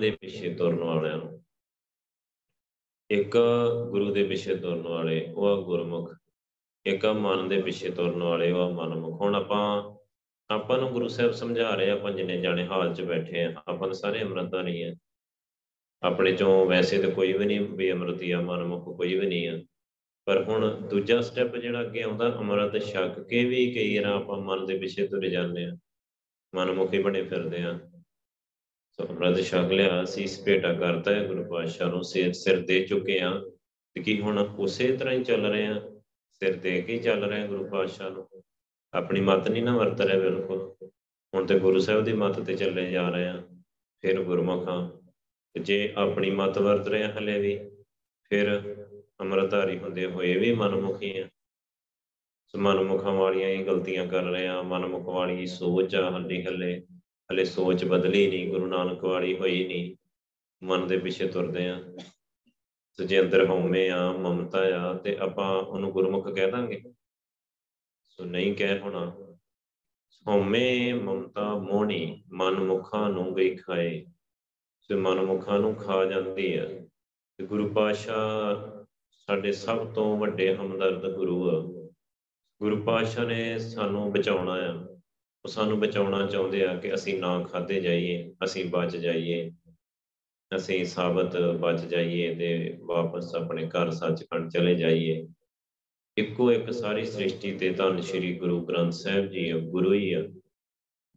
[0.00, 1.44] ਦੇ ਪਿੱਛੇ ਤੁਰਨ ਵਾਲਿਆਂ ਨੂੰ।
[3.10, 3.38] ਇੱਕ
[3.90, 6.14] ਗੁਰੂ ਦੇ ਪਿੱਛੇ ਤੁਰਨ ਵਾਲੇ, ਉਹ ਆ ਗੁਰਮੁਖ।
[6.86, 9.94] ਇੱਕ ਆ ਮਨ ਦੇ ਪਿੱਛੇ ਤੁਰਨ ਵਾਲੇ, ਉਹ ਆ ਮਨਮੁਖ। ਹੁਣ ਆਪਾਂ
[10.50, 13.88] ਆਪਾਂ ਨੂੰ ਗੁਰੂ ਸਾਹਿਬ ਸਮਝਾ ਰਹੇ ਆ, ਆਪਾਂ ਜਿੰਨੇ ਜਾਣੇ ਹਾਲ 'ਚ ਬੈਠੇ ਆ, ਆਪਾਂ
[13.88, 14.94] ਤਾਂ ਸਾਰੇ ਅੰਮ੍ਰਿਤਧਾਰੀ ਆ।
[16.02, 19.62] ਆਪਣੇ ਚੋਂ ਵੈਸੇ ਤਾਂ ਕੋਈ ਵੀ ਨਹੀਂ ਵੀ ਅੰਮ੍ਰਿਤੀ ਆ, ਮਨਮੁਖ ਕੋਈ ਵੀ ਨਹੀਂ ਆ।
[20.24, 24.66] ਪਰ ਹੁਣ ਦੂਜਾ ਸਟੈਪ ਜਿਹੜਾ ਅੱਗੇ ਆਉਂਦਾ, ਅੰਮ੍ਰਿਤ ਛਕ ਕੇ ਵੀ ਕਈ ਵਾਰ ਆਪਾਂ ਮਨ
[24.66, 25.72] ਦੇ ਪਿੱਛੇ ਤੁਰੇ ਜਾਂਦੇ ਆ।
[26.54, 27.80] ਮਨਮੁਖੀ ਬਣੇ ਫਿਰਦੇ ਆ।
[28.94, 33.18] ਸੋ ਅੰਮ੍ਰਿਤ ਛਕ ਲਿਆ ਸੀ ਭੇਟਾ ਕਰਤਾ ਹੈ, ਗੁਰੂ ਪਾਤਸ਼ਾਹ ਨੂੰ ਸਿਰ ਸਿਰ ਦੇ ਚੁੱਕੇ
[33.20, 33.30] ਆ
[33.96, 35.80] ਤੇ ਕੀ ਹੁਣ ਉਸੇ ਤਰ੍ਹਾਂ ਹੀ ਚੱਲ ਰਹੇ ਆ
[36.32, 38.26] ਸਿਰ ਦੇ ਕੇ ਹੀ ਚੱਲ ਰਹੇ ਆ ਗੁਰੂ ਪਾਤਸ਼ਾਹ ਨੂੰ।
[38.94, 40.88] ਆਪਣੀ ਮਤ ਨਹੀਂ ਨਾ ਵਰਤ ਰਿਹਾ ਬਿਲਕੁਲ।
[41.34, 43.42] ਹੁਣ ਤੇ ਗੁਰੂ ਸਾਹਿਬ ਦੀ ਮਤ ਤੇ ਚੱਲੇ ਜਾ ਰਹੇ ਆ
[44.04, 44.88] ਫਿਰ ਗੁਰਮੁਖਾਂ।
[45.54, 47.58] ਤੇ ਜੇ ਆਪਣੀ ਮਤ ਵਰਤ ਰਹੇ ਆ ਹਲੇ ਵੀ,
[48.30, 48.60] ਫਿਰ
[49.20, 51.28] ਅੰਮ੍ਰਿਤਧਾਰੀ ਹੁੰਦੇ ਹੋਏ ਵੀ ਮਨਮੁਖੀ ਆ
[52.48, 56.82] ਸੋ ਮਨਮੁਖਾਂ ਵਾਲੀਆਂ ਹੀ ਗਲਤੀਆਂ ਕਰ ਰਹੇ ਆ ਮਨਮੁਖ ਵਾਲੀ ਸੋਚ ਆ ਹੱਲੀ ਹੱਲੇ
[57.32, 59.96] ਹਲੇ ਸੋਚ ਬਦਲੀ ਨਹੀਂ ਗੁਰੂ ਨਾਨਕ ਵਾਲੀ ਹੋਈ ਨਹੀਂ
[60.62, 61.84] ਮਨ ਦੇ ਪਿੱਛੇ ਤੁਰਦੇ ਆ।
[62.92, 66.82] ਸੋ ਜੇ ਅੰਦਰ ਹਉਮੈ ਆ, ਮਮਤਾ ਆ, ਤੇ ਆਪਾਂ ਉਹਨੂੰ ਗੁਰਮੁਖ ਕਹਿ ਦਾਂਗੇ।
[68.08, 69.16] ਸੋ ਨਹੀਂ ਕਹਿ ਹੋਣਾ।
[70.28, 74.06] ਹਉਮੈ, ਮਮਤਾ, ਮੋਹਣੀ ਮਨ ਮੁਖਾਂ ਨੂੰ ਗਈ ਖਾਏ
[74.80, 76.66] ਸੋ ਮਨ ਮੁਖਾਂ ਨੂੰ ਖਾ ਜਾਂਦੀ ਆ।
[77.36, 78.16] ਤੇ ਗੁਰੂ ਪਾਸ਼ਾ
[79.10, 81.60] ਸਾਡੇ ਸਭ ਤੋਂ ਵੱਡੇ ਹਮਦਰਦ ਗੁਰੂ ਆ।
[82.60, 84.93] ਗੁਰੂ ਪਾਸ਼ਾ ਨੇ ਸਾਨੂੰ ਬਚਾਉਣਾ ਆ।
[85.44, 89.50] ਉਹ ਸਾਨੂੰ ਬਚਾਉਣਾ ਚਾਹੁੰਦੇ ਆ ਕਿ ਅਸੀਂ ਨਾ ਖਾਦੇ ਜਾਈਏ, ਅਸੀਂ ਬਚ ਜਾਈਏ,
[90.50, 95.26] ਅਸੀਂ ਸਾਬਤ ਬਚ ਜਾਈਏ ਤੇ ਵਾਪਸ ਆਪਣੇ ਘਰ ਸੱਚਖੰਡ ਚਲੇ ਜਾਈਏ।
[96.16, 100.22] ਇੱਕੋ ਇੱਕ ਸਾਰੀ ਸ੍ਰਿਸ਼ਟੀ ਤੇ ਧੰਨ ਸ਼੍ਰੀ ਗੁਰੂ ਗ੍ਰੰਥ ਸਾਹਿਬ ਜੀ ਗੁਰੂ ਹੀ ਆ,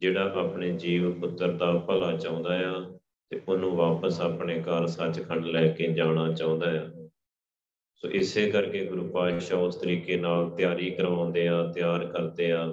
[0.02, 2.81] ਜਿਹੜਾ ਆਪਣੇ ਜੀਵ ਪੁੱਤਰ ਦਾ ਭਲਾ ਚਾਹੁੰਦਾ ਆ
[3.31, 6.86] ਤੇ ਉਹਨੂੰ ਵਾਪਸ ਆਪਣੇ ਘਰ ਸੱਚਖੰਡ ਲੈ ਕੇ ਜਾਣਾ ਚਾਹੁੰਦਾ ਆ।
[7.95, 12.67] ਸੋ ਇਸੇ ਕਰਕੇ ਗੁਰੂ ਪਾਤਸ਼ਾਹ ਉਸ ਤਰੀਕੇ ਨਾਲ ਤਿਆਰੀ ਕਰਵਾਉਂਦੇ ਆ, ਤਿਆਰ ਕਰਦੇ ਆ।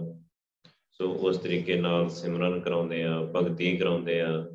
[0.95, 4.47] ਸੋ ਉਸ ਤਰੀਕੇ ਨਾਲ ਸਿਮਰਨ ਕਰਾਉਂਦੇ ਆ, ਭਗਤੀ ਕਰਾਉਂਦੇ ਆ,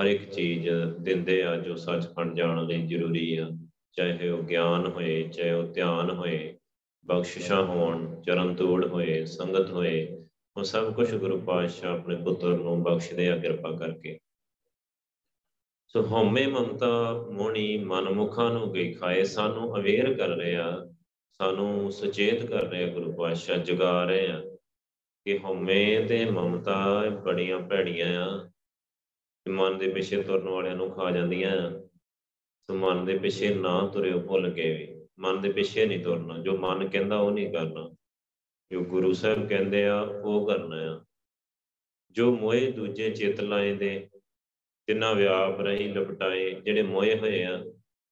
[0.00, 0.68] ਹਰ ਇੱਕ ਚੀਜ਼
[1.00, 3.50] ਦਿੰਦੇ ਆ ਜੋ ਸੱਚਖੰਡ ਜਾਣ ਲਈ ਜ਼ਰੂਰੀ ਆ।
[3.92, 6.54] ਚਾਹੇ ਉਹ ਗਿਆਨ ਹੋਏ, ਚਾਹੇ ਉਹ ਧਿਆਨ ਹੋਏ,
[7.06, 10.24] ਬਖਸ਼ਿਸ਼ਾਂ ਹੋਣ, ਚਰਨ ਤੋੜ ਹੋਏ, ਸੰਗਤ ਹੋਏ,
[10.56, 14.18] ਉਹ ਸਭ ਕੁਝ ਗੁਰੂ ਪਾਤਸ਼ਾਹ ਆਪਣੇ ਪੁੱਤਰ ਨੂੰ ਬਖਸ਼ਦੇ ਆ ਕਿਰਪਾ ਕਰਕੇ।
[15.88, 20.86] ਸੋ ਹਉਮੈ ਮਮਤਾ ਮੋਣੀ ਮਨਮੁਖਾਂ ਨੂੰ ਗਈ ਖਾਏ, ਸਾਨੂੰ ਅਵੇਅਰ ਕਰ ਰਿਹਾ
[21.32, 24.55] ਸਾਨੂੰ ਸੁਚੇਤ ਕਰ ਰਿਹਾ ਗੁਰੂ ਪਾਤਸ਼ਾਹ, ਜਗਾ ਰਹੇ ਆ।
[25.26, 28.50] ਕਿ ਹਉਮੈ ਤੇ ਮਮਤਾ ਬੜੀਆਂ ਭੈੜੀਆਂ ਆ।
[29.48, 31.88] ਮਨ ਦੇ ਪਿੱਛੇ ਤੁਰਨ ਵਾਲਿਆਂ ਨੂੰ ਖਾ ਜਾਂਦੀਆਂ ਆ।
[32.60, 36.58] ਸੋ ਮਨ ਦੇ ਪਿੱਛੇ ਨਾ ਤੁਰਿਓ ਭੁੱਲ ਕੇ ਵੀ। ਮਨ ਦੇ ਪਿੱਛੇ ਨਹੀਂ ਤੁਰਨਾ। ਜੋ
[36.58, 37.94] ਮਨ ਕਹਿੰਦਾ ਉਹ ਨਹੀਂ ਕਰਨਾ।
[38.72, 41.04] ਜੋ ਗੁਰੂ ਸਾਹਿਬ ਕਹਿੰਦੇ ਆ, ਉਹ ਕਰਨਾ ਆ।
[42.10, 44.08] ਜੋ ਮੋਏ ਦੂਜੇ ਚਿੱਤ ਲਾਏ ਦੇ
[44.86, 47.64] ਤਿੰਨਾ ਵਿਆਪ ਰਹੀ ਲਪਟਾਏ, ਜਿਹੜੇ ਮੋਏ ਹੋਏ ਆ,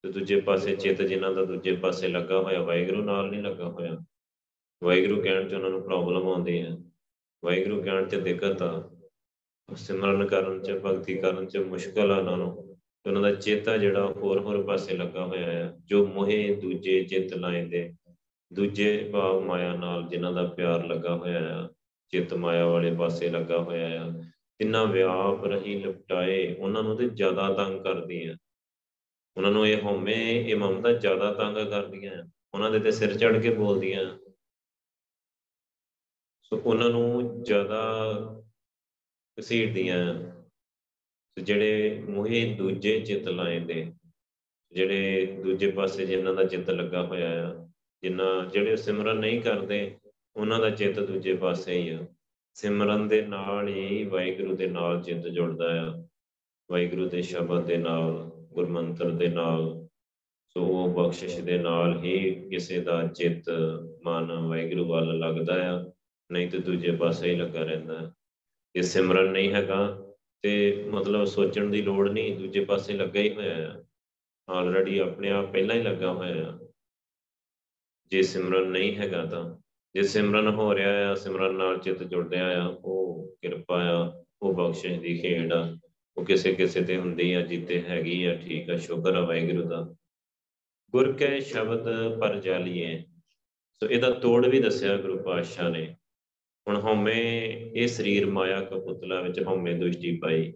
[0.02, 3.98] ਤੇ ਦੂਜੇ ਪਾਸੇ ਚਿੱਤ ਜਿਨ੍ਹਾਂ ਦਾ ਦੂਜੇ ਪਾਸੇ ਲੱਗਾ ਹੋਇਆ, ਵਾਹਿਗੁਰੂ ਨਾਲ ਨਹੀਂ ਲੱਗਾ ਹੋਇਆ।
[4.84, 6.76] ਵਾਹਿਗੁਰੂ ਕਹਿਣ 'ਚ ਉਹਨਾਂ ਨੂੰ ਪ੍ਰੋਬਲਮ ਆਉਂਦੀ ਹੈ
[7.44, 8.90] ਵਾਹਿਗੁਰੂ ਕਹਿਣ 'ਚ ਦਿੱਕਤ ਆ,
[9.76, 14.40] ਸਿਮਰਨ ਕਰਨ 'ਚ, ਭਗਤੀ ਕਰਨ 'ਚ ਮੁਸ਼ਕਲ ਆ ਉਹਨਾਂ ਨੂੰ ਉਹਨਾਂ ਦਾ ਚੇਤਾ ਜਿਹੜਾ ਹੋਰ
[14.40, 17.94] ਹੋਰ ਪਾਸੇ ਲੱਗਾ ਹੋਇਆ ਆ, ਜੋ ਮੋਹੇ ਦੂਜੇ ਚਿੱਤ ਲਾਏ ਦੇ,
[18.52, 21.68] ਦੂਜੇ ਭਾਵ ਮਾਇਆ ਨਾਲ ਜਿਨ੍ਹਾਂ ਦਾ ਪਿਆਰ ਲੱਗਾ ਹੋਇਆ ਆ,
[22.10, 24.10] ਚਿੱਤ ਮਾਇਆ ਵਾਲੇ ਪਾਸੇ ਲੱਗਾ ਹੋਇਆ ਆ,
[24.58, 28.36] ਤਿੰਨਾ ਵਿਆਪ ਰਹੀ ਲਪਟਾਏ, ਉਹਨਾਂ ਨੂੰ ਤੇ ਜ਼ਿਆਦਾ ਤੰਗ ਕਰਦੀ ਆ
[29.36, 33.50] ਉਹਨਾਂ ਨੂੰ ਇਹ ਹਉਮੈ, ਇਹ ਮਮਤਾ ਜ਼ਿਆਦਾ ਤੰਗ ਕਰਦੀਆਂ। ਉਹਨਾਂ ਦੇ ਤੇ ਸਿਰ ਚੜ ਕੇ
[33.50, 34.18] ਬੋਲਦੀਆਂ।
[36.44, 37.82] ਸੋ ਉਹਨਾਂ ਨੂੰ ਜ਼ਿਆਦਾ
[39.40, 40.14] ਘਸੀੜਦੀਆਂ
[41.34, 43.92] ਤੇ ਜਿਹੜੇ ਮੋਹੇ ਦੂਜੇ ਚਿੱਤ ਲਾਏ ਦੇ
[44.72, 47.68] ਜਿਹੜੇ ਦੂਜੇ ਪਾਸੇ ਜਿਨ੍ਹਾਂ ਦਾ ਚਿੱਤ ਲੱਗਾ ਹੋਇਆ ਆ,
[48.02, 49.98] ਜਿਨ੍ਹਾਂ, ਜਿਹੜੇ ਸਿਮਰਨ ਨਹੀਂ ਕਰਦੇ,
[50.36, 51.98] ਉਹਨਾਂ ਦਾ ਚਿੱਤ ਦੂਜੇ ਪਾਸੇ ਹੀ ਆ।
[52.54, 56.08] ਸਿਮਰਨ ਦੇ ਨਾਲ ਹੀ ਵਾਹਿਗੁਰੂ ਦੇ ਨਾਲ ਚਿੱਤ ਜੁੜਦਾ ਆ।
[56.70, 59.88] ਵਾਹਿਗੁਰੂ ਦੇ ਸ਼ਬਦ ਦੇ ਨਾਲ, ਗੁਰਮੰਤਰ ਦੇ ਨਾਲ,
[60.48, 63.44] ਸੋ ਉਹ ਬਖਸ਼ਿਸ਼ ਦੇ ਨਾਲ ਹੀ ਕਿਸੇ ਦਾ ਚਿੱਤ,
[64.02, 65.93] ਮਨ ਵਾਹਿਗੁਰੂ ਵੱਲ ਲੱਗਦਾ ਆ।
[66.32, 68.12] ਨਹੀਂ ਤੇ ਦੂਜੇ ਪਾਸੇ ਹੀ ਲੱਗਾ ਰਹਿੰਦਾ
[68.74, 70.04] ਇਹ ਸਿਮਰਨ ਨਹੀਂ ਹੈਗਾ
[70.42, 73.84] ਤੇ ਮਤਲਬ ਸੋਚਣ ਦੀ ਲੋੜ ਨਹੀਂ, ਦੂਜੇ ਪਾਸੇ ਲੱਗਾ ਹੀ ਹੋਇਆ ਆ।
[74.48, 76.58] ਆਲਰੇਡੀ ਆਪਣੇ ਆਪ ਪਹਿਲਾਂ ਹੀ ਲੱਗਾ ਹੋਇਆ ਆ।
[78.10, 79.58] ਜੇ ਸਿਮਰਨ ਨਹੀਂ ਹੈਗਾ ਤਾਂ,
[79.94, 84.54] ਜੇ ਸਿਮਰਨ ਹੋ ਰਿਹਾ ਆ, ਸਿਮਰਨ ਨਾਲ ਚਿੱਤ ਜੁੜ ਰਿਹਾ ਆ, ਉਹ ਕਿਰਪਾ ਆ, ਉਹ
[84.54, 85.78] ਬਖਸ਼ਿਸ਼ ਦੀ ਖੇਡ ਆ,
[86.16, 89.94] ਉਹ ਕਿਸੇ ਕਿਸੇ ਤੇ ਹੁੰਦੀ ਆ, ਜਿੱਤੇ ਹੈਗੀ ਆ, ਠੀਕ ਆ, ਸ਼ੁਕਰ ਆ ਵਾਹਿਗੁਰੂ ਦਾ।
[90.92, 91.84] ਗੁਰ ਕੈ ਸ਼ਬਦ
[92.18, 93.04] ਪਰ ਜਾਲੀਏ
[93.82, 95.96] ਸੋ ਇਹਦਾ ਤੋੜ ਵੀ ਦੱਸਿਆ ਗੁਰੂ ਪਾਤਸ਼ਾਹ ਨੇ।
[96.66, 100.52] ਹੁਣ ਹਉਮੈ, ਇਹ ਸਰੀਰ ਮਾਇਆ ਦਾ ਪੁਤਲਾ ਵਿੱਚ ਹਉਮੈ ਦੁਸ਼ਟੀ ਪਾਈ।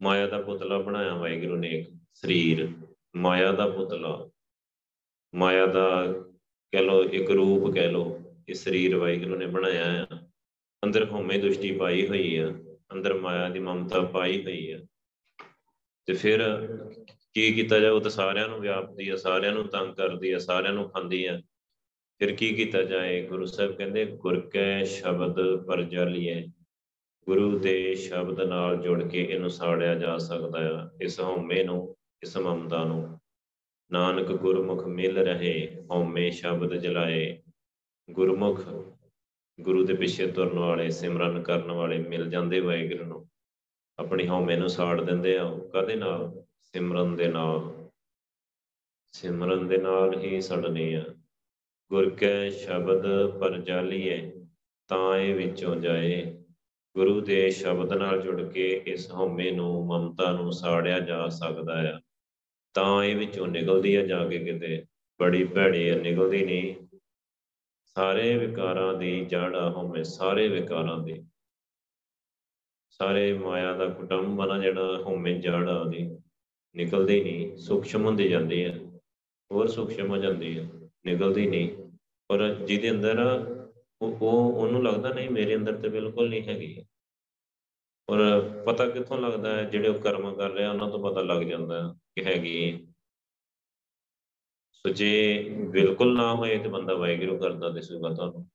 [0.00, 2.68] ਮਾਇਆ ਦਾ ਪੁਤਲਾ ਬਣਾਇਆ ਵਾਹਿਗੁਰੂ ਨੇ ਇੱਕ ਸਰੀਰ,
[3.16, 4.28] ਮਾਇਆ ਦਾ ਪੁਤਲਾ।
[5.34, 5.88] ਮਾਇਆ ਦਾ
[6.72, 10.18] ਕਹਿ ਲੋ ਇੱਕ ਰੂਪ ਕਹਿ ਲੋ ਇਹ ਸਰੀਰ ਵਾਹਿਗੁਰੂ ਨੇ ਬਣਾਇਆ ਆ।
[10.82, 12.48] ਅੰਦਰ ਹਉਮੈ ਦੁਸ਼ਟੀ ਪਾਈ ਹੋਈ ਆ,
[12.92, 14.78] ਅੰਦਰ ਮਾਇਆ ਦੀ ਮਮਤਾ ਪਾਈ ਹੋਈ ਆ।
[16.08, 16.42] ਤੇ ਫਿਰ
[17.34, 20.72] ਕੀ ਕੀਤਾ ਜਾਏ ਉਹ ਤਾਂ ਸਾਰਿਆਂ ਨੂੰ ਵਿਆਪਦੀ ਆ, ਸਾਰਿਆਂ ਨੂੰ ਤੰਗ ਕਰਦੀ ਆ, ਸਾਰਿਆਂ
[20.72, 21.40] ਨੂੰ ਖਾਂਦੀ ਆ।
[22.18, 23.26] ਫਿਰ ਕੀ ਕੀਤਾ ਜਾਏ?
[23.26, 26.46] ਗੁਰੂ ਸਾਹਿਬ ਕਹਿੰਦੇ, ਗੁਰ ਕੈ ਸ਼ਬਦ ਪਰ ਜਾਲੀਏ
[27.26, 32.36] ਗੁਰੂ ਦੇ ਸ਼ਬਦ ਨਾਲ ਜੁੜ ਕੇ ਇਹਨੂੰ ਸਾੜਿਆ ਜਾ ਸਕਦਾ ਆ ਇਸ ਹਉਮੈ ਨੂੰ, ਇਸ
[32.36, 33.20] ਮਮਤਾ ਨੂੰ।
[33.92, 37.42] ਨਾਨਕ ਗੁਰਮੁਖ ਮਿਲ ਰਹੇ, ਹਉਮੈ ਸ਼ਬਦ ਜਲਾਏ।
[38.10, 38.60] ਗੁਰਮੁਖ,
[39.60, 43.28] ਗੁਰੂ ਦੇ ਪਿੱਛੇ ਤੁਰਨ ਵਾਲੇ, ਸਿਮਰਨ ਕਰਨ ਵਾਲੇ ਮਿਲ ਜਾਂਦੇ ਵਾਹਿਗੁਰੂ ਨੂੰ।
[43.98, 46.44] ਆਪਣੀ ਹਉਮੈ ਨੂੰ ਸਾੜ ਦਿੰਦੇ ਆ ਕਦੇ ਨਾਲ?
[46.62, 47.88] ਸਿਮਰਨ ਦੇ ਨਾਲ।
[49.12, 51.04] ਸਿਮਰਨ ਦੇ ਨਾਲ ਹੀ ਸੜਨੇ ਆ।
[51.92, 54.32] ਗੁਰ ਕੈ ਸ਼ਬਦ ਪਰ ਜਾਲੀਏ
[54.88, 56.44] ਤਾਂ ਇਹ ਵਿੱਚੋਂ ਜਾਏ।
[56.94, 62.00] ਗੁਰੂ ਦੇ ਸ਼ਬਦ ਨਾਲ ਜੁੜ ਕੇ ਇਸ ਹਉਮੈ ਨੂੰ ਮਮਤਾ ਨੂੰ ਸਾੜਿਆ ਜਾ ਸਕਦਾ ਆ।
[62.74, 64.86] ਤਾਂ ਇਹ ਵਿੱਚੋਂ ਨਿਕਲਦੀ ਆ ਜਾ ਕੇ ਕਿਤੇ।
[65.20, 66.98] ਬੜੀ ਭੈੜੀ ਆ, ਨਿਕਲਦੀ ਨਹੀਂ।
[67.84, 71.24] ਸਾਰੇ ਵਿਕਾਰਾਂ ਦੀ ਜੜ ਆ ਹਉਮੈ, ਸਾਰੇ ਵਿਕਾਰਾਂ ਦੀ।
[72.90, 76.10] ਸਾਰੇ ਮਾਇਆ ਦਾ ਕੁਟੰਬ ਆ ਜਿਹੜਾ ਹਉਮੈ ਜੜ ਆ ਉਹਦੀ।
[76.76, 78.78] ਨਿਕਲਦੀ ਨਹੀਂ ਸੂਖਸ਼ਮ ਹੁੰਦੀ ਜਾਂਦੀ ਹੈ
[79.52, 81.68] ਹੋਰ ਸੂਖਸ਼ਮ ਹੋ ਜਾਂਦੀ ਹੈ ਨਿਕਲਦੀ ਨਹੀਂ।
[82.28, 83.18] ਪਰ ਜਿਹਦੇ ਅੰਦਰ
[84.02, 86.86] ਉਹ ਉਹ, ਉਹਨੂੰ ਲੱਗਦਾ ਨਹੀਂ, ਮੇਰੇ ਅੰਦਰ ਤੇ ਬਿਲਕੁਲ ਨਹੀਂ ਹੈਗੀ।
[88.08, 88.18] ਔਰ
[88.66, 92.24] ਪਤਾ ਕਿੱਥੋਂ ਲੱਗਦਾ ਹੈ, ਜਿਹੜੇ ਉਹ ਕਰਮ ਕਰ ਰਿਹਾ ਉਹਨਾਂ ਤੋਂ ਪਤਾ ਲੱਗ ਜਾਂਦਾ ਕਿ
[92.24, 92.86] ਹੈਗੀ
[94.72, 98.50] ਸੋ ਜੇ ਬਿਲਕੁਲ ਨਾ ਹੋਏ ਤੇ ਬੰਦਾ ਵਾਹਿਗੁਰੂ ਕਰਦਾ ਦਿਸੂਗਾ ਤੁਹਾਨੂੰ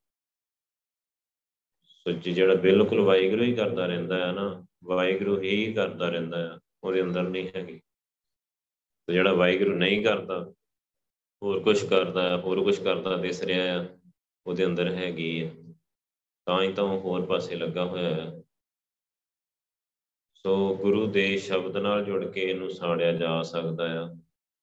[1.83, 7.01] ਸੋ ਜਿਹੜਾ ਬਿਲਕੁਲ ਵਾਹਿਗੁਰੂ ਹੀ ਕਰਦਾ ਰਹਿੰਦਾ ਹੈ ਨਾ, ਵਾਹਿਗੁਰੂ ਹੀ ਕਰਦਾ ਰਹਿੰਦਾ ਹੈ, ਉਹਦੇ
[7.01, 7.81] ਅੰਦਰ ਨਹੀਂ ਹੈਗੀ।
[9.07, 10.53] ਤੇ ਜਿਹੜਾ ਵਾਹਿਗੁਰੂ ਨਹੀਂ ਕਰਦਾ
[11.43, 13.85] ਹੋਰ ਕੁਝ ਕਰਦਾ, ਹੋਰ ਕੁਝ ਕਰਦਾ ਦਿਸ ਰਿਹਾ ਆ,
[14.45, 15.51] ਉਹਦੇ ਅੰਦਰ ਹੈਗੀ ਹੈ
[16.45, 18.43] ਤਾਂ ਹੀ ਤਾਂ ਉਹ ਹੋਰ ਪਾਸੇ ਲੱਗਾ ਹੋਇਆ ਹੈ
[20.35, 24.15] ਸੋ ਗੁਰੂ ਦੇ ਸ਼ਬਦ ਨਾਲ ਜੁੜ ਕੇ ਇਹਨੂੰ ਸਾੜਿਆ ਜਾ ਸਕਦਾ ਆ।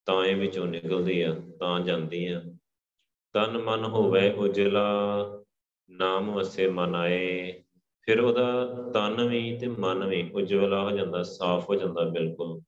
[0.07, 2.43] ਤਾਂ ਇਹ ਵਿੱਚੋਂ ਨਿਕਲਦੀ ਆ, ਤਾਂ ਜਾਂਦੀ ਆ।
[3.33, 4.89] ਤਨ ਮਨ ਹੋਵੇ ਉਜਲਾ,
[5.91, 7.53] ਨਾਮ ਵਸੇ ਮਨ ਆਏ।
[8.03, 12.61] ਫਿਰ ਉਹਦਾ ਤਨ ਵੀ ਤੇ ਮਨ ਵੀ ਉਜਵਲਾ ਹੋ ਜਾਂਦਾ, ਸਾਫ਼ ਹੋ ਜਾਂਦਾ ਬਿਲਕੁਲ।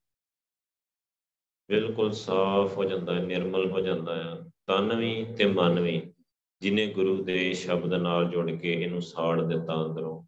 [1.71, 6.13] ਬਿਲਕੁਲ ਸਾਫ਼ ਹੋ ਜਾਂਦਾ ਹੈ, ਨਿਰਮਲ ਹੋ ਜਾਂਦਾ ਹੈ। ਤਨ ਵੀ ਤੇ ਮਨ ਵੀ,
[6.61, 10.23] ਜਿਨੇ ਗੁਰੂ ਦੇ ਸ਼ਬਦ ਨਾਲ ਜੁੜ ਕੇ ਇਹਨੂੰ ਸਾੜ ਦਿੱਤਾ ਅੰਦਰੋਂ,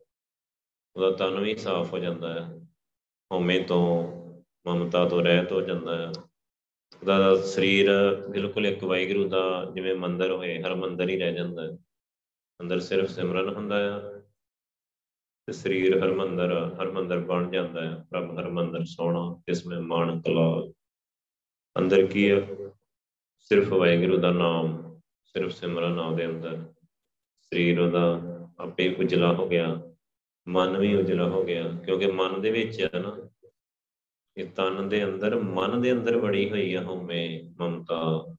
[0.96, 2.66] ਉਹਦਾ ਤਨ ਵੀ ਸਾਫ਼ ਹੋ ਜਾਂਦਾ ਹੈ।
[3.32, 3.84] ਹਉਮੈ ਤੋਂ,
[4.66, 6.12] ਮਮਤਾ ਤੋਂ ਰਹਿਤ ਹੋ ਜਾਂਦਾ ਹੈ।
[7.00, 7.90] ਉਹਦਾ ਸਰੀਰ
[8.30, 11.78] ਬਿਲਕੁਲ ਇੱਕ ਵਾਹਿਗੁਰੂ ਦਾ ਜਿਵੇਂ ਮੰਦਰ ਹੋਏ, ਹਰ ਮੰਦਰ ਹੀ ਰਹਿ ਜਾਂਦਾ ਹੈ।
[12.60, 14.20] ਅੰਦਰ ਸਿਰਫ ਸਿਮਰਨ ਹੁੰਦਾ ਹੈ
[15.46, 19.80] ਤੇ ਸਰੀਰ ਹਰ ਮੰਦਰ ਹਰ ਮੰਦਰ ਬਣ ਜਾਂਦਾ ਹੈ। ਪ੍ਰਭ ਹਰ ਮੰਦਰ ਸੋਣਾ ਜਿਸ ਵਿੱਚ
[19.80, 20.72] ਮਾਨਕ ਲਾਲ
[21.78, 22.40] ਅੰਦਰ ਕੀ ਹੈ
[23.38, 26.58] ਸਿਰਫ ਵਾਹਿਗੁਰੂ ਦਾ ਨਾਮ, ਸਿਰਫ ਸਿਮਰਨ ਆਉਦੇ ਅੰਦਰ।
[27.42, 28.20] ਸਰੀਰ ਉਹਦਾ
[28.60, 29.94] ਆਪੇ ਉਜਲਾ ਹੋ ਗਿਆ,
[30.48, 33.16] ਮਨ ਵੀ ਉਜਲਾ ਹੋ ਗਿਆ, ਕਿਉਂਕਿ ਮਨ ਦੇ ਵਿੱਚ ਹੈ ਨਾ,
[34.36, 38.34] ਇਹ ਤਨ ਦੇ ਅੰਦਰ, ਮਨ ਦੇ ਅੰਦਰ ਬੜੀ ਹੋਈ ਆ ਹਉਮੈ, ਮਮਤਾ।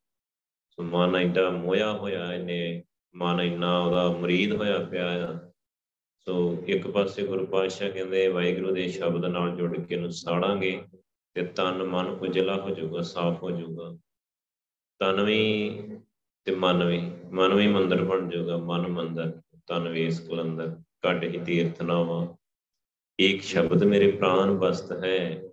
[0.69, 2.83] ਸੋ ਮਨ ਐਡਾ ਮੋਇਆ ਹੋਇਆ ਇਹਨੇ
[3.15, 5.51] ਮਨ ਇੰਨਾ ਉਹਦਾ ਮਰੀਦ ਹੋਇਆ ਪਿਆ ਆ।
[6.17, 10.83] ਸੋ ਇੱਕ ਪਾਸੇ ਗੁਰੂ ਪਾਤਸ਼ਾਹ ਕਹਿੰਦੇ, ਵਾਹਿਗੁਰੂ ਦੇ ਸ਼ਬਦ ਨਾਲ ਜੁੜ ਕੇ ਨੂੰ ਸਾੜਾਂਗੇ।
[11.35, 13.97] ਤੇ ਤਨ ਮਨ ਉਜਲਾ ਹੋ ਜਾਊਗਾ, ਸਾਫ਼ ਹੋ ਜਾਊਗਾ।
[14.99, 15.69] ਤਨ ਵੀ
[16.43, 21.23] ਤੇ ਮਨ ਵੀ ਮਨ ਵੀ ਮੰਦਰ ਬਣ ਜਾਊਗਾ, ਮਨ ਮੰਦਰ, ਤਨ ਵੀ ਇਸ ਕਲੰਦਰ। ਕੱਢ
[21.23, 22.35] ਹੀ ਤੀਰਥ ਨਾਵਾ
[23.19, 25.43] ਇੱਕ ਸ਼ਬਦ ਮੇਰੇ ਪ੍ਰਾਨ ਬਸਤ ਹੈ,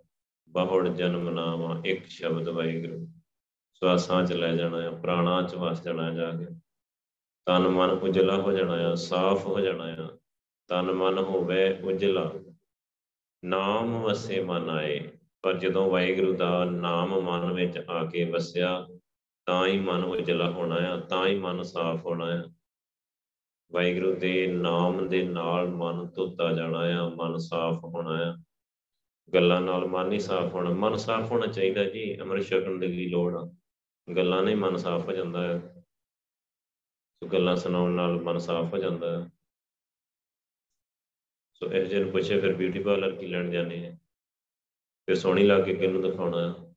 [0.48, 3.12] ਬਹੁੜ ਜਨਮ ਨਾਵਾ ਇੱਕ ਸ਼ਬਦ ਵਾਹਿਗੁਰੂ।
[3.74, 6.46] ਸਵਾਸਾਂ ਚ ਲੈ ਜਾਣਾ ਹੈ ਪ੍ਰਾਣਾ ਚ ਵਸ ਜਾਣਾ ਜਾ ਕੇ।
[7.46, 10.18] ਤਨ ਮਨ ਉਜਲਾ ਹੋ ਜਾਣਾ ਆ, ਸਾਫ਼ ਹੋ ਜਾਣਾ ਆ।
[10.68, 12.32] ਤਨ ਮਨ ਹੋਵੇ ਉਜਲਾ।
[13.44, 15.10] ਨਾਮ ਵਸੇ ਮਨ ਆਏ।
[15.42, 18.86] ਪਰ ਜਦੋਂ ਵਾਹਿਗੁਰੂ ਦਾ ਨਾਮ ਮਨ ਵਿੱਚ ਆ ਕੇ ਵਸਿਆ,
[19.46, 22.44] ਤਾਂ ਹੀ ਮਨ ਉਜਲਾ ਹੋਣਾ ਆ, ਤਾਂ ਹੀ ਮਨ ਸਾਫ਼ ਹੋਣਾ ਆ।
[23.72, 28.36] ਵਾਹਿਗੁਰੂ ਦੇ ਨਾਮ ਦੇ ਨਾਲ ਮਨ ਧੁੱਤਾ ਜਾਣਾ ਆ, ਮਨ ਸਾਫ਼ ਹੋਣਾ ਆ।
[29.34, 33.34] ਗੱਲਾਂ ਨਾਲ ਮਨ ਨਹੀਂ ਸਾਫ਼ ਹੋਣਾ। ਮਨ ਸਾਫ਼ ਹੋਣਾ ਚਾਹੀਦਾ ਜੀ, ਅਮਰ ਛਕਣ ਦੀ ਲੋੜ
[33.36, 33.52] ਆ।
[34.16, 35.84] ਗੱਲਾਂ ਨਹੀਂ ਮਨ ਸਾਫ਼ ਹੋ ਜਾਂਦਾ ਹੈ
[37.22, 39.30] ਸੋ ਗੱਲਾਂ ਸੁਣਾਉਣ ਨਾਲ ਮਨ ਸਾਫ਼ ਹੋ ਜਾਂਦਾ ਹੈ
[41.54, 43.96] ਸੋ ਇਹ ਜਿਹਨ ਪੁੱਛੇ, ਫਿਰ ਬਿਊਟੀ ਪਾਰਲਰ ਕੀ ਲੈਣ ਜਾਣੇ ਆ?
[45.06, 46.74] ਫਿਰ ਸੋਹਣੀ ਲਾ ਕੇ ਕਿਹਨੂੰ ਦਿਖਾਉਣਾ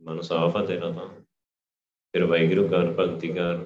[0.00, 1.08] ਮਨ ਸਾਫ਼ ਆ ਤੇਰਾ ਤਾਂ।
[2.12, 3.64] ਫਿਰ ਵਾਹਿਗੁਰੂ ਕਰ ਭਗਤੀ ਕਰ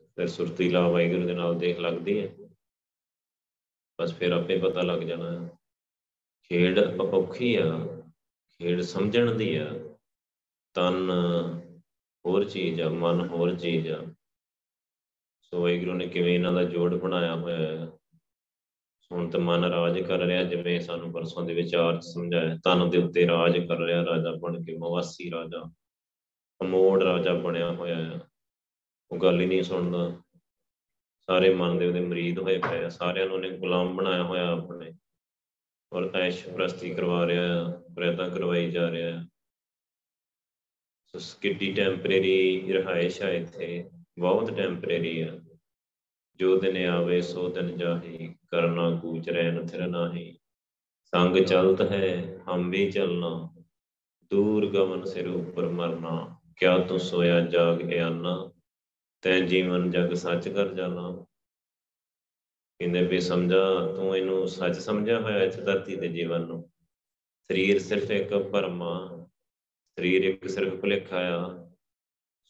[0.00, 2.34] ਫਿਰ ਸੁਰਤੀ ਲਾ ਵਾਹਿਗੁਰੂ ਦੇ ਨਾਲ ਦੇਖ ਲੱਗਦੀ ਹੈ
[4.00, 5.48] ਬਸ ਫਿਰ ਆਪੇ ਪਤਾ ਲੱਗ ਜਾਣਾ ਹੈ
[6.42, 7.62] ਖੇਡ ਔਖੀ ਆ।
[8.58, 9.66] ਖੇਡ ਸਮਝਣ ਦੀ ਆ।
[10.74, 11.10] ਤਨ
[12.26, 14.14] ਹੋਰ ਚੀਜ਼ ਆ, ਮਨ ਹੋਰ ਚੀਜ਼ ਆ।
[15.42, 17.97] ਸੋ ਵਾਹਿਗੁਰੂ ਨੇ ਕਿਵੇਂ ਇਹਨਾਂ ਦਾ ਜੋੜ ਬਣਾਇਆ ਹੋਇਆ ਹੈ
[19.10, 23.26] ਹੁਣ ਤਾਂ ਮਨ ਰਾਜ ਕਰ ਰਿਹਾ, ਜਿਵੇਂ ਸਾਨੂੰ ਪਰਸੋਂ ਦੇ ਵਿਚਾਰ ਸਮਝਾਇਆ ਤਨ ਦੇ ਉੱਤੇ
[23.26, 25.62] ਰਾਜ ਕਰ ਰਿਹਾ, ਰਾਜਾ ਬਣ ਕੇ ਮਵਾਸੀ ਰਾਜਾ,
[26.60, 28.20] ਅਮੋੜ ਰਾਜਾ ਬਣਿਆ ਹੋਇਆ ਹੈ
[29.10, 30.22] ਉਹ ਗੱਲ ਹੀ ਨਹੀਂ ਸੁਣਦਾ।
[31.28, 34.92] ਸਾਰੇ ਮਨ ਦੇ ਉਹਦੇ ਮਰੀਦ ਹੋਏ ਪਏ ਆ, ਸਾਰਿਆਂ ਨੂੰ ਉਹਨੇ ਗੁਲਾਮ ਬਣਾਇਆ ਹੋਇਆ ਆਪਣੇ।
[35.92, 39.24] ਔਰ ਐਸ਼ ਪ੍ਰਸਤੀ ਕਰਵਾ ਰਿਹਾ ਆ ਪ੍ਰੇਤਾ ਕਰਵਾਈ ਜਾ ਰਿਹਾ ਆ।
[41.06, 45.38] ਸੋ ਕਿੱਡੀ ਟੈਂਪਰੇਰੀ ਰਹਾਇਸ਼ ਆ ਇੱਥੇ, ਬਹੁਤ ਟੈਂਪਰੇਰੀ ਆ।
[46.38, 50.38] ਜੋ ਦਿਨ ਆਵੇ, ਸੋ ਦਿਨ ਜਾਹੀ, ਕਰਨਾ ਕੂਚ ਰਹਿਨ ਥਿਰ ਨਾਹੀ।
[51.04, 53.50] ਸੰਗ ਚਲਤ ਹੈ, ਹਮ ਵੀ ਚਲਨਾ
[54.30, 58.52] ਦੂਰ ਗਮਨ ਸਿਰ ਉੱਪਰ ਮਰਨਾ। ਕਿਆ ਤੂੰ ਸੋਇਆ ਜਾਗ ਆਨਾ
[59.22, 61.26] ਤੈ ਜੀਵਨ ਜਗ ਸੱਚ ਕਰ ਜਾਣਾ।
[62.78, 66.70] ਕਹਿੰਦੇ ਵੀ ਸਮਝਾ, ਤੂੰ ਇਹਨੂੰ ਸੱਚ ਸਮਝਿਆ ਹੋਇਆ ਇਸ ਧਰਤੀ ਦੇ ਜੀਵਨ ਨੂੰ?
[67.48, 69.26] ਸਰੀਰ ਸਿਰਫ ਇੱਕ ਭਰਮਾ।
[69.98, 71.70] ਸਰੀਰ ਇੱਕ ਸਿਰਫ ਭੁਲੇਖਾ ਆ।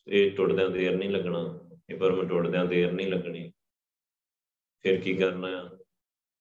[0.09, 3.53] ਇਹ ਟੁੱਟਦਿਆਂ ਦੇਰ ਨਹੀਂ ਲੱਗਣਾ। ਇਹ ਭਰਮ ਟੁੱਟਦਿਆਂ ਦੇਰ ਨਹੀਂ ਲੱਗਣੀ।
[4.83, 5.49] ਫਿਰ ਕੀ ਕਰਨਾ?
[5.49, 5.69] ਆ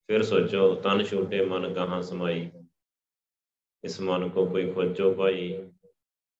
[0.06, 2.50] ਫਿਰ ਸੋਚੋ, ਤਨ ਛੋਟੇ ਮਨ ਕਹਾਂ ਸਮਾਈ।
[3.84, 5.70] ਇਸ ਮਨ ਕੋ ਕੋਈ ਖੋਜੋ ਭਾਈ।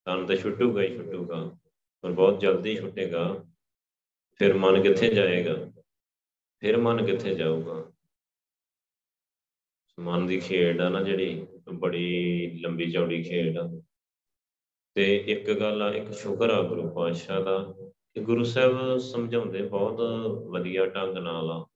[0.05, 1.59] ਤਨ ਤਾਂ ਛੁੱਟੂਗਾ ਹੀ ਛੁੱਟੂਗਾ।
[2.01, 3.45] ਪਰ ਬਹੁਤ ਜਲਦੀ ਛੁੱਟੇਗਾ।
[4.35, 5.83] ਫਿਰ ਮਨ ਕਿੱਥੇ ਜਾਏਗਾ?
[6.61, 7.93] ਫਿਰ ਮਨ ਕਿੱਥੇ ਜਾਊਗਾ?
[10.01, 13.83] ਮਨ ਦੀ ਖੇਡ ਆ ਨਾ ਜਿਹੜੀ, ਬੜੀ ਲੰਬੀ ਚੌੜੀ ਖੇਡ ਆ।
[14.95, 17.75] ਤੇ ਇੱਕ ਗੱਲ ਆ, ਇੱਕ ਸ਼ੁਕਰ ਆ ਗੁਰੂ ਪਾਤਸ਼ਾਹ ਦਾ
[18.15, 20.01] ਕਿ ਗੁਰੂ ਸਾਹਿਬ ਸਮਝਾਉਂਦੇ ਬਹੁਤ
[20.51, 21.69] ਵਧੀਆ ਢੰਗ ਨਾਲ ਆ।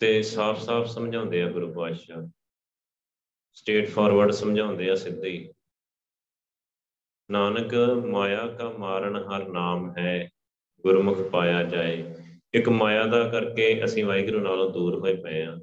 [0.00, 2.28] ਤੇ ਸਾਫ਼-ਸਾਫ਼ ਸਮਝਾਉਂਦੇ ਆ ਗੁਰੂ ਪਾਤਸ਼ਾਹ।
[3.52, 5.52] ਸਟੇਟ ਫਾਰਵਰਡ ਸਮਝਾਉਂਦੇ ਆ ਸਿੱਧੇ ਹੀ।
[7.30, 7.74] ਨਾਨਕ
[8.06, 10.30] ਮਾਇਆ ਕਾ ਮਾਰਨ ਹਰ ਨਾਮ ਹੈ,
[10.82, 12.14] ਗੁਰਮੁਖ ਪਾਇਆ ਜਾਏ।
[12.54, 15.60] ਇੱਕ ਮਾਇਆ ਦਾ ਕਰਕੇ ਅਸੀਂ ਵਾਹਿਗੁਰੂ ਨਾਲੋਂ ਦੂਰ ਹੋਏ ਪਏ ਆ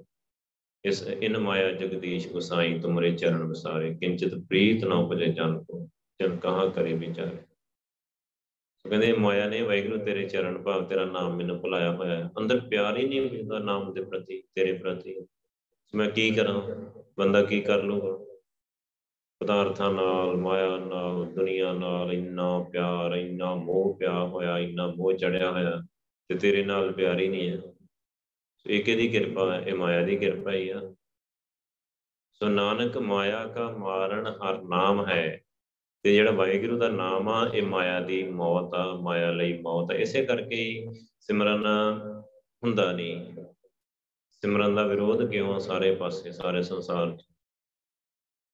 [0.85, 5.89] ਇਸ ਇਨ ਮਾਇਆ ਜਗਦੀਸ਼ ਗੁਸਾਈ ਤੁਮਰੇ ਚਰਨ ਵਸਾਰੇ, ਕਿੰਚਿਤ ਪ੍ਰੀਤ ਨਾ ਉਪਜੇ ਜਨ ਕੋ,
[6.21, 7.48] ਜਨ ਕਹਾ ਕਰੇ ਵਿਚਾਰੇ। ਸੋ
[8.89, 12.97] ਕਹਿੰਦੇ, ਮਾਇਆ ਨੇ ਵਾਹਿਗੁਰੂ ਤੇਰੇ ਚਰਨ ਭਾਵ ਤੇਰਾ ਨਾਮ ਮੈਨੂੰ ਭੁਲਾਇਆ ਹੋਇਆ ਹੈ। ਅੰਦਰ ਪਿਆਰ
[12.97, 15.15] ਹੀ ਨਹੀਂ ਹੁੰਦਾ ਨਾਮ ਦੇ ਪ੍ਰਤੀ, ਤੇਰੇ ਪ੍ਰਤੀ।
[15.95, 16.61] ਮੈਂ ਕੀ ਕਰਾਂ?
[17.17, 18.25] ਬੰਦਾ ਕੀ ਕਰ ਲੂਗਾ
[19.39, 25.51] ਪਦਾਰਥਾਂ ਨਾਲ, ਮਾਇਆ ਨਾਲ, ਦੁਨੀਆ ਨਾਲ ਇੰਨਾ ਪਿਆਰ, ਇੰਨਾ ਮੋਹ ਪਿਆ ਹੋਇਆ, ਇੰਨਾ ਮੋਹ ਚੜਿਆ
[25.51, 25.81] ਹੋਇਆ
[26.27, 27.57] ਤੇ ਤੇਰੇ ਨਾਲ ਪਿਆਰ ਹੀ ਨਹੀਂ ਹੈ।
[28.57, 30.95] ਸੋ ਇਹ ਕਿਹਦੀ ਕਿਰਪਾ ਹੈ, ਇਹ ਮਾਇਆ ਦੀ ਕਿਰਪਾ ਹੀ ਆ।
[32.33, 35.41] ਸੋ ਨਾਨਕ, ਮਾਇਆ ਕਾ ਮਾਰਨ ਹਰ ਨਾਮ ਹੈ।
[36.03, 39.95] ਤੇ ਜਿਹੜਾ ਵਾਹਿਗੁਰੂ ਦਾ ਨਾਮ ਆ, ਇਹ ਮਾਇਆ ਦੀ ਮੌਤ ਆ, ਮਾਇਆ ਲਈ ਮੌਤ ਆ।
[39.95, 40.87] ਇਸੇ ਕਰਕੇ
[41.19, 41.67] ਸਿਮਰਨ
[42.63, 43.33] ਹੁੰਦਾ ਨਹੀਂ।
[44.31, 47.21] ਸਿਮਰਨ ਦਾ ਵਿਰੋਧ ਕਿਉਂ ਆ ਸਾਰੇ ਪਾਸੇ, ਸਾਰੇ ਸੰਸਾਰ 'ਚ?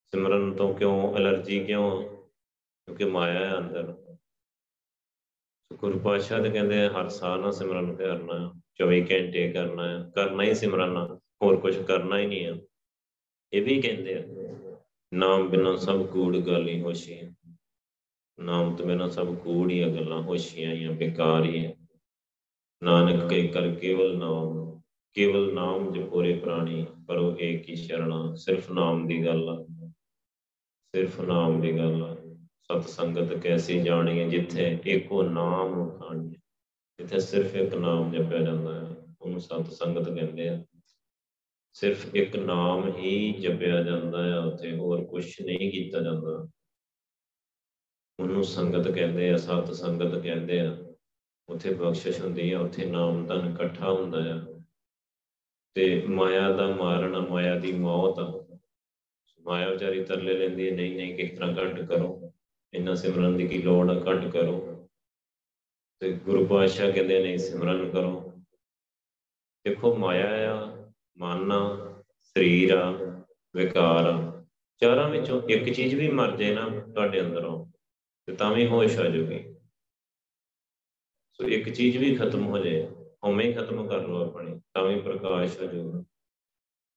[0.06, 2.16] ਸਿਮਰਨ ਤੋਂ ਕਿਉਂ ਅਲਰਜੀ ਕਿਉਂ?
[2.86, 4.16] ਕਿਉਂਕਿ ਮਾਇਆ ਹੈ ਅੰਦਰ।
[5.72, 10.54] ਗੁਰੂ ਪਾਤਸ਼ਾਹ ਤੇ ਕਹਿੰਦੇ ਹਰ ਸਾਹ ਨਾਲ ਸਿਮਰਨ ਕਰਨਾ 24 ਘੰਟੇ ਕਰਨਾ ਹੈ ਕਰਨਾ ਹੀ
[10.54, 12.56] ਸਿਮਰਨ ਹੋਰ ਕੁਝ ਕਰਨਾ ਹੀ ਨਹੀਂ ਆ।
[13.52, 14.22] ਇਹ ਵੀ ਕਹਿੰਦੇ ਆ।
[15.14, 17.20] ਨਾਮ ਬਿਨਾਂ ਸਭ ਕੂੜ ਗਾਲੀ ਹੋਸ਼ੀ
[18.40, 21.76] ਨਾਮ ਤੋਂ ਬਿਨਾਂ ਸਭ ਕੂੜੀਆਂ ਗੱਲਾਂ ਹੋਸ਼ੀਆਂ ਹੀ ਬੇਕਾਰ ਹੀ ਹੈ।
[22.82, 24.66] ਨਾਨਕ ਕੇ ਕਰ ਕੇਵਲ ਨਾਮ
[25.14, 28.34] ਕੇਵਲ ਨਾਮ ਜਪੋਰੇ ਪ੍ਰਾਣੀ, ਪਰੋ ਏਕ ਹੀ ਸ਼ਰਣਾ?
[28.34, 29.66] ਸਿਰਫ ਨਾਮ ਦੀ ਗੱਲ ਆ।
[30.94, 32.16] ਸਿਰਫ ਨਾਮ ਦੀ ਗੱਲ ਆ।
[32.62, 36.28] ਸਤ ਸੰਗਤ ਕੈਸੀ ਜਾਣੀ ਹੈ ਜਿੱਥੇ ਇੱਕੋ ਨਾਮ ਖਾਣੀ
[36.98, 40.64] ਜਿੱਥੇ ਸਿਰਫ ਇੱਕ ਨਾਮ ਜਪਿਆ ਜਾਂਦਾ ਹੈ, ਉਹਨੂੰ ਸਤ ਸੰਗਤ ਕਹਿੰਦੇ ਆ।
[41.76, 46.48] ਸਿਰਫ ਇੱਕ ਨਾਮ ਹੀ ਜਪਿਆ ਜਾਂਦਾ ਹੈ ਉੱਥੇ ਹੋਰ ਕੁਝ ਨਹੀਂ ਕੀਤਾ ਜਾਂਦਾ।
[48.20, 50.78] ਉਹਨੂੰ ਸੰਗਤ ਕਹਿੰਦੇ ਆ, ਸਤ ਸੰਗਤ ਕਹਿੰਦੇ ਆ।
[51.48, 54.62] ਉੱਥੇ ਬਖਸ਼ਿਸ਼ ਹੁੰਦੀ ਆ, ਉੱਥੇ ਨਾਮ ਧਨ ਇਕੱਠਾ ਹੁੰਦਾ ਆ।
[55.74, 58.48] ਤੇ ਮਾਇਆ ਦਾ ਮਾਰਨ ਮਾਇਆ ਦੀ ਮੌਤ
[59.40, 62.34] ਮਾਇਆ ਵਿਚਾਰੀ ਤਰਲੇ ਲੈਂਦੀ ਹੈ ਨਹੀਂ ਨਹੀਂ, ਕਿਸ ਤਰ੍ਹਾਂ ਘੱਟ ਕਰੋ।
[62.72, 64.88] ਇੰਨਾ ਸਿਮਰਨ ਦੀ ਕੀ ਲੋੜ ਹੈ ਘੱਟ ਕਰੋ।
[66.00, 68.32] ਤੇ ਗੁਰੂ ਪਾਤਸ਼ਾਹ ਕਹਿੰਦੇ ਨਹੀਂ ਸਿਮਰਨ ਕਰੋ।
[69.64, 70.75] ਦੇਖੋ, ਮਾਇਆ ਆ
[71.18, 71.60] ਮਨ ਆ
[72.20, 72.90] ਸਰੀਰ ਆ
[73.54, 74.44] ਵਿਕਾਰ। ਆ
[74.82, 77.64] ਚਾਰਾਂ ਵਿੱਚੋਂ ਇੱਕ ਚੀਜ਼ ਵੀ ਮਰ ਜੇ ਨਾ ਤੁਹਾਡੇ ਅੰਦਰੋਂ,
[78.28, 79.38] ਤੇ ਤਾਂ ਵੀ ਹੋਸ਼ ਆ ਜਾਊਗੀ
[81.32, 82.86] ਸੋ ਇੱਕ ਚੀਜ਼ ਵੀ ਖਤਮ ਹੋ ਜਾਏ
[83.24, 86.02] ਹਉਮੈ ਖਤਮ ਕਰ ਲਓ ਆਪਣੀ, ਤਾਂ ਵੀ ਪ੍ਰਕਾਸ਼ ਹੋ ਜਾਊਗਾ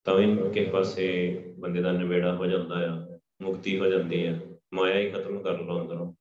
[0.06, 1.06] ਤਾਂ ਵੀ ਕਿਸੇ ਪਾਸੇ
[1.60, 4.40] ਬੰਦੇ ਦਾ ਨਿਵੇੜਾ ਹੋ ਜਾਂਦਾ ਆ, ਮੁਕਤੀ ਹੋ ਜਾਂਦੀ ਆ,
[4.74, 6.14] ਮਾਇਆ ਹੀ ਖਤਮ ਕਰ ਲਓ ਅੰਦਰੋਂ।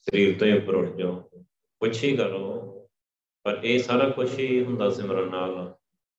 [0.00, 1.20] ਸਰੀਰ ਤੋਂ ਹੀ ਉੱਪਰ ਉੱਠ ਜਾਓ।
[1.80, 2.88] ਕੁਛ ਹੀ ਕਰੋ
[3.44, 5.74] ਪਰ ਇਹ ਸਾਰਾ ਕੁਝ ਹੀ ਹੁੰਦਾ ਸਿਮਰਨ ਨਾਲ।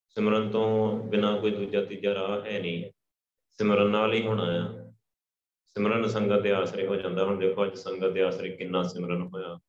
[0.10, 2.91] ਸਿਮਰਨ ਤੋਂ ਬਿਨਾ ਕੋਈ ਦੂਜਾ ਤੀਜਾ ਰਾਹ ਹੈ ਨਹੀਂ।
[3.51, 4.93] ਸਿਮਰਨ ਨਾਲ ਹੀ ਹੋਣਾ ਆ
[5.65, 9.60] ਸਿਮਰਨ ਸੰਗਤ ਦੇ ਆਸਰੇ ਹੋ ਜਾਂਦਾ। ਹੁਣ ਦੇਖੋ ਅੱਜ ਸੰਗਤ ਦੇ ਆਸਰੇ ਕਿੰਨਾ ਸਿਮਰਨ ਹੋਇਆ।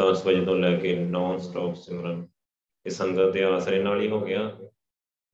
[0.00, 2.26] 10 ਵਜੇ ਤੋਂ ਲੈ ਕੇ ਨਾਨ ਸਟਾਪ ਸਿਮਰਨ।
[2.86, 4.56] ਇਹ ਸੰਗਤ ਦੇ ਆਸਰੇ ਨਾਲ ਹੀ ਹੋ ਗਿਆ।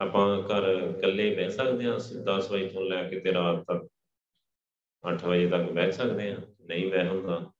[0.00, 3.88] ਆਪਾਂ ਘਰ ਇਕੱਲੇ ਬਹਿ ਸਕਦੇ ਹਾਂ। 10 ਵਜੇ ਤੋਂ ਲੈ ਕੇ ਤੇ ਰਾਤ ਤੱਕ
[5.04, 7.52] 8 ਵਜੇ ਤੱਕ ਬਹਿ ਸਕਦੇ ਹਾਂ। ਨਹੀਂ ਬਹਿ ਹੁੰਦਾ।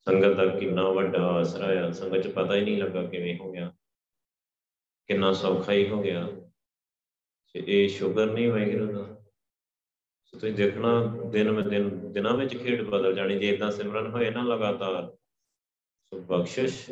[0.00, 3.72] ਸੰਗਤ ਦਾ ਕਿੰਨਾ ਵੱਡਾ ਆਸਰਾ ਆ। ਸੰਗਤ ਚ ਪਤਾ ਹੀ ਨਹੀਂ ਲੱਗਾ ਕਿਵੇਂ ਹੋ ਗਿਆ।
[5.06, 6.28] ਕਿੰਨਾ ਸੌਖਾ ਹੀ ਹੋ ਗਿਆ।
[7.54, 9.04] ਇਹ ਸ਼ੁਗਰ ਨਹੀਂ ਵਾਹਿਗੁਰੂ ਦਾ।
[10.24, 14.30] ਸੋ ਤੁਸੀਂ ਦੇਖਣਾ, ਦਿਨ ਮੈਂ ਦਿਨ, ਦਿਨਾਂ ਵਿੱਚ ਖੇਡ ਬਦਲ ਜਾਣੀ। ਜੇ ਇਦਾਂ ਸਿਮਰਨ ਹੋਏ
[14.30, 15.10] ਨਾ ਲਗਾਤਾਰ,
[16.04, 16.90] ਸੋ ਬਖਸ਼ਿਸ਼,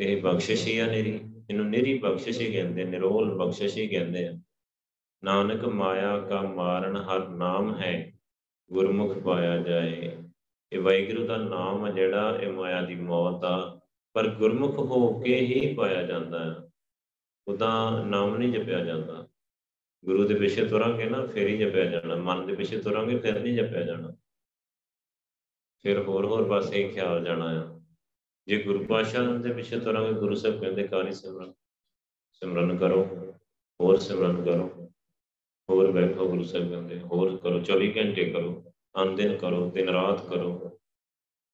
[0.00, 4.32] ਇਹ ਬਖਸ਼ਿਸ਼ ਹੀ ਆ ਨਿਰੀ। ਇਹਨੂੰ ਨਿਰੀ ਬਖਸ਼ਿਸ਼ ਹੀ ਕਹਿੰਦੇ ਨਿਰੋਲ ਬਖਸ਼ਿਸ਼ ਹੀ ਕਹਿੰਦੇ ਆ।
[5.24, 8.12] ਨਾਨਕ ਮਾਇਆ ਕਾ ਮਾਰਨ ਹਰ ਨਾਮ ਹੈ,
[8.72, 10.16] ਗੁਰਮੁਖ ਪਾਇਆ ਜਾਏ।
[10.72, 13.80] ਇਹ ਵਾਹਿਗੁਰੂ ਦਾ ਨਾਮ ਆ ਜਿਹੜਾ, ਇਹ ਮਾਇਆ ਦੀ ਮੌਤ ਆ।
[14.12, 16.68] ਪਰ ਗੁਰਮੁਖ ਹੋ ਕੇ ਹੀ ਪਾਇਆ ਜਾਂਦਾ। ਹੈ
[17.48, 19.28] ਉਹਦਾ ਨਾਮ ਨਹੀਂ ਜਪਿਆ ਜਾਂਦਾ।
[20.04, 23.54] ਗੁਰੂ ਦੇ ਪਿੱਛੇ ਤੁਰਾਂਗੇ ਨਾ, ਫਿਰ ਹੀ ਜਪਿਆ ਜਾਣਾ। ਮਨ ਦੇ ਪਿੱਛੇ ਤੁਰਾਂਗੇ, ਫਿਰ ਨਹੀਂ
[23.54, 24.16] ਜਪਿਆ ਜਾਣਾ।
[25.82, 27.80] ਫਿਰ ਹੋਰ ਹੋਰ ਪਾਸੇ ਹੀ ਖਿਆਲ ਜਾਣਾ ਆ।
[28.46, 31.52] ਜੇ ਗੁਰੂ ਪਾਸ਼ਾ ਦੇ ਪਿੱਛੇ ਤੁਰਾਂਗੇ, ਗੁਰੂ ਸਾਹਿਬ ਕਹਿੰਦੇ ਕਾਰੀ ਸਿਮਰਨ?
[32.32, 33.32] ਸਿਮਰਨ ਕਰੋ,
[33.80, 34.92] ਹੋਰ ਸਿਮਰਨ ਕਰੋ।
[35.70, 38.64] ਹੋਰ ਬੈਠੋ, ਗੁਰੂ ਸਾਹਿਬ ਕਹਿੰਦੇ, ਹੋਰ ਕਰੋ। 24 ਘੰਟੇ ਕਰੋ
[39.16, 40.80] ਦਿਨ ਕਰੋ, ਦਿਨ ਰਾਤ ਕਰੋ।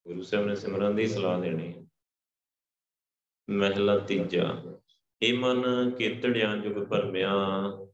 [0.07, 1.87] ਗੁਰੂ ਸਾਹਿਬ ਨੇ ਸਿਮਰਨ ਦੀ ਸਲਾਹ ਦੇਣੀ।
[3.49, 4.63] ਮਹਿਲਾ ਤੀਜਾ।
[5.23, 7.33] ਇਹ ਮਨ ਕੀਤੜਿਆਂ ਜੁਗ ਭਰਮਿਆ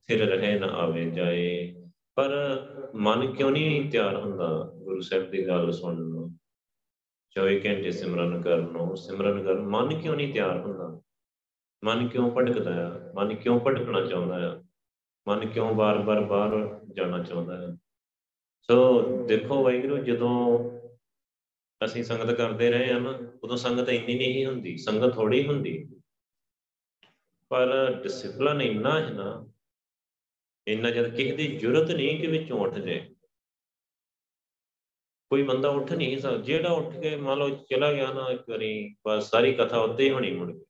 [0.07, 1.73] ਫਿਰ ਰਹੇ ਨਾ ਆਵੇ ਜਾਏ।
[2.15, 2.31] ਪਰ
[2.95, 6.37] ਮਨ ਕਿਉਂ ਨਹੀਂ ਤਿਆਰ ਹੁੰਦਾ ਗੁਰੂ ਸਾਹਿਬ ਦੀ ਗੱਲ ਸੁਣਨ ਨੂੰ?
[7.31, 11.01] 24 ਘੰਟੇ ਸਿਮਰਨ ਕਰਨ ਨੂੰ ਸਿਮਰਨ ਕਰ ਮਨ ਕਿਉਂ ਨਹੀਂ ਤਿਆਰ ਹੁੰਦਾ?
[11.83, 13.13] ਮਨ ਕਿਉਂ ਭਟਕਦਾ ਆ?
[13.15, 14.63] ਮਨ ਕਿਉਂ ਭਟਕਣਾ ਚਾਹੁੰਦਾ ਆ?
[15.27, 17.75] ਮਨ ਕਿਉਂ ਬਾਰ-ਬਾਰ ਬਾਹਰ ਜਾਣਾ ਚਾਹੁੰਦਾ ਹੈ
[18.61, 20.71] ਸੋ ਦੇਖੋ ਵਾਹਿਗੁਰੂ, ਜਦੋਂ
[21.85, 25.89] ਅਸੀਂ ਸੰਗਤ ਕਰਦੇ ਰਹੇ ਆ ਨਾ, ਉਦੋਂ ਸੰਗਤ ਇੰਨੀ ਨਹੀਂ ਹੁੰਦੀ, ਸੰਗਤ ਥੋੜੀ ਹੁੰਦੀ।
[27.49, 29.51] ਪਰ ਡਿਸਪਲਨ ਇੰਨਾ ਹੈ ਨਾ,
[30.67, 33.15] ਇੰਨਾ ਜਦ ਕਿਸੇ ਦੀ ਜ਼ਰੂਰਤ ਨਹੀਂ ਕਿ ਵਿੱਚੋਂ ਉੱਠ ਜਾਏ।
[35.29, 38.95] ਕੋਈ ਬੰਦਾ ਉੱਠ ਨਹੀਂ ਸਕਦਾ ਜਿਹੜਾ ਉੱਠ ਕੇ ਮੰਨ ਲਓ ਚਲਾ ਗਿਆ ਨਾ ਇੱਕ ਵਾਰੀ,
[39.07, 40.65] ਬਸ ਸਾਰੀ ਕਥਾ ਉੱਤੇ ਹੀ ਹੋਣੀ ਮੁੜ ਕੇ।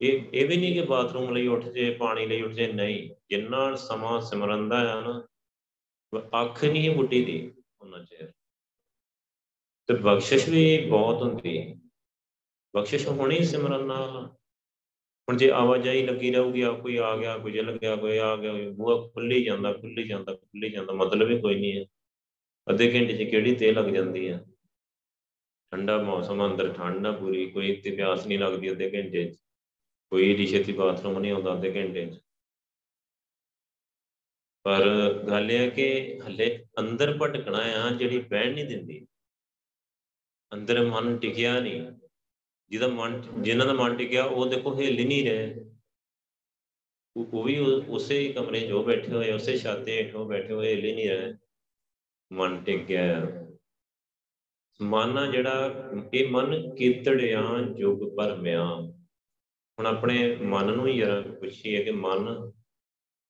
[0.00, 3.76] ਇਹ ਇਹ ਵੀ ਨਹੀਂ ਕਿ ਬਾਥਰੂਮ ਲਈ ਉੱਠ ਜੇ ਪਾਣੀ ਲਈ ਉੱਠ ਜੇ ਨਹੀਂ। ਜਿੰਨਾ
[3.76, 5.26] ਸਮਾਂ ਸਿਮਰਨ ਦਾ ਆ ਨਾ,
[6.42, 8.32] ਅੱਖ ਨਹੀਂ ਮੁੱਢੀ ਦੀ ਉਹਨਾਂ ਚਿਰ।
[9.86, 11.74] ਤੇ ਬਖਸ਼ਿਸ਼ ਵੀ ਬਹੁਤ ਹੁੰਦੀ
[12.76, 14.34] ਬਖਸ਼ਿਸ਼ ਹੋਣੀ ਸਿਮਰਨ ਨਾਲ।
[15.28, 18.52] ਹੁਣ ਜੇ ਆਵਾਜਾਈ ਲੱਗੀ ਰਹੂਗੀ ਆ ਕੋਈ ਆ ਗਿਆ, ਕੋਈ ਜਲ ਗਿਆ, ਕੋਈ ਆ ਗਿਆ
[18.52, 21.84] ਬੂਹਾ ਖੁੱਲੀ ਜਾਂਦਾ ਖੁੱਲੀ ਜਾਂਦਾ ਖੁੱਲੀ ਜਾਂਦਾ, ਮਤਲਬ ਹੀ ਕੋਈ ਨਹੀਂ ਹੈ।
[22.70, 24.44] ਅੱਧੇ ਘੰਟੇ 'ਚ ਕਿਹੜੀ ਤੇ ਲੱਗ ਜਾਂਦੀ ਹੈ?
[25.72, 29.36] ਠੰਡਾ ਮੌਸਮ, ਅੰਦਰ ਠੰਡ ਨਾ ਪੂਰੀ, ਕੋਈ ਤੇ ਪਿਆਸ ਨਹੀਂ ਲੱਗਦੀ ਅੱਧੇ ਘੰਟੇ 'ਚ।
[30.10, 32.20] ਕੋਈ ਏਡੀ ਛੇਤੀ ਬਾਥਰੂਮ ਨਹੀਂ ਆਉਂਦਾ ਅੱਧੇ ਘੰਟੇ 'ਚ।
[34.62, 39.06] ਪਰ ਗੱਲ ਇਹ ਹੈ ਕਿ ਹੱਲੇ ਅੰਦਰ ਭਟਕਣਾ ਆ ਜਿਹੜੀ ਬਹਿਣ ਨਹੀਂ ਦਿੰਦੀ।
[40.52, 41.92] ਅੰਦਰ ਮਨ ਟਿਕਿਆ ਨਹੀਂ।
[42.70, 45.54] ਜਿਹਦਾ ਮਨ ਜਿਨ੍ਹਾਂ ਦਾ ਮਨ ਟਿਕਿਆ, ਉਹ ਦੇਖੋ ਹਿੱਲ ਹੀ ਨਹੀਂ ਰਹੇ।
[47.16, 50.74] ਉਹ ਵੀ ਉਸੇ ਹੀ ਕਮਰੇ 'ਚ ਉਹ ਬੈਠੇ ਹੋਏ, ਉਸੇ ਛਾਤੇ ਹੇਠ ਉਹ ਬੈਠੇ ਹੋਏ,
[50.74, 51.34] ਹਿੱਲ ਹੀ ਨਹੀਂ ਰਹੇ।
[52.32, 53.40] ਮਨ ਟਿਕ ਗਿਆ
[54.82, 58.64] ਮਨ ਆ ਜਿਹੜਾ, ਇਹ ਮਨ ਕੀਤੜਿਆਂ ਜੁਗ ਭਰਮਿਆ।
[59.78, 62.50] ਹੁਣ ਆਪਣੇ ਮਨ ਨੂੰ ਹੀ ਜਰਾ ਪੁੱਛੀਏ ਕਿ ਮਨ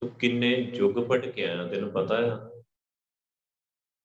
[0.02, 2.53] ਤੂੰ ਕਿੰਨੇ ਯੁੱਗ ਭਟਕਿਆ, ਤੈਨੂੰ ਪਤਾ ਆ?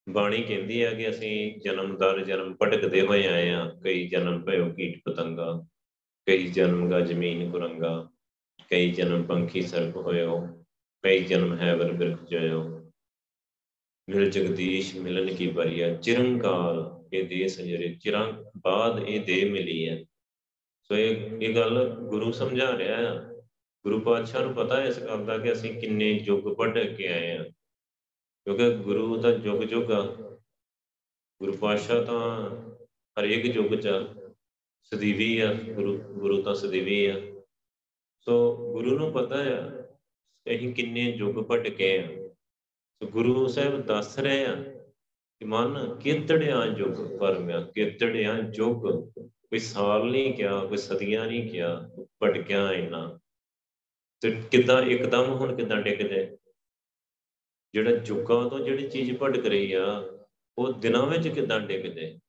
[0.10, 4.70] ਬਾਣੀ ਕਹਿੰਦੀ ਆ ਕਿ ਅਸੀਂ ਜਨਮ ਦਰ ਜਨਮ ਭਟਕਦੇ ਹੋਏ ਆਏ ਆ ਕਈ ਜਨਮ ਭਇਓ
[4.70, 5.66] ਕੀਟ ਪਤੰਗਾ,
[6.28, 8.10] ਕਈ ਜਨਮ ਗਾ ਜ਼ਮੀਨ ਕੁਰੰਗਾ,
[8.70, 10.48] ਕਈ ਜਨਮ ਪੰਖੀ ਸਰਪ ਹੋਇਓ,
[11.04, 12.63] ਕਈ ਜਨਮ ਹੈ ਵਰ ਬਿਰਖ ਜਇਓ।
[14.10, 20.04] ਮਿਲ ਜਗਦੀਸ਼ ਮਿਲਨ ਕੀ ਬਰੀਆ ਚਿਰੰਕਾਲ ਇਹ ਦੇ ਸੰਜਰੇ, ਚਿਰਾਂ ਬਾਅਦ ਇਹ ਦੇ ਮਿਲੀ ਹੈ।
[20.84, 23.19] ਸੋ ਇਹ ਇਹ ਗੱਲ ਗੁਰੂ ਸਮਝਾ ਰਿਹਾ ਹੈ
[23.86, 27.38] ਗੁਰੂ ਪਾਤਸ਼ਾਹ ਨੂੰ ਪਤਾ ਹੈ ਇਸ ਗੱਲ ਦਾ ਕਿ ਅਸੀਂ ਕਿੰਨੇ ਯੁੱਗ ਭਟਕ ਕੇ ਆਏ
[27.38, 27.45] ਆ
[28.50, 30.06] ਕਿਉਂਕਿ ਗੁਰੂ ਤਾਂ ਯੁੱਗ ਯੁੱਗ ਆ।
[31.42, 32.50] ਗੁਰੂ ਪਾਤਸ਼ਾਹ ਤਾਂ
[33.20, 33.88] ਹਰੇਕ ਯੁੱਗ ਚ
[34.84, 37.42] ਸਦੀਵੀ ਆ। ਗੁਰੂ ਗੁਰੂ ਤਾਂ ਸਦੀਵੀ ਆ।
[38.20, 39.70] ਸੋ ਗੁਰੂ ਨੂੰ ਪਤਾ ਆ,
[40.56, 42.30] ਅਸੀਂ ਕਿੰਨੇ ਯੁੱਗ ਭਟਕੇ ਆ।
[43.00, 44.56] ਸੋ ਗੁਰੂ ਸਾਹਿਬ ਦੱਸ ਰਹੇ ਆ
[45.40, 51.90] ਕਿ ਮਨ ਕਿਤੜਿਆਂ ਯੁੱਗ ਪਰਮਿਆ ਕਿਤੜਿਆਂ ਯੁੱਗ ਕੋਈ ਸਾਲ ਨਹੀਂ ਕਿਹਾ, ਕੋਈ ਸਦੀਆਂ ਨਹੀਂ ਕਿਹਾ,
[52.24, 53.20] ਭਟਕਿਆ ਇੰਨਾ
[54.22, 56.38] ਤੇ ਕਿਦਾਂ, ਇੱਕਦਮ ਹੁਣ ਕਿਦਾਂ ਟਿਕਦੇ
[57.73, 60.03] ਜਿਹੜਾ ਜੁਗਾਂ ਤੋਂ ਜਿਹੜੀ ਚੀਜ਼ ਭਟਕ ਰਹੀ ਆ,
[60.58, 62.19] ਉਹ ਦਿਨਾਂ ਵਿੱਚ ਕਿਦਾਂ ਟਿਕਦੇ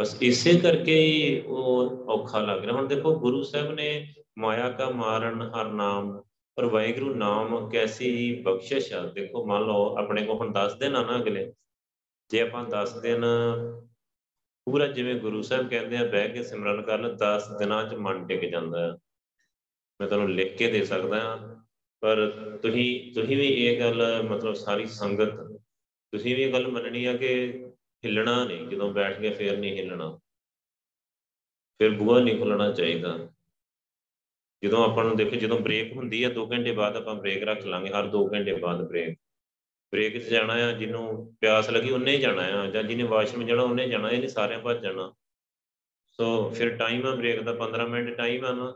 [0.00, 4.90] ਬਸ ਇਸੇ ਕਰਕੇ ਹੀ ਉਹ ਔਖਾ ਲੱਗ ਰਿਹਾ। ਹੁਣ ਦੇਖੋ, ਗੁਰੂ ਸਾਹਿਬ ਨੇ ਮਾਇਆ ਕਾ
[4.90, 6.22] ਮਾਰਨ ਹਰ ਨਾਮ,
[6.56, 11.04] ਪਰ ਵਾਹਿਗੁਰੂ ਨਾਮ ਕੈਸੀ ਬਖਸ਼ਿਸ਼ ਆ। ਦੇਖੋ, ਮੰਨ ਲਓ, ਆਪਣੇ ਕੋ ਹੁਣ 10 ਦਿਨ ਆ
[11.04, 11.52] ਨਾ ਅਗਲੇ।
[12.28, 13.24] ਜੇ ਆਪਾਂ 10 ਦਿਨ
[14.66, 18.26] ਪੂਰਾ ਜਿਵੇਂ ਗੁਰੂ ਸਾਹਿਬ ਕਹਿੰਦੇ ਆ, ਬਹਿ ਕੇ ਸਿਮਰਨ ਕਰ ਲੈ 10 ਦਿਨਾਂ 'ਚ ਮਨ
[18.26, 18.96] ਟਿਕ ਜਾਂਦਾ। ਹੈ
[20.00, 21.69] ਮੈਂ ਤੁਹਾਨੂੰ ਲਿਖ ਕੇ ਦੇ ਸਕਦਾ। ਹਾਂ
[22.02, 22.28] ਪਰ
[22.62, 25.34] ਤੁਸੀਂ ਤੁਸੀਂ ਵੀ ਇਹ ਗੱਲ, ਮਤਲਬ ਸਾਰੀ ਸੰਗਤ,
[26.12, 27.32] ਤੁਸੀਂ ਵੀ ਇਹ ਗੱਲ ਮੰਨਣੀ ਆ ਕਿ
[28.04, 30.18] ਹਿੱਲਣਾ ਨਹੀਂ, ਜਦੋਂ ਬੈਠ ਕੇ ਫੇਰ ਨਹੀਂ ਹਿੱਲਣਾ।
[31.80, 33.16] ਫਿਰ ਬੂਹਾ ਨਹੀਂ ਖੁੱਲਣਾ ਚਾਹੀਦਾ।
[34.62, 37.90] ਜਦੋਂ ਆਪਾਂ ਨੂੰ ਦੇਖੋ, ਜਦੋਂ ਬ੍ਰੇਕ ਹੁੰਦੀ ਹੈ 2 ਘੰਟੇ ਬਾਅਦ ਆਪਾਂ ਬ੍ਰੇਕ ਰੱਖ ਲਾਂਗੇ,
[37.90, 39.18] ਹਰ 2 ਘੰਟੇ ਬਾਅਦ ਬ੍ਰੇਕ
[39.92, 43.62] ਬ੍ਰੇਕ 'ਚ ਜਾਣਾ ਆ, ਜਿਹਨੂੰ ਪਿਆਸ ਲੱਗੀ, ਉਹਨੇ ਹੀ ਜਾਣਾ ਆ, ਜਾਂ ਜਿਹਨੇ ਵਾਸ਼ਰੂਮ ਜਾਣਾ,
[43.62, 45.12] ਉਹਨੇ ਜਾਣਾ ਇਹ ਨਹੀਂ ਸਾਰਿਆਂ ਭੱਜ ਜਾਣਾ।
[46.18, 48.72] ਸੋ ਫਿਰ ਟਾਈਮ ਆ ਬ੍ਰੇਕ ਦਾ 15 ਮਿੰਟ ਟਾਈਮ ਆ ਨਾ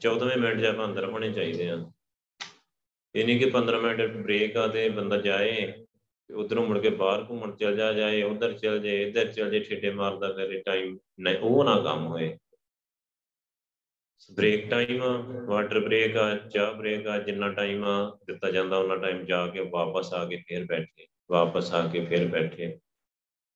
[0.00, 1.92] 14ਵੇਂ ਮਿੰਟ 'ਚ ਆਪਾਂ ਅੰਦਰ ਹੋਣੇ ਚਾਹੀਦੇ ਆ।
[3.14, 5.72] ਇਹ ਨਹੀਂ ਕਿ 15 ਮਿੰਟ ਬ੍ਰੇਕ ਆ ਤੇ ਬੰਦਾ ਜਾਏ
[6.34, 9.90] ਉਧਰੋਂ ਮੁੜ ਕੇ ਬਾਹਰ ਘੁੰਮਣ ਚਲ ਜਾ, ਜਾਏ, ਉਧਰ ਚਲ ਜਾਏ, ਇੱਧਰ ਚਲ ਜਾਏ, ਠੇਡੇ
[9.90, 12.38] ਮਾਰਦਾ ਫਿਰ ਟਾਈਮ ਨਹੀਂ, ਉਹ ਨਾ ਕੰਮ ਹੋਏ।
[14.32, 15.02] ਬ੍ਰੇਕ ਟਾਈਮ
[15.46, 19.60] ਵਾਟਰ ਬ੍ਰੇਕ ਆ, ਚਾਹ ਬ੍ਰੇਕ ਆ, ਜਿੰਨਾ ਟਾਈਮ ਆ ਦਿੱਤਾ ਜਾਂਦਾ, ਉਹਨਾਂ ਟਾਈਮ ਜਾ ਕੇ
[19.60, 22.78] ਵਾਪਸ ਆ ਕੇ ਫੇਰ ਬੈਠੇ, ਵਾਪਸ ਆ ਕੇ ਫੇਰ ਬੈਠੇ।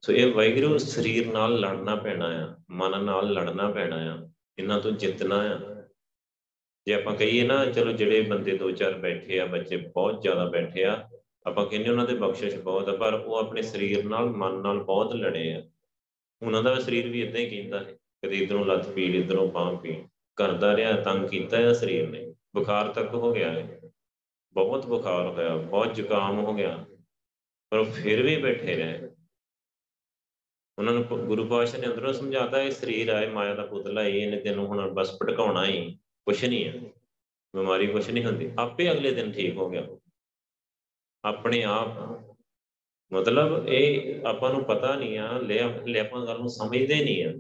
[0.01, 4.93] ਸੋ ਇਹ ਵੈਗਰੂ ਸਰੀਰ ਨਾਲ ਲੜਨਾ ਪੈਣਾ ਆ, ਮਨ ਨਾਲ ਲੜਨਾ ਪੈਣਾ ਆ, ਇਹਨਾਂ ਤੋਂ
[4.93, 5.74] ਜਿੱਤਣਾ ਆ।
[6.87, 10.85] ਜੇ ਆਪਾਂ ਕਹੀਏ ਨਾ, ਚਲੋ ਜਿਹੜੇ ਬੰਦੇ ਦੋ ਚਾਰ ਬੈਠੇ ਆ, ਬੱਚੇ ਬਹੁਤ ਜ਼ਿਆਦਾ ਬੈਠੇ
[10.85, 11.09] ਆ,
[11.47, 15.15] ਆਪਾਂ ਕਹਿੰਦੇ ਉਹਨਾਂ ਦੇ ਬਖਸ਼ਿਸ਼ ਬਹੁਤ ਆ, ਪਰ ਉਹ ਆਪਣੇ ਸਰੀਰ ਨਾਲ, ਮਨ ਨਾਲ ਬਹੁਤ
[15.15, 15.63] ਲੜੇ ਆ।
[16.43, 19.97] ਉਹਨਾਂ ਦਾ ਸਰੀਰ ਵੀ ਇਦਾਂ ਹੀ ਕਹਿੰਦਾ ਹੈ, ਕਦੇ ਇਧਰੋਂ ਲੱਤ ਪੀੜ, ਇਧਰੋਂ ਬਾਹ ਪੀੜ,
[20.39, 23.81] ਕਰਦਾ ਰਿਹਾ, ਤੰਗ ਕੀਤਾ ਹੈ ਸਰੀਰ ਨੇ, ਬੁਖਾਰ ਤੱਕ ਹੋ ਗਿਆ ਹੈ।
[24.57, 26.77] ਬਹੁਤ ਬੁਖਾਰ ਹੋਇਆ, ਬਹੁਤ ਜ਼ੁਕਾਮ ਹੋ ਗਿਆ,
[27.73, 29.09] ਪਰ ਫਿਰ ਵੀ ਬੈਠੇ ਰਹੇ।
[30.79, 34.41] ਉਹਨਾਂ ਨੂੰ ਗੁਰੂ ਪਾਤਸ਼ਾਹ ਨੇ ਅੰਦਰੋਂ ਸਮਝਾਤਾ, ਇਹ ਸਰੀਰ ਆਏ ਮਾਇਆ ਦਾ ਪੁਤਲਾ ਹੀ ਇਹਨੇ
[34.41, 36.73] ਤੈਨੂੰ ਹੁਣ ਬਸ ਭਟਕਾਉਣਾ ਹੀ ਕੁਛ ਨਹੀਂ ਹੈ
[37.55, 39.87] ਬਿਮਾਰੀ ਕੁਛ ਨਹੀਂ ਹੁੰਦੀ। ਆਪੇ ਅਗਲੇ ਦਿਨ ਠੀਕ ਹੋ ਗਿਆ।
[41.25, 41.89] ਆਪਣੇ ਆਪ
[43.13, 47.33] ਮਤਲਬ ਇਹ ਆਪਾਂ ਨੂੰ ਪਤਾ ਨਹੀਂ ਆ, ਲੈ ਲੈ ਆਪਾਂ ਗੱਲ ਨੂੰ ਸਮਝਦੇ ਨਹੀਂ ਆ।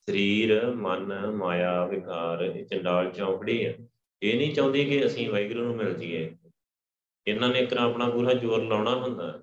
[0.00, 3.76] ਸਰੀਰ, ਮਨ, ਮਾਇਆ, ਵਿਕਾਰ, ਇਹ ਚੰਡਾਲ, ਚੌਂਕੜੀ ਹੈ
[4.22, 6.36] ਇਹ ਨਹੀਂ ਚਾਹੁੰਦੀ ਕਿ ਅਸੀਂ ਵਾਹਿਗੁਰੂ ਨੂੰ ਮਿਲ ਜੀਏ
[7.26, 9.42] ਇਹਨਾਂ ਨੇ ਇੱਕ ਆਪਣਾ ਪੂਰਾ ਜ਼ੋਰ ਲਾਉਣਾ ਹੁੰਦਾ।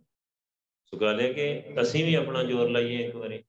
[0.86, 3.44] ਸੋ ਗੱਲ ਹੈ ਕਿ ਅਸੀਂ ਵੀ ਆਪਣਾ ਜ਼ੋਰ ਲਾਈਏ ਇੱਕ ਵਾਰੀ।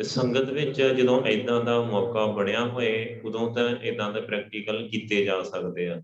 [0.00, 5.24] ਤੇ ਸੰਗਤ ਵਿੱਚ ਜਦੋਂ ਐਦਾਂ ਦਾ ਮੌਕਾ ਬਣਿਆ ਹੋਏ, ਉਦੋਂ ਤਾਂ ਐਦਾਂ ਦੇ ਪ੍ਰੈਕਟੀਕਲ ਕੀਤੇ
[5.24, 6.02] ਜਾ ਸਕਦੇ ਆ।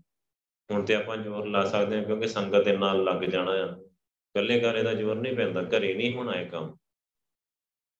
[0.71, 4.59] ਹੁਣ ਤੇ ਆਪਾਂ ਜ਼ੋਰ ਲਾ ਸਕਦੇ ਹਾਂ ਕਿਉਂਕਿ ਸੰਗਤ ਦੇ ਨਾਲ ਲੱਗ ਜਾਣਾ ਆ। ਇਕੱਲੇ
[4.59, 6.77] ਘਰੇ ਦਾ ਜ਼ੋਰ ਨਹੀਂ ਪੈਂਦਾ, ਘਰੇ ਨਹੀਂ ਹੋਣਾ ਇਹ ਕੰਮ।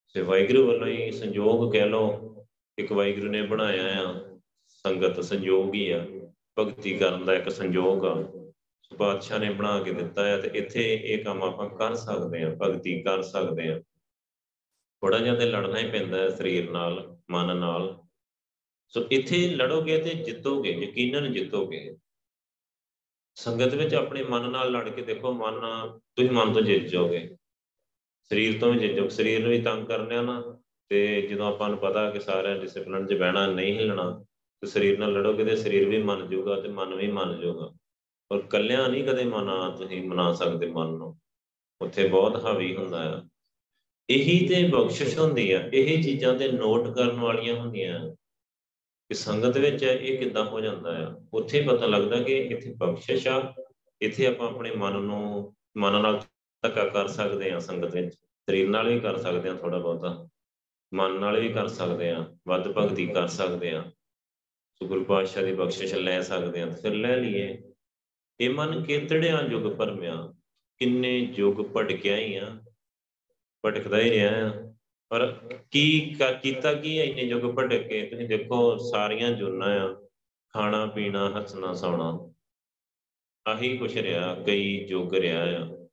[0.07, 2.35] ਸੇ ਵਾਹਿਗੁਰੂ ਵੱਲੋਂ ਹੀ ਸੰਯੋਗ ਕਹਿ ਲਓ,
[2.77, 6.05] ਇੱਕ ਵਾਹਿਗੁਰੂ ਨੇ ਬਣਾਇਆ ਆ, ਸੰਗਤ ਸੰਯੋਗ ਹੀ ਆ।
[6.59, 8.31] ਭਗਤੀ ਕਰਨ ਦਾ ਇੱਕ ਸੰਯੋਗ ਆ।
[8.97, 13.01] ਪਾਤਸ਼ਾਹ ਨੇ ਬਣਾ ਕੇ ਦਿੱਤਾ ਹੈ ਤੇ ਇੱਥੇ ਇਹ ਕੰਮ ਆਪਾਂ ਕਰ ਸਕਦੇ ਆ ਭਗਤੀ
[13.01, 13.81] ਕਰ ਸਕਦੇ ਆ
[15.01, 17.95] ਥੋੜਾ ਜਿਹਾ ਤੇ ਲੜਨਾ ਹੀ ਪੈਂਦਾ ਹੈ ਸਰੀਰ ਨਾਲ, ਮਨ ਨਾਲ।
[18.93, 21.97] ਸੋ ਇੱਥੇ ਲੜੋਗੇ ਤੇ ਜਿੱਤੋਗੇ, ਯਕੀਨਨ ਜਿੱਤੋਗੇ।
[23.35, 25.59] ਸੰਗਤ ਵਿੱਚ ਆਪਣੇ ਮਨ ਨਾਲ ਲੜ ਕੇ ਦੇਖੋ, ਮਨ
[26.15, 27.27] ਤੁਸੀਂ ਮਨ ਤੋਂ ਜਿੱਤ ਜਾਓਗੇ।
[28.31, 30.41] ਸਰੀਰ ਤੋਂ ਵੀ ਜਿੱਤ ਜਾਓ ਸਰੀਰ ਨੂੰ ਵੀ ਤੰਗ ਕਰਨਿਆ ਨਾ,
[30.89, 34.25] ਤੇ ਜਦੋਂ ਆਪਾਂ ਨੂੰ ਪਤਾ ਕਿ ਸਾਰਾ ਡਿਸਪਲਿਨ 'ਚ ਬਹਿਣਾ, ਨਹੀਂ ਹਿਲਣਾ,
[34.63, 37.71] ਤੇ ਸਰੀਰ ਨਾਲ ਲੜੋਗੇ ਤੇ ਸਰੀਰ ਵੀ ਮੰਨ ਜਾਊਗਾ ਤੇ ਮਨ ਵੀ ਮੰਨ ਜਾਊਗਾ
[38.31, 41.17] ਔਰ ਕੱਲਿਆਂ ਨਹੀਂ ਕਦੇ ਮਨਾ ਤੁਸੀਂ ਮਨਾ ਸਕਦੇ ਮਨ ਨੂੰ।
[41.81, 43.21] ਉੱਥੇ ਬਹੁਤ ਹਾਵੀ ਹੁੰਦਾ ਆ
[44.09, 47.99] ਇਹੀ ਤੇ ਬਖਸ਼ਿਸ਼ ਹੁੰਦੀ ਆ, ਇਹ ਚੀਜ਼ਾਂ ਤੇ ਨੋਟ ਕਰਨ ਵਾਲੀਆਂ ਹੁੰਦੀਆਂ
[49.09, 53.53] ਕਿ ਸੰਗਤ ਵਿੱਚ ਇਹ ਕਿੱਦਾਂ ਹੋ ਜਾਂਦਾ ਆ। ਉੱਥੇ ਪਤਾ ਲੱਗਦਾ ਕਿ ਇੱਥੇ ਬਖਸ਼ਿਸ਼ ਆ,
[54.01, 56.21] ਇੱਥੇ ਆਪਾਂ ਆਪਣੇ ਮਨ ਨੂੰ, ਮਨ ਨਾਲ
[56.63, 60.27] ਧੱਕਾ ਕਰ ਸਕਦੇ ਆ ਸੰਗਤ ਵਿੱਚ। ਸਰੀਰ ਨਾਲ ਵੀ ਕਰ ਸਕਦੇ ਆ ਥੋੜਾ ਬਹੁਤਾ,
[60.91, 63.83] ਮਨ ਨਾਲ ਵੀ ਕਰ ਸਕਦੇ ਆ, ਵੱਧ ਭਗਤੀ ਕਰ ਸਕਦੇ ਆ
[64.81, 67.57] ਸੋ ਗੁਰੂ ਪਾਤਸ਼ਾਹ ਦੀ ਬਖਸ਼ਿਸ਼ ਲੈ ਸਕਦੇ ਆ, ਫਿਰ ਲੈ ਲਈਏ।
[68.39, 70.15] ਇਹ ਮਨ ਕਿਤੜਿਆਂ ਯੁਗ ਪਰਮਿਆ
[70.81, 72.49] ਕਿੰਨੇ ਯੁਗ ਭਟਕਿਆ ਹੀ ਆ
[73.65, 74.73] ਭਟਕਦਾ ਹੀ ਰਿਹਾ। ਆ
[75.09, 75.39] ਪਰ
[75.71, 78.05] ਕੀ ਕੀਤਾ ਕੀ ਹੈ ਇੰਨੇ ਯੁਗ ਭਟਕ ਕੇ?
[78.05, 80.07] ਤੁਸੀਂ ਦੇਖੋ ਸਾਰੀਆਂ ਜੁਨਾ ਆ।
[80.53, 82.33] ਖਾਣਾ, ਪੀਣਾ, ਹੱਸਣਾ, ਸੌਣਾ।
[83.47, 85.87] ਆਹੀ ਕੁਛ ਰਿਹਾ, ਕਈ ਯੁਗ ਰਿਹਾ ਆ।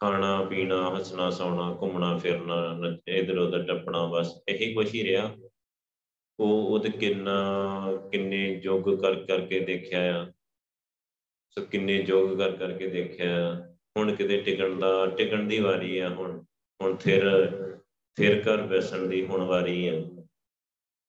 [0.00, 5.36] ਖਾਣਾ, ਪੀਣਾ, ਹੱਸਣਾ, ਸੌਣਾ, ਘੁੰਮਣਾ, ਫਿਰਨਾ ਇਧਰ ਉਧਰ ਟੱਪਣਾ, ਬਸ ਇਹੀ ਕੁਛ ਹੀ ਰਿਹਾ।
[6.40, 7.32] ਉਹ ਉਹ ਤੇ ਕਿੰਨਾ,
[8.12, 10.32] ਕਿੰਨੇ ਯੁੱਗ ਕਰ, ਕਰਕੇ ਦੇਖਿਆ ਆ।
[11.50, 13.62] ਸੋ ਕਿੰਨੇ ਯੁੱਗ ਕਰ, ਕਰਕੇ ਦੇਖਿਆ
[13.96, 16.44] ਹੁਣ ਕਿਤੇ ਟਿਕਣ ਦਾ ਟਿਕਣ ਦੀ ਵਾਰੀ ਆ ਹੁਣ।
[16.82, 17.50] ਹੁਣ ਫਿਰ
[18.16, 20.02] ਫਿਰ ਕਰ ਬੈਸਣ ਦੀ ਹੁਣ ਵਾਰੀ ਆ।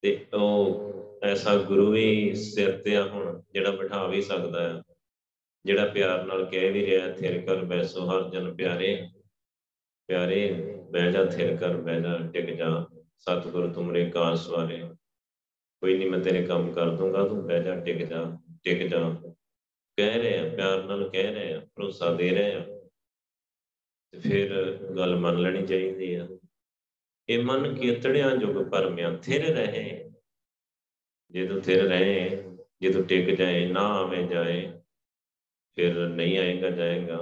[0.01, 0.93] ਤੇ ਉਹ
[1.23, 4.83] ਐਸਾ ਗੁਰੂ ਵੀ ਸਿਰ ਤੇ ਆ ਹੁਣ, ਜਿਹੜਾ ਬਿਠਾ ਵੀ ਸਕਦਾ ਆ।
[5.65, 9.09] ਜਿਹੜਾ ਪਿਆਰ ਨਾਲ ਕਹਿ ਵੀ ਰਿਹਾ, ਥਿਰ ਕਰ ਬੈਸੋ ਹਰ ਜਨ ਪਿਆਰੇ।
[10.07, 10.51] ਪਿਆਰੇ,
[10.91, 12.85] ਬਹਿ ਜਾ ਥਿਰ ਕਰ ਬਹਿ ਜਾ, ਟਿਕ ਜਾ।
[13.17, 14.81] ਸਤਿਗੁਰ ਤੁਮਰੇ ਕਾਰ ਸਵਾਰੇ।
[15.81, 19.09] ਕੋਈ ਨਹੀਂ ਮੈਂ ਤੇਰੇ ਕੰਮ ਕਰ ਦੂੰਗਾ, ਤੂੰ ਬਹਿ ਜਾ, ਟਿਕ ਜਾ ਟਿਕ ਜਾ।
[19.97, 22.72] ਕਹਿ ਰਹੇ ਆ ਪਿਆਰ ਨਾਲ ਕਹਿ ਰਹੇ ਆ ਭਰੋਸਾ ਦੇ ਰਹੇ। ਆ
[24.13, 26.27] ਤੇ ਫਿਰ ਗੱਲ ਮੰਨ ਲੈਣੀ ਚਾਹੀਦੀ ਆ।
[27.29, 30.11] ਇਹ ਮਨ ਕੀਤੜਿਆਂ ਜੁਗ ਪਰਮਿਆ ਥਿਰ ਰਹੇ।
[31.31, 32.43] ਜੇ ਤੂੰ ਥਿਰ ਰਹੇ
[32.81, 34.81] ਜੇ ਤੂੰ ਟਿਕ ਜਾਏ, ਨਾ ਆਵੇ ਜਾਏ,
[35.75, 37.17] ਫਿਰ ਨਹੀਂ ਆਏਗਾ ਜਾਏਗਾ।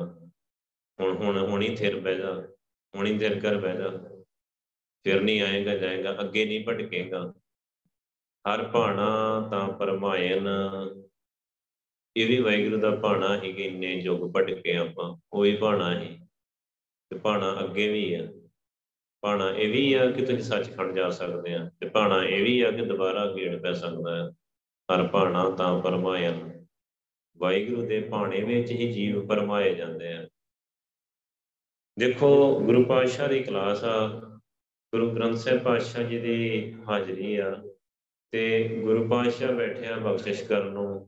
[1.00, 2.48] ਹੁਣ ਹੁਣ, ਹੁਣੀ ਥਿਰ ਬਹਿ ਜਾ,
[2.96, 3.90] ਹੁਣੀ ਥਿਰ ਕਰ ਬਹਿ ਜਾ,
[5.04, 7.34] ਫਿਰ ਨਹੀਂ ਆਏਗਾ ਜਾਏਗਾ, ਅੱਗੇ ਨਹੀਂ ਭਟਕੇਗਾ।
[8.46, 10.48] ਹਰ ਭਾਣਾ ਤਾਂ ਪਰਮਾਇਨ
[12.16, 16.21] ਇਹ ਵੀ ਵਾਹਿਗੁਰੂ ਦਾ ਭਾਣਾ ਹੀ ਕਿ ਇੰਨੇ ਯੁੱਗ ਭਟਕੇ ਆਪਾਂ, ਕੋਈ ਭਾਣਾ ਹੀ
[17.12, 18.28] ਤੇ ਭਾਣਾ ਅੱਗੇ ਵੀ ਆ।
[19.22, 22.72] ਭਾਣਾ ਇਹ ਵੀ ਆ ਕਿ ਤੁਸੀਂ ਸੱਚਖੰਡ ਜਾ ਸਕਦੇ ਆ ਤੇ ਭਾਣਾ ਇਹ ਵੀ ਆ
[22.72, 24.32] ਕਿ ਦੁਬਾਰਾ ਗੇੜ ਪੈ ਸਕਦਾ ਹੈ
[24.94, 26.66] ਹਰ ਭਾਣਾ ਤਾਂ ਪਰਮਾਇਨ
[27.38, 30.28] ਵਾਹਿਗੁਰੂ ਦੇ ਭਾਣੇ ਵਿੱਚ ਹੀ ਜੀਵ ਪਰਮਾਏ ਜਾਂਦੇ ਆ।
[32.00, 34.08] ਦੇਖੋ, ਗੁਰੂ ਪਾਤਸ਼ਾਹ ਦੀ ਕਲਾਸ ਆ।
[34.94, 37.64] ਗੁਰੂ ਗ੍ਰੰਥ ਸਾਹਿਬ ਪਾਤਸ਼ਾਹ ਜੀ ਦੀ ਹਾਜ਼ਰੀ ਆ।
[38.32, 41.08] ਤੇ ਗੁਰੂ ਪਾਤਸ਼ਾਹ ਬੈਠਿਆ ਬਖਸ਼ਿਸ਼ ਕਰਨ ਨੂੰ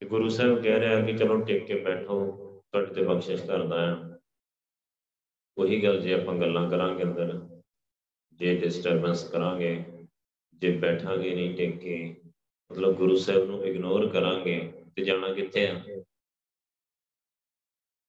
[0.00, 2.32] ਤੇ ਗੁਰੂ ਸਾਹਿਬ ਕਹਿ ਰਿਹਾ ਕਿ ਚਲੋ ਟਿਕ ਕੇ ਬੈਠੋ,
[2.72, 4.15] ਤੁਹਾਡੇ ਤੇ ਬਖਸ਼ਿਸ਼ ਕਰਦਾ ਆ।
[5.58, 7.48] ਉਹੀ ਗੱਲ ਜੇ ਆਪਾਂ ਗੱਲਾਂ ਕਰਾਂਗੇ ਅੰਦਰ,
[8.32, 9.84] ਜੇ ਡਿਸਟਰਬੈਂਸ ਕਰਾਂਗੇ,
[10.54, 12.16] ਜੇ ਬੈਠਾਂਗੇ ਨਹੀਂ ਟਿਕ ਕੇ
[12.72, 15.82] ਮਤਲਬ ਗੁਰੂ ਸਾਹਿਬ ਨੂੰ ਇਗਨੋਰ ਕਰਾਂਗੇ ਤੇ ਜਾਣਾ ਕਿੱਥੇ ਆ?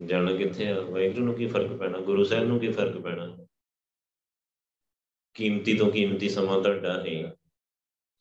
[0.05, 0.81] ਜਾਣਾ ਕਿੱਥੇ ਆ?
[0.81, 1.99] ਵਾਹਿਗੁਰੂ ਨੂੰ ਕੀ ਫ਼ਰਕ ਪੈਣਾ?
[1.99, 3.37] ਗੁਰੂ ਸਾਹਿਬ ਨੂੰ ਕੀ ਫ਼ਰਕ ਪੈਣਾ?
[5.33, 7.35] ਕੀਮਤੀ ਤੋਂ ਕੀਮਤੀ ਸਮਾਂ ਤੁਹਾਡਾ ਹੈ।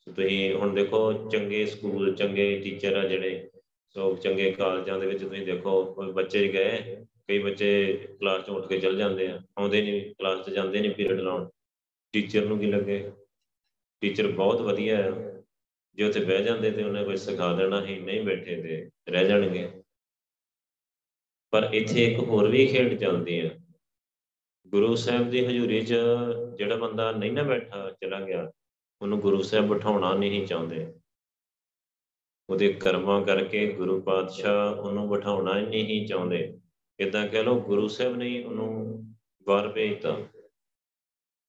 [0.05, 3.49] ਤੁਸੀਂ ਹੁਣ ਦੇਖੋ ਚੰਗੇ ਸਕੂਲ, ਚੰਗੇ ਟੀਚਰ ਆ ਜਿਹੜੇ,
[3.89, 8.67] ਸੋ ਚੰਗੇ ਕਾਲਜਾਂ ਦੇ ਵਿੱਚ ਤੁਸੀਂ ਦੇਖੋ ਕੋਈ ਬੱਚੇ ਗਏ ਕਈ ਬੱਚੇ ਕਲਾਸ ਤੋਂ ਉੱਠ
[8.67, 11.47] ਕੇ ਚਲ ਜਾਂਦੇ ਆ, ਆਉਂਦੇ ਨਹੀਂ ਕਲਾਸ 'ਚ ਜਾਂਦੇ ਨਹੀਂ ਪੀਰੀਅਡ ਲਾਉਣ।
[12.13, 12.99] ਟੀਚਰ ਨੂੰ ਕੀ ਲੱਗੇ?
[14.01, 15.11] ਟੀਚਰ ਬਹੁਤ ਵਧੀਆ ਹੈ
[15.97, 19.67] ਜੇ ਉੱਥੇ ਬਹਿ ਜਾਂਦੇ ਤੇ ਉਹਨੇ ਕੁਝ ਸਿਖਾ ਦੇਣਾ ਹੀ ਨਹੀਂ ਬੈਠੇ ਤੇ ਰਹਿ ਜਾਣਗੇ।
[21.53, 23.55] ਪਰ ਇੱਥੇ ਇੱਕ ਹੋਰ ਵੀ ਖੇਡ ਚੱਲਦੀ ਹੈ
[24.65, 25.95] ਗੁਰੂ ਸਾਹਿਬ ਦੀ ਹਜ਼ੂਰੀ 'ਚ
[26.57, 28.51] ਜਿਹੜਾ ਬੰਦਾ ਨਹੀਂ ਨਾ ਬੈਠਾ, ਚਲਾ ਗਿਆ,
[29.01, 30.85] ਉਹਨੂੰ ਗੁਰੂ ਸਾਹਿਬ ਬਿਠਾਉਣਾ ਨਹੀਂ ਚਾਹੁੰਦੇ।
[32.49, 36.59] ਉਹਦੇ ਕਰਮਾਂ ਕਰਕੇ ਗੁਰੂ ਪਾਤਸ਼ਾਹ ਉਹਨੂੰ ਬਿਠਾਉਣਾ ਨਹੀਂ ਚਾਹੁੰਦੇ।
[36.99, 39.03] ਇਦਾਂ ਕਹਿ ਲਓ ਗੁਰੂ ਸਾਹਿਬ ਨੇ ਉਹਨੂੰ
[39.47, 40.17] ਬਾਹਰ ਭੇਜਤਾ।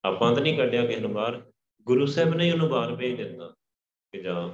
[0.04, 3.54] ਆਪਾਂ ਤਾਂ ਨਹੀਂ ਕੱਢਿਆ ਕਿਸੇ ਨੂੰ ਬਾਹਰ। ਗੁਰੂ ਸਾਹਿਬ ਨੇ ਉਹਨੂੰ ਬਾਹਰ ਭੇਜ ਦਿੱਤਾ
[4.12, 4.50] ਕਿ ਜਾ।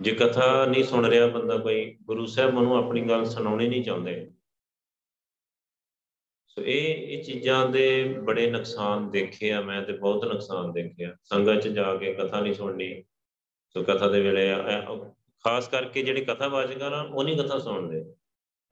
[0.00, 4.30] ਜੇ ਕਥਾ ਨਹੀਂ ਸੁਣ ਰਿਹਾ ਬੰਦਾ ਕੋਈ, ਗੁਰੂ ਸਾਹਿਬ ਉਹਨੂੰ ਆਪਣੀ ਗੱਲ ਸੁਣਾਉਣੀ ਨਹੀਂ ਚਾਹੁੰਦੇ।
[6.48, 11.62] ਸੋ ਇਹ ਇਹ ਚੀਜ਼ਾਂ ਦੇ ਬੜੇ ਨੁਕਸਾਨ ਦੇਖੇ ਆ ਮੈਂ ਤੇ ਬਹੁਤ ਨੁਕਸਾਨ ਦੇਖਿਆ ਸੰਗਤ
[11.62, 13.04] ਚ ਜਾ ਕੇ ਕਥਾ ਨਹੀਂ ਸੁਣਨੀ।
[13.74, 14.50] ਸੋ ਕਥਾ ਦੇ ਵੇਲੇ
[15.44, 18.04] ਖਾਸ ਕਰਕੇ ਜਿਹੜੇ ਕਥਾਵਾਚਕ ਆ ਉਹ ਨਹੀਂ ਕਥਾ ਸੁਣਦੇ।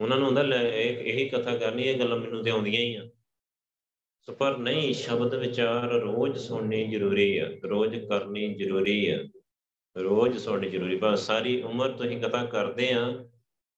[0.01, 3.09] ਉਹਨਾਂ ਨੂੰ ਹੁੰਦਾ, ਲੈ, ਇਹੀ ਕਥਾ ਕਰਨੀ, ਇਹ ਗੱਲਾਂ ਮੈਨੂੰ ਤੇ ਆਉਂਦੀਆਂ ਹੀ ਆ।
[4.21, 9.17] ਸੋ ਪਰ ਨਹੀਂ, ਸ਼ਬਦ ਵਿਚਾਰ ਰੋਜ਼ ਸੁਣਨੀ ਜ਼ਰੂਰੀ ਆ, ਰੋਜ਼ ਕਰਨੀ ਜ਼ਰੂਰੀ ਆ,
[9.97, 13.29] ਰੋਜ਼ ਸੁਣਨੀ ਜ਼ਰੂਰੀ। ਬਸ ਸਾਰੀ ਉਮਰ ਤੁਸੀਂ ਕਥਾ ਕਰਦੇ ਆ,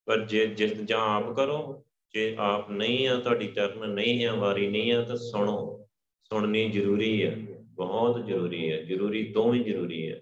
[0.06, 4.68] ਪਰ ਜੇ ਜਿਸ ਜਾਂ ਆਪ ਕਰੋ, ਜੇ ਆਪ ਨਹੀਂ ਆ, ਤੁਹਾਡੀ ਚਰਨ ਨਹੀਂ ਆ, ਵਾਰੀ
[4.68, 5.88] ਨਹੀਂ ਆ, ਤਾਂ ਸੁਣੋ।
[6.24, 10.22] ਸੁਣਨੀ ਜ਼ਰੂਰੀ ਹੈ ਬਹੁਤ ਜ਼ਰੂਰੀ ਹੈ ਜ਼ਰੂਰੀ ਤੋਂ ਹੀ ਜ਼ਰੂਰੀ ਹੈ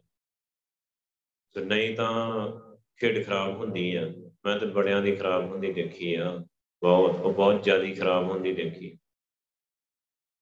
[1.53, 2.51] ਤੇ ਨਹੀਂ ਤਾਂ
[2.97, 4.11] ਖੇਡ ਖਰਾਬ ਹੁੰਦੀ ਆ।
[4.45, 6.45] ਮੈਂ ਤਾਂ ਬੜਿਆਂ ਦੀ ਖਰਾਬ ਹੁੰਦੀ ਦੇਖੀ ਆ,
[6.81, 8.97] ਬਹੁਤ ਉਹ ਬਹੁਤ ਜ਼ਿਆਦਾ ਖਰਾਬ ਹੁੰਦੀ ਦੇਖੀ।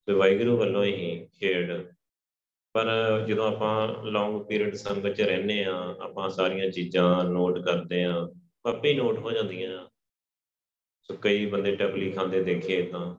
[0.06, 1.94] ਤੇ ਵਾਹਿਗੁਰੂ ਵੱਲੋਂ ਹੀ ਖੇਡ।
[2.74, 2.86] ਪਰ
[3.28, 8.30] ਜਦੋਂ ਆਪਾਂ ਲੌਂਗ ਪੀਰੀਅਡ ਸੰਗਤ 'ਚ ਰਹਿੰਦੇ ਆ, ਆਪਾਂ ਸਾਰੀਆਂ ਚੀਜ਼ਾਂ ਨੋਟ ਕਰਦੇ ਆ,
[8.66, 9.88] ਆਪੇ ਨੋਟ ਹੋ ਜਾਂਦੀਆਂ।
[11.02, 13.16] ਸੋ ਕਈ ਬੰਦੇ ਟਪਲੀ ਖਾਂਦੇ ਦੇਖੇ ਤਾਂ,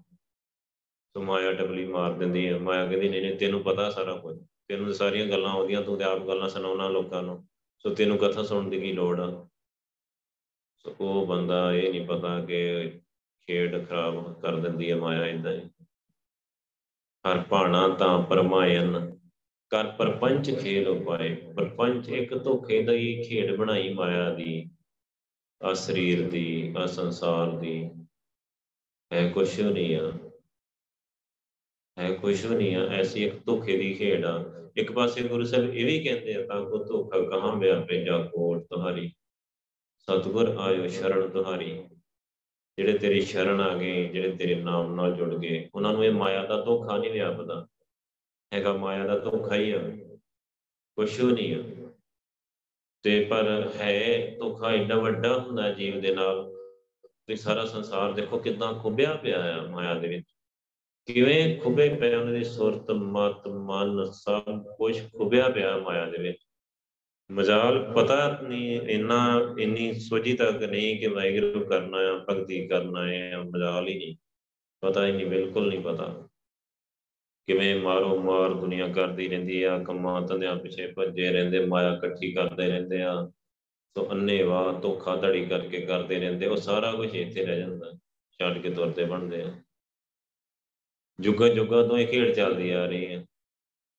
[1.14, 4.38] ਸੋ ਮਾਇਆ ਟਪਲੀ ਮਾਰ ਦਿੰਦੀ ਹੈ ਮਾਇਆ ਕਹਿੰਦੀ, ਨਹੀਂ ਨਹੀਂ, ਤੈਨੂੰ ਪਤਾ ਸਾਰਾ ਕੁਝ।
[4.68, 8.70] ਤੈਨੂੰ ਸਾਰੀਆਂ ਗੱਲਾਂ ਆਉਂਦੀਆਂ, ਤੂੰ ਤੇ ਆਪ ਗੱਲਾਂ ਸੁਣਾਉਣਾ ਲੋਕਾਂ ਨੂੰ। ਸੋ ਤੈਨੂੰ ਕਥਾ ਸੁਣਨ
[8.70, 9.48] ਦੀ ਕੀ ਲੋੜ ਆ?
[10.80, 12.90] ਸੋ ਉਹ ਬੰਦਾ ਇਹ ਨਹੀਂ ਪਤਾ ਕਿ
[13.46, 15.68] ਖੇਡ ਖਰਾਬ ਕਰ ਦਿੰਦੀ ਹੈ ਮਾਇਆ ਇਦਾਂ ਹੀ।
[17.30, 19.16] ਹਰ ਭਾਣਾ ਤਾਂ ਪਰਮਾਇਨ
[19.68, 24.70] ਕਰ ਪਰਪੰਚ ਖੇਲ ਉਪਾਏ, ਪਰਪੰਚ ਇੱਕ ਧੋਖੇ ਦਾ ਹੀ ਖੇਡ ਬਣਾਈ ਮਾਇਆ ਦੀ
[25.62, 27.90] ਆ ਸਰੀਰ ਦੀ ਆ ਸੰਸਾਰ ਦੀ।
[29.12, 30.12] ਹੈ ਕੁਛ ਨਹੀਂ ਆ।
[31.98, 34.44] ਹੈ ਕੁਛ ਨਹੀਂ ਆ, ਐਸੀ ਇੱਕ ਧੋਖੇ ਦੀ ਖੇਡ ਆ।
[34.76, 38.62] ਇੱਕ ਪਾਸੇ ਗੁਰੂ ਸਾਹਿਬ ਇਹ ਵੀ ਕਹਿੰਦੇ ਆ, ਤਾਂ ਕੋ ਧੋਖਾ ਕਹਾਂ ਵਿਆ ਜਾ ਕੋਟ
[38.62, 39.12] ਤੁਹਾਰੀ।
[40.00, 41.84] ਸਤਗੁਰ ਆਇਓ ਸ਼ਰਨ ਤੁਹਾਰੀ।
[42.78, 46.46] ਜਿਹੜੇ ਤੇਰੀ ਸ਼ਰਨ ਆ ਗਏ, ਜਿਹੜੇ ਤੇਰੇ ਨਾਮ ਨਾਲ ਜੁੜ ਗਏ, ਉਹਨਾਂ ਨੂੰ ਇਹ ਮਾਇਆ
[46.46, 47.66] ਦਾ ਧੋਖਾ ਨਹੀਂ ਵਿਆਪਦਾ
[48.54, 49.78] ਹੈਗਾ ਮਾਇਆ ਦਾ ਧੋਖਾ ਹੀ ਆ।
[50.96, 51.90] ਕੁਛ ਨਹੀਂ ਆ।
[53.02, 56.56] ਤੇ ਪਰ ਹੈ ਧੋਖਾ ਇੰਨਾ ਵੱਡਾ ਹੁੰਦਾ ਜੀਵ ਦੇ ਨਾਲ।
[57.26, 60.26] ਤੇ ਸਾਰਾ ਸੰਸਾਰ ਦੇਖੋ ਕਿਦਾਂ ਖੁੱਬਿਆ ਪਿਆ ਆ ਮਾਇਆ ਦੇ ਵਿੱਚ।
[61.06, 64.42] ਕਿਵੇਂ ਖੁੱਬੇ ਪਏ ਉਹਨਾਂ ਦੀ ਸੁਰਤ, ਮਤ, ਮਨ, ਸਭ
[64.76, 66.49] ਕੁਝ ਖੁੱਬਿਆ ਪਿਆ ਮਾਇਆ ਦੇ ਵਿੱਚ।
[67.30, 73.38] ਮਜਾਲ ਪਤਾ ਨਹੀਂ, ਇੰਨਾ, ਇੰਨੀ ਸੋਝੀ ਤੱਕ ਨਹੀਂ ਕਿ ਵਾਹਿਗੁਰੂ ਕਰਨਾ ਹੈ ਭਗਤੀ ਕਰਨਾ ਹੈ
[73.38, 74.16] ਮਜਾਲ ਹੀ ਨਹੀਂ।
[74.80, 76.28] ਪਤਾ ਹੀ ਨਹੀਂ, ਬਿਲਕੁਲ ਨਹੀਂ ਪਤਾ।
[77.46, 82.68] ਕਿਵੇਂ ਮਾਰੋ ਮਾਰ ਦੁਨੀਆ ਕਰਦੀ ਰਹਿੰਦੀ ਆ, ਕੰਮਾਂ ਧੰਦਿਆਂ ਪਿੱਛੇ ਭੱਜੇ ਰਹਿੰਦੇ, ਮਾਇਆ ਇਕੱਠੀ ਕਰਦੇ
[82.68, 83.30] ਰਹਿੰਦੇ ਆ।
[83.98, 87.92] ਸੋ ਅੰਨੇਵਾ ਧੋਖਾ ਧੜੀ ਕਰਕੇ ਕਰਦੇ ਰਹਿੰਦੇ, ਉਹ ਸਾਰਾ ਕੁਝ ਇੱਥੇ ਰਹਿ ਜਾਂਦਾ,
[88.32, 89.54] ਛੱਡ ਕੇ ਤੁਰਦੇ ਬਣਦੇ ਆ।
[91.20, 93.26] ਜੁਗਾ ਜੁਗਾ ਤੋਂ ਇਹ ਖੇਡ ਚੱਲਦੀ ਆ ਰਹੀ ਹੈ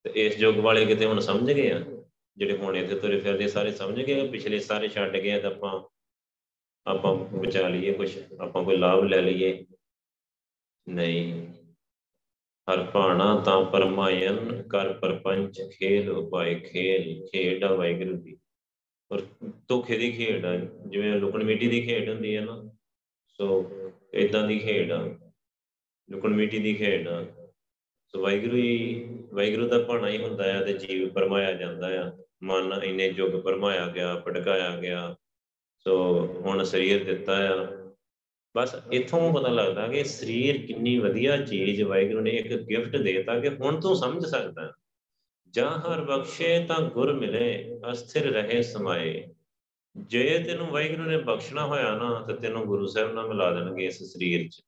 [0.04, 2.01] ਤੇ ਇਸ ਯੁੱਗ ਵਾਲੇ ਕਿਤੇ ਹੁਣ ਸਮਝ ਗਏ ਆ?
[2.38, 5.80] ਜਿਹੜੇ ਹੁਣ ਇੱਥੇ ਤੁਰੇ ਫਿਰਦੇ, ਸਾਰੇ ਸਮਝ ਗਏ ਪਿਛਲੇ ਸਾਰੇ ਛੱਡ ਗਏ ਤਾਂ ਆਪਾਂ
[6.86, 8.10] ਆਪਾਂ ਬਚਾ ਲਈਏ ਕੁਝ
[8.41, 9.65] ਆਪਾਂ ਕੋਈ ਲਾਭ ਲੈ ਲਈਏ।
[10.88, 11.48] ਨਹੀਂ,
[12.67, 18.38] ਹਰ ਭਾਣਾ ਤਾਂ ਪਰਮਾਇਨ ਕਰ ਪਰਪੰਚ, ਖੇਲ ਉਪਾਏ, ਖੇਲ, ਖੇਡ ਆ ਵਾਹਿਗੁਰੂ ਦੀ।
[19.12, 19.22] ਔਰ
[19.67, 22.58] ਧੋਖੇ ਦੀ ਖੇਡ ਆ, ਜਿਵੇਂ ਲੁਕਣ ਮਿੱਟੀ ਦੀ ਖੇਡ ਹੁੰਦੀ ਹੈ ਨਾ,
[23.28, 23.63] ਸੋ
[24.13, 25.04] ਇਦਾਂ ਦੀ ਖੇਡ ਆ,
[26.10, 27.26] ਲੁਕਣ ਮਿੱਟੀ ਦੀ ਖੇਡ ਆ।
[28.15, 32.12] ਸੋ ਵਾਹਿਗੁਰੂ ਹੀ ਵਾਹਿਗੁਰੂ ਦਾ ਭਾਣਾ ਹੀ ਹੁੰਦਾ ਹੈ ਤੇ ਜੀਵ ਪਰਮਾਇਆ ਜਾਂਦਾ ਆ।
[32.43, 35.15] ਮਨ ਇੰਨੇ ਜੁਗ ਪਰਮਾਇਆ ਗਿਆ ਪਟਕਾਇਆ ਗਿਆ।
[35.78, 37.67] ਸੋ ਹੁਣ ਸਰੀਰ ਦਿੱਤਾ ਆ।
[38.58, 43.50] ਬਸ ਇਥੋਂ ਪਤਾ ਲੱਗਦਾ ਕਿ ਸਰੀਰ ਕਿੰਨੀ ਵਧੀਆ ਚੀਜ਼ ਵਾਹਿਗੁਰੂ ਨੇ ਇੱਕ ਗਿਫਟ ਦੇਤਾ ਕਿ
[43.50, 44.74] ਹੁਣ ਤੂੰ ਸਮਝ ਸਕਦਾ।
[45.50, 49.28] ਜਾਂ ਹਰ ਬਖਸ਼ੇ ਤਾਂ ਗੁਰ ਮਿਲੇ, ਅਸਥਿਰ ਰਹੇ ਸਮਾਏ।
[49.97, 54.04] ਜੇ ਤੈਨੂੰ ਵਾਹਿਗੁਰੂ ਨੇ ਬਖਸ਼ਣਾ ਹੋਇਆ ਨਾ, ਤੇ ਤੈਨੂੰ ਗੁਰੂ ਸਾਹਿਬ ਨਾਲ ਮਿਲਾ ਦੇਣਗੇ ਇਸ
[54.04, 54.62] ਸਰੀਰ 'ਚ।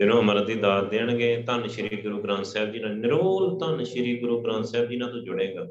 [0.00, 4.16] ਤੈਨੂੰ ਅਮਰਤ ਦੀ ਦਾਤ ਦੇਣਗੇ, ਧੰਨ ਸ਼੍ਰੀ ਗੁਰੂ ਗ੍ਰੰਥ ਸਾਹਿਬ ਜੀ ਨਾਲ, ਨਿਰੋਲ ਧੰਨ ਸ਼੍ਰੀ
[4.20, 5.66] ਗੁਰੂ ਗ੍ਰੰਥ ਸਾਹਿਬ ਜੀ ਨਾਲ ਤੂੰ ਜੁੜੇਗਾ।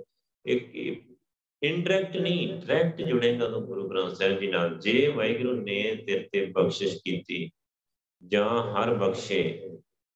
[0.46, 0.76] ਇੱਕ
[1.62, 6.46] ਇਨਡਾਇਰੈਕਟ ਨਹੀਂ ਡਾਇਰੈਕਟ ਜੁੜੇਗਾ ਤੂੰ ਗੁਰੂ ਗ੍ਰੰਥ ਸਾਹਿਬ ਜੀ ਨਾਲ। ਜੇ ਵਾਹਿਗੁਰੂ ਨੇ ਤੇਰੇ ਤੇ
[6.46, 7.50] ਬਖਸ਼ਿਸ਼ ਕੀਤੀ
[8.24, 9.70] ਜਾਂ ਹਰ ਬਖਸ਼ੇ,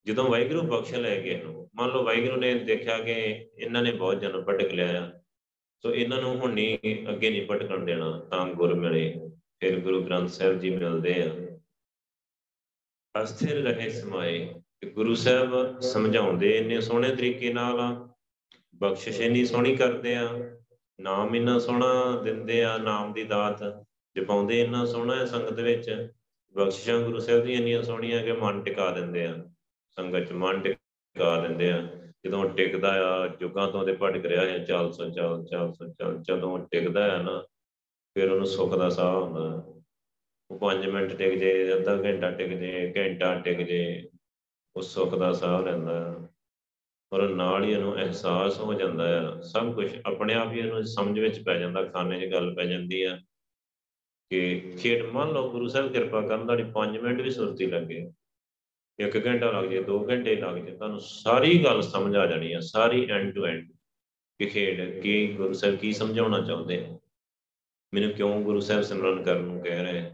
[0.06, 3.14] ਜਦੋਂ ਵਾਹਿਗੁਰੂ ਬਖਸ਼ ਲੈ ਕੇ ਨੂੰ ਮੰਨ ਲਓ ਵਾਹਿਗੁਰੂ ਨੇ ਦੇਖਿਆ ਕਿ
[3.58, 5.12] ਇਹਨਾਂ ਨੇ ਬਹੁਤ ਜਨਮ ਭਟਕ ਲਿਆ
[5.84, 9.14] ਸੋ ਇਹਨਾਂ ਨੂੰ ਹੁਣ ਨਹੀਂ ਅੱਗੇ ਨਹੀਂ ਭਟਕਣ ਦੇਣਾ, ਤਾਂ ਗੁਰ ਮਿਲੇ,
[9.60, 11.49] ਫਿਰ ਗੁਰੂ ਗ੍ਰੰਥ ਸਾਹਿਬ ਜੀ ਮਿਲਦੇ ਆ।
[13.24, 18.08] ਅਸਥਿਰ ਰਹੇ ਸਮਾਏ। ਤੇ ਗੁਰੂ ਸਾਹਿਬ ਸਮਝਾਉਂਦੇ ਇੰਨੇ ਸੋਹਣੇ ਤਰੀਕੇ ਨਾਲ,
[18.76, 20.30] ਬਖਸ਼ਿਸ਼ ਇੰਨੀ ਸੋਹਣੀ ਕਰਦੇ ਆ,
[21.02, 26.12] ਨਾਮ ਇੰਨਾ ਸੋਹਣਾ ਦਿੰਦੇ ਆ, ਨਾਮ ਦੀ ਦਾਤ ਜਪਾਉਂਦੇ ਇੰਨਾ ਸੋਹਣਾ ਹੈ ਸੰਗਤ ਵਿੱਚ,
[26.56, 29.36] ਬਖਸ਼ਿਸ਼ਾਂ ਗੁਰੂ ਸਾਹਿਬ ਦੀਆਂ ਇੰਨੀਆਂ ਸੋਹਣੀਆਂ ਕਿ ਮਨ ਟਿਕਾ ਦਿੰਦੇ ਆ।
[29.90, 31.88] ਸੰਗਤ ਚ ਮਨ ਟਿਕਾ ਦਿੰਦੇ ਆ।
[32.26, 36.18] ਜਦੋਂ ਟਿਕਦਾ ਆ, ਜੁਗਾਂ ਤੋਂ ਦੇ ਭਟਕ ਰਿਹਾ ਹੈ, ਚਾਲ ਸੋ ਚਾਲ ਚਾਲ ਸੋ ਚਾਲ
[36.18, 37.44] ਜਦੋਂ ਟਿਕਦਾ ਆ ਨਾ,
[38.14, 39.79] ਫਿਰ ਉਹਨੂੰ ਸੁੱਖ ਦਾ ਸਾਹ ਹੁੰਦਾ। ਉਹ
[40.58, 44.10] 5 ਮਿੰਟ ਟਿਕ ਜੇ, ਅੱਧਾ ਘੰਟਾ ਟਿਕ ਜੇ, ਘੰਟਾ ਟਿਕ ਜੇ,
[44.76, 46.28] ਉਹ ਸੁੱਖ ਦਾ ਸਾਹ ਲੈਂਦਾ।
[47.14, 51.20] ਔਰ ਨਾਲ ਹੀ ਇਹਨੂੰ ਅਹਿਸਾਸ ਹੋ ਜਾਂਦਾ ਆ। ਸਭ ਕੁਝ ਆਪਣੇ ਆਪ ਹੀ ਇਹਨੂੰ ਸਮਝ
[51.20, 53.18] ਵਿੱਚ ਪੈ ਜਾਂਦਾ, ਖਾਨੇ 'ਚ ਗੱਲ ਪੈ ਜਾਂਦੀ ਆ
[54.30, 58.12] ਕਿ ਖੇਡ, ਮੰਨ ਲਓ ਗੁਰੂ ਸਾਹਿਬ ਕਿਰਪਾ ਕਰਨ, ਤੁਹਾਡੀ 5 ਮਿੰਟ ਵੀ ਸੁਰਤੀ ਲੱਗੇ।
[59.00, 62.60] ਇੱਕ ਘੰਟਾ ਲੱਗ ਜੇ 2 ਘੰਟੇ ਲੱਗ ਜੇ, ਤੁਹਾਨੂੰ ਸਾਰੀ ਗੱਲ ਸਮਝ ਆ ਜਾਣੀ ਆ,
[62.60, 63.72] ਸਾਰੀ ਐਂਡ ਟੂ ਐਂਡ
[64.40, 67.00] ਕਿ ਖੇਡ, ਕੀ ਗੁਰੂ ਸਾਹਿਬ ਕੀ ਸਮਝਾਉਣਾ ਚਾਹੁੰਦੇ ਆ?
[67.94, 70.12] ਮੈਨੂੰ ਕਿਉਂ ਗੁਰੂ ਸਾਹਿਬ ਸਿਮਰਨ ਕਰਨ ਨੂੰ ਕਹਿ ਰਹੇ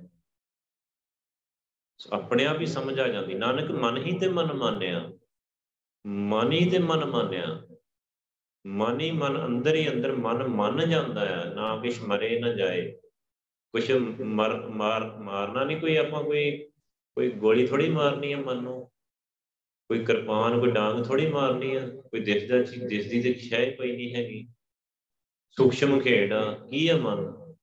[2.14, 5.12] ਆਪਣੇ ਆਪ ਹੀ ਸਮਝ ਆ ਜਾਂਦੀ। ਨਾਨਕ, ਮਨ ਹੀ ਤੇ ਮਨ ਮੰਨਿਆ।
[6.06, 7.68] ਮਨ ਹੀ ਤੇ ਮਨ ਮੰਨਿਆ।
[8.68, 12.92] ਮਨ ਹੀ ਮਨ ਅੰਦਰ ਹੀ ਅੰਦਰ ਮਨ ਮੰਨ ਜਾਂਦਾ ਹੈ ਨਾ ਕਿਛ ਮਰੇ, ਨਾ ਜਾਏ।
[13.74, 16.58] ਕੁਛ ਮਰ, ਮਾਰ, ਮਾਰਨਾ ਨਹੀਂ ਕੋਈ ਆਪਾਂ ਕੋਈ
[17.18, 18.92] ਕੋਈ ਗੋਲੀ ਥੋੜੀ ਮਾਰਨੀ ਹੈ ਮਨ ਨੂੰ।
[19.90, 24.16] ਕੋਈ ਕਿਰਪਾਨ, ਕੋਈ ਡਾਂਗ ਥੋੜੀ ਮਾਰਨੀ ਹੈ ਕੋਈ ਦਿਸਦਾ ਚੀਜ਼ ਦਿਸਦੀ ਤੇ ਸ਼ੈ ਕੋਈ ਨਹੀਂ
[24.16, 24.48] ਹੈਗੀ।
[25.50, 26.34] ਸੂਖਸ਼ਮ ਖੇਡ
[26.70, 27.54] ਕੀ ਹੈ ਮਨ?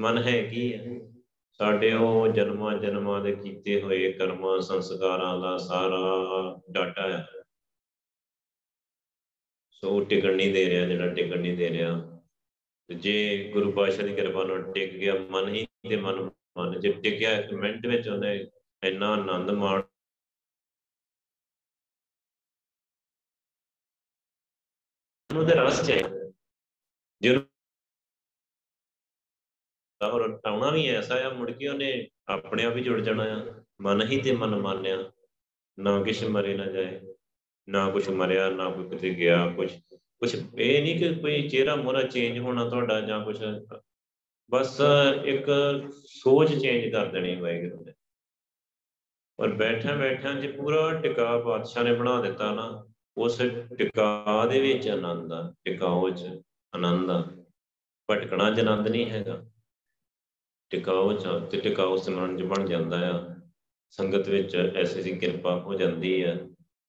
[0.00, 1.09] ਮਨ ਹੈ ਕੀ ਹੈ
[1.60, 5.98] ਸਾਡੇ ਉਹ ਜਨਮਾਂ ਜਨਮਾਂ ਦੇ ਕੀਤੇ ਹੋਏ ਕਰਮਾਂ, ਸੰਸਕਾਰਾਂ ਦਾ ਸਾਰਾ
[6.70, 7.26] ਡਾਟਾ ਹੈ।
[9.70, 12.20] ਸੋ ਟਿਕਣ ਨਹੀਂ ਦੇ ਰਿਹਾ, ਜਿਹੜਾ ਟਿਕਣ ਨਹੀਂ ਦੇ ਰਿਹਾ।
[12.88, 16.92] ਤੇ ਜੇ ਗੁਰੂ ਪਾਤਸ਼ਾਹ ਦੀ ਕਿਰਪਾ ਨਾਲ ਟਿਕ ਗਿਆ, ਮਨ ਹੀ ਤੇ ਮਨ ਮਨ। ਜੇ
[16.92, 18.50] ਟਿਕਿਆ ਇੱਕ ਮਿੰਟ ਵਿੱਚ ਉਹਨੇ
[18.82, 19.82] ਇੰਨਾ ਆਨੰਦ ਮਾਣ
[25.36, 25.92] ਉਹਦੇ ਰਸ ਚ
[27.20, 27.46] ਜਿਹਨੂੰ
[30.02, 34.02] ਔਰ ਟਾਉਣਾ ਵੀ ਐਸਾ ਆ, ਮੁੜ ਕੇ ਉਹਨੇ ਆਪਣੇ ਆਪ ਹੀ ਜੁੜ ਜਾਣਾ ਆ। ਮਨ
[34.02, 35.10] ਹੀ ਤੇ ਮਨ ਮੰਨਿਆ।
[35.78, 37.00] ਨਾ ਕਿਛ ਮਰੇ ਨਾ ਜਾਏ,
[37.68, 42.02] ਨਾ ਕੁਛ ਮਰਿਆ, ਨਾ ਕੋਈ ਕਿਤੇ ਗਿਆ, ਕੁਛ ਕੁਛ ਇਹ ਨਹੀਂ ਕਿ ਕੋਈ ਚਿਹਰਾ ਮੋਰਾ
[42.02, 43.42] ਚੇਂਜ ਹੋਣਾ ਤੁਹਾਡਾ ਜਾਂ ਕੁਛ।
[44.50, 44.80] ਬਸ
[45.24, 45.46] ਇੱਕ
[46.06, 47.92] ਸੋਚ ਚੇਂਜ ਕਰ ਦੇਣੀ ਵਾਹਿਗੁਰੂ ਨੇ।
[49.40, 52.86] ਔਰ ਬੈਠਾ ਬੈਠਾ ਜੇ ਪੂਰਾ ਟਿਕਾ ਬਾਦਸ਼ਾਹ ਨੇ ਬਣਾ ਦਿੱਤਾ ਨਾ,
[53.16, 53.40] ਉਸ
[53.78, 56.42] ਟਿਕਾ ਦੇ ਵਿੱਚ ਆਨੰਦ ਆ, ਟਿਕਾਓ ਚ
[56.74, 57.24] ਆਨੰਦ ਆ।
[58.10, 59.44] ਭਟਕਣਾ ਜਨੰਦ ਨਹੀਂ ਹੈਗਾ।
[60.70, 63.36] ਟਿਕਾਓ ਚ ਤੇ ਟਿਕਾਓ ਸਿਮਰਨ ਚ ਬਣ ਜਾਂਦਾ ਆ।
[63.90, 66.46] ਸੰਗਤ ਵਿੱਚ ਐਸੀ ਸੀ ਕਿਰਪਾ ਹੋ ਜਾਂਦੀ ਹੈ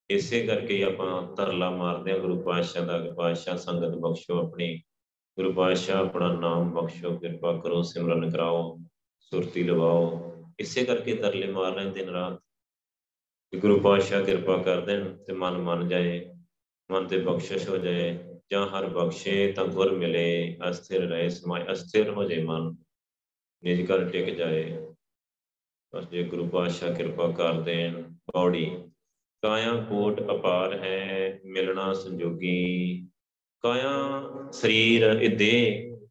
[0.09, 4.77] ਇਸੇ ਕਰਕੇ ਆਪਾਂ ਤਰਲਾ ਮਾਰਦੇ ਆ, ਗੁਰੂ ਪਾਤਸ਼ਾਹ ਦਾ ਪਾਤਸ਼ਾਹ, ਸੰਗਤ ਬਖਸ਼ੋ ਆਪਣੀ।
[5.37, 8.79] ਗੁਰੂ ਪਾਤਸ਼ਾਹ, ਆਪਣਾ ਨਾਮ ਬਖਸ਼ੋ, ਕਿਰਪਾ ਕਰੋ, ਸਿਮਰਨ ਕਰਾਓ,
[9.19, 12.33] ਸੁਰਤੀ ਲਵਾਓ। ਇਸੇ ਕਰਕੇ ਤਰਲੇ ਮਾਰ ਰਹੇ ਦਿਨ ਰਾਤ।
[13.51, 16.29] ਕਿ ਗੁਰੂ ਪਾਤਸ਼ਾਹ ਕਿਰਪਾ ਕਰ ਦੇਣ ਤੇ ਮਨ ਮੰਨ ਜਾਏ,
[16.91, 18.19] ਮਨ ਤੇ ਬਖਸ਼ਿਸ਼ ਹੋ ਜਾਏ।
[18.51, 22.75] ਜਾਂ ਹਰ ਬਖਸ਼ੇ ਤਾਂ ਗੁਰ ਮਿਲੇ, ਅਸਥਿਰ ਰਹੇ ਸਮਾਇ ਅਸਥਿਰ ਹੋ ਜਾਏ ਮਨ।
[23.63, 24.63] ਨਿਜ ਘਰ ਟਿਕ ਜਾਏ,
[25.93, 28.01] ਬਸ ਜੇ ਗੁਰੂ ਪਾਤਸ਼ਾਹ ਕਿਰਪਾ ਕਰ ਦੇਣ
[28.33, 28.65] ਪੌੜੀ,
[29.43, 33.07] ਕਾਇਆ ਕੋਟ ਅਪਾਰ ਹੈ ਮਿਲਣਾ ਸੰਜੋਗੀ।
[33.63, 35.51] ਕਾਇਆ ਸਰੀਰ ਇਹ ਦੇ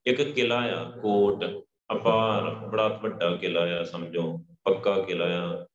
[0.07, 1.45] ਇੱਕ ਕਿਲਾ ਆ ਕੋਟ
[1.91, 5.67] ਅਪਾਰ, ਬੜਾ ਵੱਡਾ ਕਿਲਾ ਆ ਸਮਝੋ, ਪੱਕਾ ਕਿਲਾ ਆ।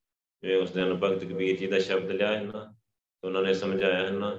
[0.44, 2.74] ਜਿਵੇਂ ਉਸ ਦਿਨ ਭਗਤ ਕਬੀਰ ਜੀ ਦਾ ਸ਼ਬਦ ਲਿਆ ਹੈ ਨਾ
[3.24, 4.36] ਉਹਨਾਂ ਨੇ ਸਮਝਾਇਆ ਹੈ ਨਾ,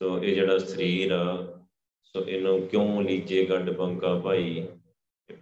[0.00, 1.62] ਸੋ ਇਹ ਜਿਹੜਾ ਸਰੀਰ ਆ,
[2.04, 4.66] ਸੋ ਇਹਨੂੰ ਕਿਉਂ ਲੀਜੇ ਗੱਡ ਬੰਕਾ ਭਾਈ,
[5.30, 5.36] ਇਹ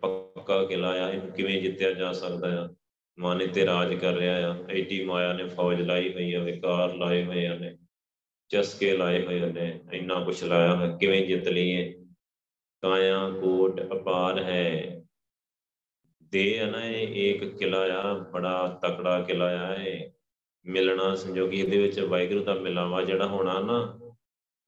[0.44, 2.68] ਪੱਕਾ ਕਿਲਾ ਆ, ਇਹਨੂੰ ਕਿਵੇਂ ਜਿੱਤਿਆ ਜਾ ਸਕਦਾ ਆ?
[3.18, 7.24] ਮਾਨੇ ਤੇ ਰਾਜ ਕਰ ਰਿਹਾ ਆ, ਐਡੀ ਮਾਇਆ ਨੇ ਫੌਜ ਲਾਈ ਹੋਈ ਆ, ਵਿਕਾਰ ਲਾਏ
[7.24, 7.78] ਹੋਏ ਆ ਨੇ,
[8.48, 12.04] ਚਸਕੇ ਲਾਏ ਹੋਏ ਨੇ, ਇੰਨਾ ਕੁਛ ਲਾਇਆ ਹੋਇਆ, ਕਿਵੇਂ ਜਿੱਤ ਲਈਏ
[12.83, 15.02] ਕਾਇਆ ਕੋਟ ਅਪਾਰ ਹੈ।
[16.22, 20.11] ਦੇ ਆ ਨਾ ਇਹ ਇੱਕ ਕਿਲਾ ਆ, ਬੜਾ ਤਕੜਾ ਕਿਲਾ ਆ ਇਹ।
[20.66, 24.00] ਮਿਲਣਾ ਸੰਜੋਗੀ ਇਹਦੇ ਵਿੱਚ ਵਾਹਿਗੁਰੂ ਦਾ ਮਿਲਾਵਾ ਜਿਹੜਾ ਹੋਣਾ ਨਾ,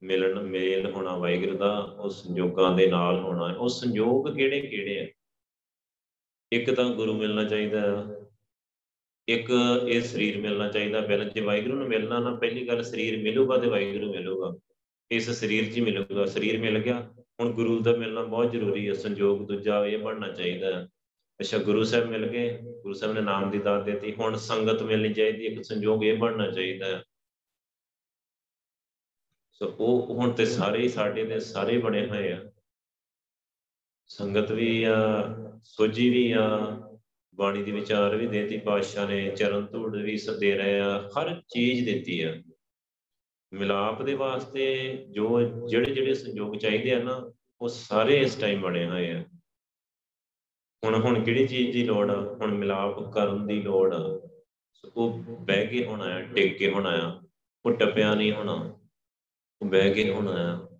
[0.02, 5.15] ਮਿਲਣ, ਮੇਲ ਹੋਣਾ ਵਾਹਿਗੁਰੂ ਦਾ, ਉਹ ਸੰਜੋਗਾਂ ਦੇ ਨਾਲ ਹੋਣਾ। ਉਹ ਸੰਜੋਗ ਕਿਹੜੇ ਕਿਹੜੇ ਆ?
[6.52, 7.80] ਇੱਕ ਤਾਂ ਗੁਰੂ ਮਿਲਣਾ ਚਾਹੀਦਾ
[9.28, 9.50] ਇੱਕ
[9.88, 13.68] ਇਹ ਸਰੀਰ ਮਿਲਣਾ ਚਾਹੀਦਾ ਪਹਿਲਾਂ ਜੇ ਵਾਹਿਗੁਰੂ ਨੂੰ ਮਿਲਣਾ ਨਾ, ਪਹਿਲੀ ਗੱਲ ਸਰੀਰ ਮਿਲੂਗਾ ਤੇ
[13.68, 14.54] ਵਾਹਿਗੁਰੂ ਮਿਲੂਗਾ।
[15.10, 17.00] ਇਸ ਸਰੀਰ 'ਚ ਹੀ ਮਿਲੂਗਾ, ਸਰੀਰ ਮਿਲ ਗਿਆ,
[17.40, 20.86] ਹੁਣ ਗੁਰੂ ਦਾ ਮਿਲਣਾ ਬਹੁਤ ਜ਼ਰੂਰੀ ਹੈ ਸੰਜੋਗ ਦੂਜਾ ਇਹ ਬਣਨਾ ਚਾਹੀਦਾ ਹੈ
[21.40, 25.12] ਅੱਛਾ, ਗੁਰੂ ਸਾਹਿਬ ਮਿਲ ਗਏ, ਗੁਰੂ ਸਾਹਿਬ ਨੇ ਨਾਮ ਦੀ ਦਾਤ ਦਿੱਤੀ, ਹੁਣ ਸੰਗਤ ਮਿਲਣੀ
[25.14, 27.02] ਚਾਹੀਦੀ, ਇੱਕ ਸੰਜੋਗ ਇਹ ਬਣਨਾ ਚਾਹੀਦਾ ਹੈ
[29.52, 32.52] ਸੋ ਉਹ ਹੁਣ ਤੇ ਸਾਰੇ ਹੀ ਸਾਡੇ ਦੇ ਸਾਰੇ ਬਣੇ ਹੋਏ ਆ।
[34.06, 34.96] ਸੰਗਤ ਵੀ ਆ
[35.64, 36.48] ਸੋਝੀ ਵੀ ਆ
[37.34, 41.90] ਬਾਣੀ ਦੀ ਵਿਚਾਰ ਵੀ ਦੇਤੀ, ਪਾਤਸ਼ਾਹ ਨੇ ਚਰਨ ਧੂੜ ਵੀ ਦੇ ਰਹੇ ਆ, ਹਰ ਚੀਜ਼
[41.90, 42.42] ਦਿੱਤੀ ਆ।
[43.52, 48.86] ਮਿਲਾਪ ਦੇ ਵਾਸਤੇ ਜੋ ਜਿਹੜੇ ਜਿਹੜੇ ਸੰਯੋਗ ਚਾਹੀਦੇ ਆ ਨਾ, ਉਹ ਸਾਰੇ ਇਸ ਟਾਈਮ ਬਣੇ
[48.86, 49.24] ਹੋਏ ਆ।
[50.84, 52.38] ਹੁਣ ਹੁਣ ਕਿਹੜੀ ਚੀਜ਼ ਦੀ ਲੋੜ ਆ?
[52.40, 54.28] ਹੁਣ ਮਿਲਾਪ ਕਰਨ ਦੀ ਲੋੜ ਆ।
[54.96, 57.20] ਉਹ ਬਹਿ ਕੇ ਹੋਣਾ ਹੈ ਟਿਕ ਕੇ ਹੋਣਾ ਆ।
[57.66, 58.78] ਉਹ ਟੱਪਿਆ ਨਹੀਂ ਹੋਣਾ।
[59.62, 60.78] ਉਹ ਬਹਿ ਕੇ ਹੋਣਾ ਆ।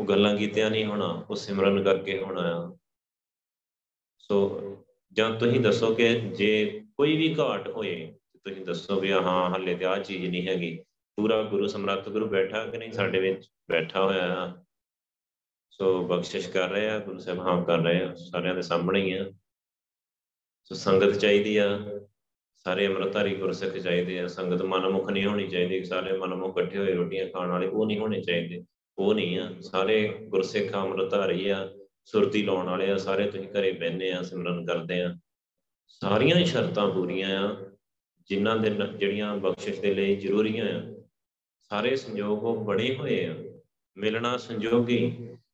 [0.00, 2.76] ਉਹ ਗੱਲਾਂ ਕੀਤਿਆਂ ਨਹੀਂ ਹੋਣਾ। ਉਹ ਸਿਮਰਨ ਕਰਕੇ ਹੋਣਾ ਆ।
[4.22, 4.60] ਸੋ
[5.12, 9.84] ਜਾਂ ਤੁਸੀਂ ਦੱਸੋ ਕਿ ਜੇ ਕੋਈ ਵੀ ਘਾਟ ਹੋਏ, ਤੁਸੀਂ ਦੱਸੋ ਵੀ ਹਾਂ ਹੱਲੇ ਤੇ
[9.84, 10.84] ਆ ਚੀਜ਼ ਨਹੀਂ ਹੈਗੀ।
[11.16, 13.48] ਪੂਰਾ ਗੁਰੂ ਸਮਰੱਥ ਗੁਰੂ ਬੈਠਾ ਕਿ ਨਹੀਂ ਸਾਡੇ ਵਿੱਚ?
[13.70, 14.64] ਬੈਠਾ ਹੋਇਆ ਆ।
[15.70, 19.12] ਸੋ ਬਖਸ਼ਿਸ਼ ਕਰ ਰਹੇ ਆ, ਗੁਰੂ ਸਾਹਿਬ ਹਾਂ ਕਰ ਰਹੇ ਆ, ਸਾਰਿਆਂ ਦੇ ਸਾਹਮਣੇ ਹੀ
[19.12, 19.32] ਆ।
[20.64, 21.78] ਸੋ ਸੰਗਤ ਚਾਹੀਦੀ ਆ,
[22.56, 27.28] ਸਾਰੇ ਅੰਮ੍ਰਿਤਧਾਰੀ ਗੁਰਸਿੱਖ ਚਾਹੀਦੇ ਆ। ਸੰਗਤ ਮਨਮੁਖ ਨਹੀਂ ਹੋਣੀ ਚਾਹੀਦੀ, ਸਾਰੇ ਮਨਮੁਖ ਇਕੱਠੇ ਹੋਏ ਰੋਟੀਆਂ
[27.28, 28.64] ਖਾਣ ਵਾਲੇ, ਉਹ ਨਹੀਂ ਹੋਣੇ ਚਾਹੀਦੇ।
[28.98, 31.72] ਉਹ ਨਹੀਂ ਆ, ਸਾਰੇ ਗੁਰਸਿੱਖ ਅੰਮ੍ਰਿਤਧਾਰੀ ਆ।
[32.04, 35.14] ਸੁਰਤੀ ਲਾਉਣ ਵਾਲੇ ਆ, ਸਾਰੇ ਤੁਸੀਂ ਘਰੇ ਬੈੰਨੇ ਆ, ਸਿਮਰਨ ਕਰਦੇ ਆ।
[35.88, 37.56] ਸਾਰੀਆਂ ਹੀ ਸ਼ਰਤਾਂ ਪੂਰੀਆਂ ਆ,
[38.28, 41.04] ਜਿਨ੍ਹਾਂ ਦੇ ਜਿਹੜੀਆਂ ਬਖਸ਼ਿਸ਼ ਦੇ ਲਈ ਜ਼ਰੂਰੀਆਂ ਆ,
[41.70, 43.34] ਸਾਰੇ ਸੰਜੋਗ ਉਹ ਬੜੇ ਹੋਏ ਆ।
[43.96, 45.10] ਮਿਲਣਾ ਸੰਜੋਗੀ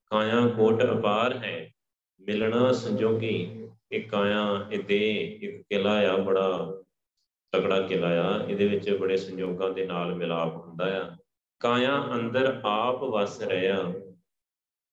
[0.06, 1.72] ਕਾਇਆ ਕੋਟ ਅਪਾਰ ਹੈ।
[2.20, 5.10] ਮਿਲਣਾ ਸੰਜੋਗੀ ਇੱਕ ਕਾਇਆ, ਇਹ ਦੇ
[5.42, 6.74] ਇੱਕ ਕਿਲਾ ਆ, ਬੜਾ
[7.52, 11.16] ਤਕੜਾ ਕਿਲਾ ਆ। ਇਹਦੇ ਵਿੱਚ ਬੜੇ ਸੰਜੋਗਾਂ ਦੇ ਨਾਲ ਮਿਲਾਪ ਹੁੰਦਾ ਆ।
[11.60, 13.92] ਕਾਇਆ ਅੰਦਰ ਆਪ ਵਸ ਰਿਹਾ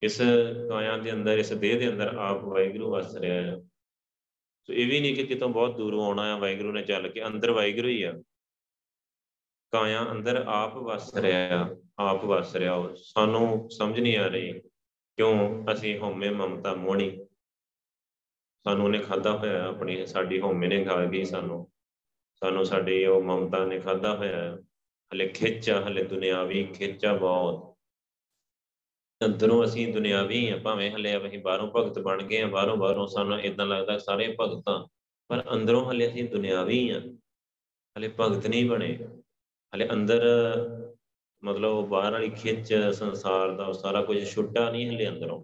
[0.05, 0.21] ਇਸ
[0.69, 3.55] ਕਾਇਆ ਦੇ ਅੰਦਰ, ਇਸ ਦੇਹ ਦੇ ਅੰਦਰ ਆਪ ਵਾਹਿਗੁਰੂ ਵਸ ਰਿਹਾ ਹੈ
[4.63, 7.51] ਸੋ ਇਹ ਵੀ ਨਹੀਂ ਕਿ ਕਿਤੋਂ ਬਹੁਤ ਦੂਰੋਂ ਆਉਣਾ ਆ, ਵਾਹਿਗੁਰੂ ਨੇ ਚੱਲ ਕੇ ਅੰਦਰ
[7.51, 8.13] ਵਾਹਿਗੁਰੂ ਹੀ ਆ।
[9.71, 14.59] ਕਾਇਆ ਅੰਦਰ ਆਪ ਵਸ ਰਿਹਾ ਆਪ ਵਸ ਰਿਹਾ ਸਾਨੂੰ ਸਮਝ ਨਹੀਂ ਆ ਰਹੀ
[15.17, 17.25] ਕਿਉਂ ਅਸੀਂ ਹਉਮੈ ਮਮਤਾ ਮੋਹਣੀ।
[18.63, 21.71] ਸਾਨੂੰ ਉਹਨੇ ਖਾਦਾ ਹੋਇਆ, ਆਪਣੀ ਸਾਡੀ ਹਉਮੈ ਨੇ ਖਾ ਗਈ ਸਾਨੂੰ।
[22.39, 24.57] ਸਾਨੂੰ ਸਾਡੀ ਉਹ ਮਮਤਾ ਨੇ ਖਾਦਾ ਹੋਇਆ।
[25.13, 27.74] ਹਲੇ ਖਿੱਚ ਹਲੇ ਦੁਨਿਆਵੀ ਖਿੱਚਾ ਬਹੁਤ।
[29.21, 33.39] ਅੰਦਰੋਂ ਅਸੀਂ ਦੁਨਿਆਵੀ ਆ ਭਾਵੇਂ ਹਲੇ ਅਸੀਂ ਬਾਹਰੋਂ ਭਗਤ ਬਣ ਗਏ ਆ ਬਾਹਰੋਂ ਬਾਹਰੋਂ ਸਾਨੂੰ
[33.39, 34.85] ਇਦਾਂ ਲੱਗਦਾ ਸਾਰੇ ਭਗਤਾਂ,
[35.29, 36.99] ਪਰ ਅੰਦਰੋਂ ਹਲੇ ਅਸੀਂ ਦੁਨਿਆਵੀ ਆ
[37.95, 38.97] ਹਲੇ ਭਗਤ ਨਹੀਂ ਬਣੇ।
[39.73, 40.23] ਹਲੇ ਅੰਦਰ
[41.43, 45.43] ਮਤਲਬ ਬਾਹਰ ਵਾਲੀ ਖਿੱਚ, ਸੰਸਾਰ ਦਾ ਸਾਰਾ ਕੁਝ ਛੁੱਟਾ ਨਹੀਂ ਹਲੇ ਅੰਦਰੋਂ।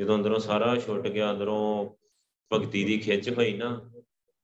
[0.00, 1.96] ਜਦੋਂ ਅੰਦਰੋਂ ਸਾਰਾ ਛੁੱਟ ਗਿਆ, ਅੰਦਰੋਂ
[2.50, 3.68] ਭਗਤੀ ਦੀ ਖਿੱਚ ਹੋਈ ਨਾ,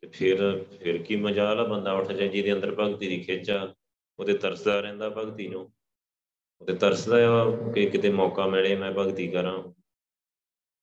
[0.03, 3.75] ਤੇ ਫਿਰ ਫਿਰ ਕੀ ਮਜਾਲ ਆ ਬੰਦਾ ਉੱਠ ਜਾਏ ਜਿਹਦੇ ਅੰਦਰ ਭਗਤੀ ਦੀ ਖਿੱਚ ਆ,
[4.19, 5.71] ਉਹਦੇ ਤਰਸਦਾ ਰਹਿੰਦਾ ਭਗਤੀ ਨੂੰ।
[6.61, 9.73] ਉਹਦੇ ਤਰਸਦਾ ਆ, ਕਿ ਕਿਤੇ ਮੌਕਾ ਮਿਲੇ, ਮੈਂ ਭਗਤੀ ਕਰਾਂ।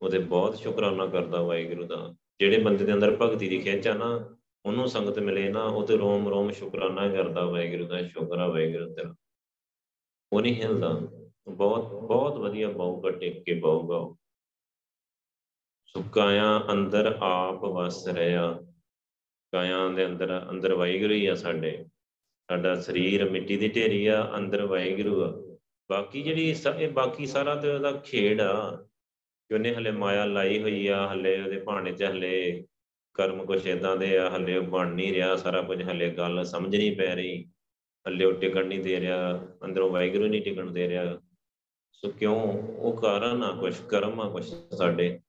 [0.02, 4.38] ਉਹਦੇ ਬਹੁਤ ਸ਼ੁਕਰਾਨਾ ਕਰਦਾ ਵਾਹਿਗੁਰੂ ਦਾ। ਜਿਹੜੇ ਬੰਦੇ ਦੇ ਅੰਦਰ ਭਗਤੀ ਦੀ ਖਿੱਚ ਆ ਨਾ,
[4.66, 8.94] ਉਹਨੂੰ ਸੰਗਤ ਮਿਲੇ ਨਾ, ਉਹ ਤੇ ਰੋਮ ਰੋਮ ਸ਼ੁਕਰਾਨਾ ਕਰਦਾ ਵਾਹਿਗੁਰੂ ਦਾ, ਸ਼ੁਕਰ ਆ ਵਾਹਿਗੁਰੂ
[8.94, 9.16] ਤੇਰਾ।
[10.34, 11.02] ਉਹ ਨਹੀਂ ਹਿਲਦਾ।
[11.50, 14.16] ਬਹੁਤ ਬਹੁਤ ਵਧੀਆ ਬਾਊਗਾ ਟੇਕ ਕੇ ਬਾਊਗਾ
[15.86, 18.60] ਸੁਕਾਇਆ ਅੰਦਰ ਆਪ ਵਸ ਰਿਹਾ।
[19.52, 21.86] ਕਾਇਆ ਦੇ ਅੰਦਰ ਅੰਦਰ ਵਾਹਿਗੁਰੂ ਹੀ ਆ ਸਾਡੇ।
[22.50, 25.47] ਸਾਡਾ ਸਰੀਰ ਮਿੱਟੀ ਦੀ ਢੇਰੀ ਆ, ਅੰਦਰ ਵਾਹਿਗੁਰੂ ਆ।
[25.90, 28.86] ਬਾਕੀ ਜਿਹੜੀ ਇਹ ਬਾਕੀ ਸਾਰਾ ਤੇ ਉਹਦਾ ਖੇਡ ਆ,
[29.50, 32.66] ਕਿ ਉਹਨੇ ਹਲੇ ਮਾਇਆ ਲਾਈ ਹੋਈ ਆ, ਹਲੇ ਉਹਦੇ ਭਾਣੇ 'ਚ ਹਲੇ
[33.14, 36.96] ਕਰਮ ਕੁਛ ਇਦਾਂ ਦੇ ਆ, ਹਲੇ ਬਣ ਨਹੀਂ ਰਿਹਾ, ਸਾਰਾ ਕੁਝ ਹਲੇ ਗੱਲ ਸਮਝ ਨਹੀਂ
[36.96, 37.50] ਪੈ ਰਹੀ,
[38.08, 41.22] ਹਲੇ ਉਹ ਟਿਕਣ ਨਹੀਂ ਦੇ ਰਿਹਾ, ਅੰਦਰੋਂ ਵਾਹਿਗੁਰੂ ਨਹੀਂ ਟਿਕਣ ਦੇ ਰਿਹਾ।
[41.92, 42.42] ਸੋ ਕਿਉਂ?
[42.78, 45.20] ਉਹ ਕਾਰਨ ਆ ਕੁਛ, ਕਰਮ ਆ ਕੁਛ ਸਾਡੇ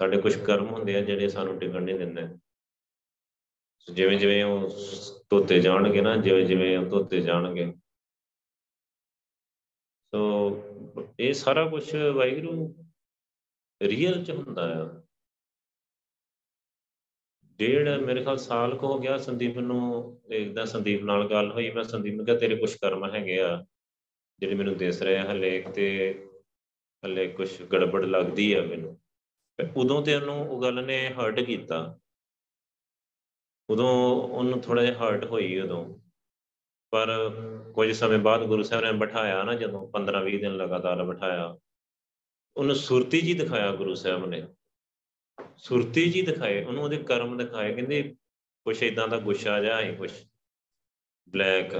[0.00, 2.22] ਸਾਡੇ ਕੁਝ ਕਰਮ ਹੁੰਦੇ ਆ ਜਿਹੜੇ ਸਾਨੂੰ ਟਿਕਣ ਨਹੀਂ ਦਿੰਦੇ।
[3.92, 4.68] ਜਿਵੇਂ ਜਿਵੇਂ ਉਹ
[5.30, 7.72] ਧੋਤੇ ਜਾਣਗੇ ਨਾ ਜਿਵੇਂ ਜਿਵੇਂ ਉਹ ਧੋਤੇ ਜਾਣਗੇ
[10.14, 10.20] ਸੋ
[11.20, 12.74] ਇਹ ਸਾਰਾ ਕੁਝ ਵਾਹਿਗੁਰੂ
[13.82, 15.02] ਰੀਅਲ ਚ ਹੁੰਦਾ ਆ।
[17.58, 21.84] ਡੇਢ ਮੇਰੇ ਖਿਆਲ ਸਾਲ ਕੋ ਹੋ ਗਿਆ ਸੰਦੀਪ ਨੂੰ ਦੇਖਦਾ ਸੰਦੀਪ ਨਾਲ ਗੱਲ ਹੋਈ, ਮੈਂ
[21.84, 23.66] ਸੰਦੀਪ ਨੂੰ ਕਿਹਾ, ਤੇਰੇ ਕੁਝ ਕਰਮ ਹੈਗੇ ਆ,
[24.38, 26.14] ਜਿਹੜੇ ਮੈਨੂੰ ਦਿਸ ਰਹੇ ਆ ਹਲੇ ਤੇ
[27.06, 29.00] ਹਲੇ ਕੁਝ ਗੜਬੜ ਲੱਗਦੀ ਆ ਮੈਨੂੰ।
[29.76, 31.98] ਉਦੋਂ ਤੇ ਉਹਨੂੰ ਉਹ ਗੱਲ ਨੇ ਹਰਟ ਕੀਤਾ।
[33.70, 33.90] ਉਦੋਂ
[34.22, 36.03] ਉਹਨੂੰ ਥੋੜਾ ਜਿਹਾ ਹਰਟ ਹੋਈ ਉਦੋਂ।
[36.94, 37.10] ਪਰ
[37.74, 41.56] ਕੁਝ ਸਮੇਂ ਬਾਅਦ ਗੁਰੂ ਸਾਹਿਬ ਨੇ ਬਿਠਾਇਆ ਨਾ ਜਦੋਂ 15-20 ਦਿਨ ਲਗਾਤਾਰ ਬਿਠਾਇਆ,
[42.56, 44.42] ਉਹਨੂੰ ਸੁਰਤੀ ਜੀ ਦਿਖਾਇਆ ਗੁਰੂ ਸਾਹਿਬ ਨੇ।
[45.56, 48.02] ਸੁਰਤੀ ਜੀ ਦਿਖਾਏ, ਉਹਨੂੰ ਉਹਦੇ ਕਰਮ ਦਿਖਾਏ, ਕਹਿੰਦੇ
[48.66, 50.12] ਕੁਛ ਇਦਾਂ ਦਾ ਗੁੱਸਾ ਜਿਹਾ ਹੈ ਕੁਛ
[51.28, 51.74] ਬਲੈਕ।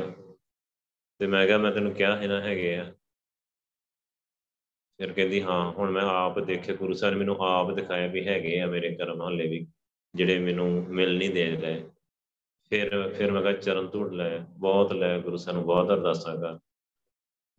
[1.21, 2.93] ਤੇ ਮੈਂ ਕਿਹਾ, ਮੈਂ ਤੈਨੂੰ ਕਿਹਾ ਹੈ ਨਾ ਹੈਗੇ ਆ।
[4.99, 8.61] ਫਿਰ ਕਹਿੰਦੀ, ਹਾਂ, ਹੁਣ ਮੈਂ ਆਪ ਦੇਖੇ, ਗੁਰੂ ਸਾਹਿਬ ਨੇ ਮੈਨੂੰ ਆਪ ਦਿਖਾਇਆ ਵੀ ਹੈਗੇ
[8.61, 9.67] ਆ ਮੇਰੇ ਕਰਮ ਹਲੇ ਵੀ,
[10.15, 11.83] ਜਿਹੜੇ ਮੈਨੂੰ ਮਿਲ ਨਹੀਂ ਦੇ ਰਹੇ।
[12.71, 16.59] ਫਿਰ ਫਿਰ ਮੈਂ ਕਿਹਾ ਚਰਨ ਧੂੜ ਲੈ, ਬਹੁਤ ਲੈ, ਗੁਰੂ ਸਾਹਿਬ ਨੂੰ ਬਹੁਤ ਅਰਦਾਸਾਂ ਕਰ।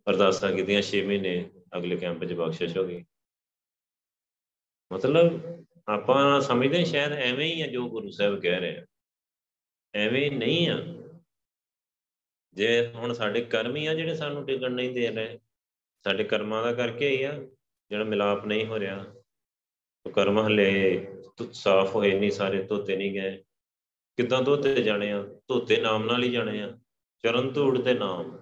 [0.10, 3.04] ਅਰਦਾਸਾਂ ਕੀਤੀਆਂ 6 ਮਹੀਨੇ, ਅਗਲੇ ਕੈਂਪ 'ਚ ਬਖਸ਼ਿਸ਼ ਹੋ ਗਈ।
[4.94, 5.40] ਮਤਲਬ
[5.88, 8.86] ਆਪਾਂ ਸਮਝਦੇ ਸ਼ਾਇਦ ਐਵੇਂ ਹੀ ਆ ਜੋ ਗੁਰੂ ਸਾਹਿਬ ਕਹਿ ਰਹੇ ਆ।
[9.96, 10.84] ਐਵੇਂ ਨਹੀਂ ਆ।
[12.54, 15.40] ਜੇ ਹੁਣ ਸਾਡੇ ਕਰਮ ਹੀ ਆ ਜਿਹੜੇ ਸਾਨੂੰ ਟਿਕਣ ਨਹੀਂ ਦੇ ਰਹੇ,
[16.04, 17.34] ਸਾਡੇ ਕਰਮਾਂ ਦਾ ਕਰਕੇ ਹੀ ਆ,
[17.90, 19.06] ਜਿਹੜਾ ਮਿਲਾਪ ਨਹੀਂ ਹੋ ਰਿਹਾ।
[20.06, 21.08] ਉਹ ਕਰਮ ਹਲੇ
[21.52, 23.44] ਸਾਫ਼ ਹੋਏ ਨਹੀਂ ਸਾਰੇ ਧੋਤੇ ਨਹੀਂ ਗਏ।
[24.18, 25.24] ਕਿੱਦਾਂ ਧੋਤੇ ਜਾਣੇ ਆ?
[25.24, 26.80] ਧੋਤੇ ਨਾਮ ਨਾਲ ਹੀ ਜਾਣੇ ਆ।
[27.24, 28.40] ਚਰਨ ਧੂੜ ਤੇ ਨਾਮ।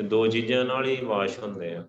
[0.00, 1.88] ਇਹ ਦੋ ਚੀਜ਼ਾਂ ਨਾਲ ਹੀ ਵਾਸ਼ ਹੁੰਦੇ ਆ।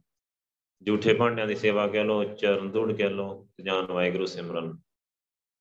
[0.88, 4.78] ਝੂਠੇ ਭਾਂਡਿਆਂ ਦੀ ਸੇਵਾ ਕਹਿ ਲੋ ਚਰਨ ਧੂੜ ਕਹਿ ਲੋ ਜਾਨ ਵਾਹਿਗੁਰੂ ਸਿਮਰਨ।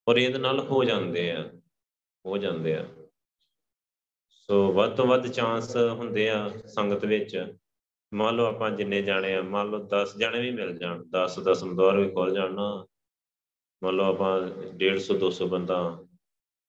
[0.08, 1.52] ਔਰ ਇਹਦੇ ਨਾਲ ਹੋ ਜਾਂਦੇ ਆ।
[2.26, 2.88] ਹੋ ਜਾਂਦੇ ਆ।
[4.30, 7.54] ਸੋ ਵੱਧ ਤੋਂ ਵੱਧ ਚਾਂਸ ਹੁੰਦੇ ਆ ਸੰਗਤ ਵਿੱਚ।
[8.14, 11.76] ਮੰਨ ਲਓ ਆਪਾਂ ਜਿੰਨੇ ਜਾਣੇ ਆ, ਮੰਨ ਲਓ 10 ਜਾਣੇ ਵੀ ਮਿਲ ਜਾਣ। 10 10
[11.76, 12.86] ਦੌਰ ਵੀ ਖੁੱਲ ਜਾਣ ਨਾ।
[13.82, 16.04] ਮੰਨ ਲਓ ਆਪਾਂ 150 200 ਬੰਦਾ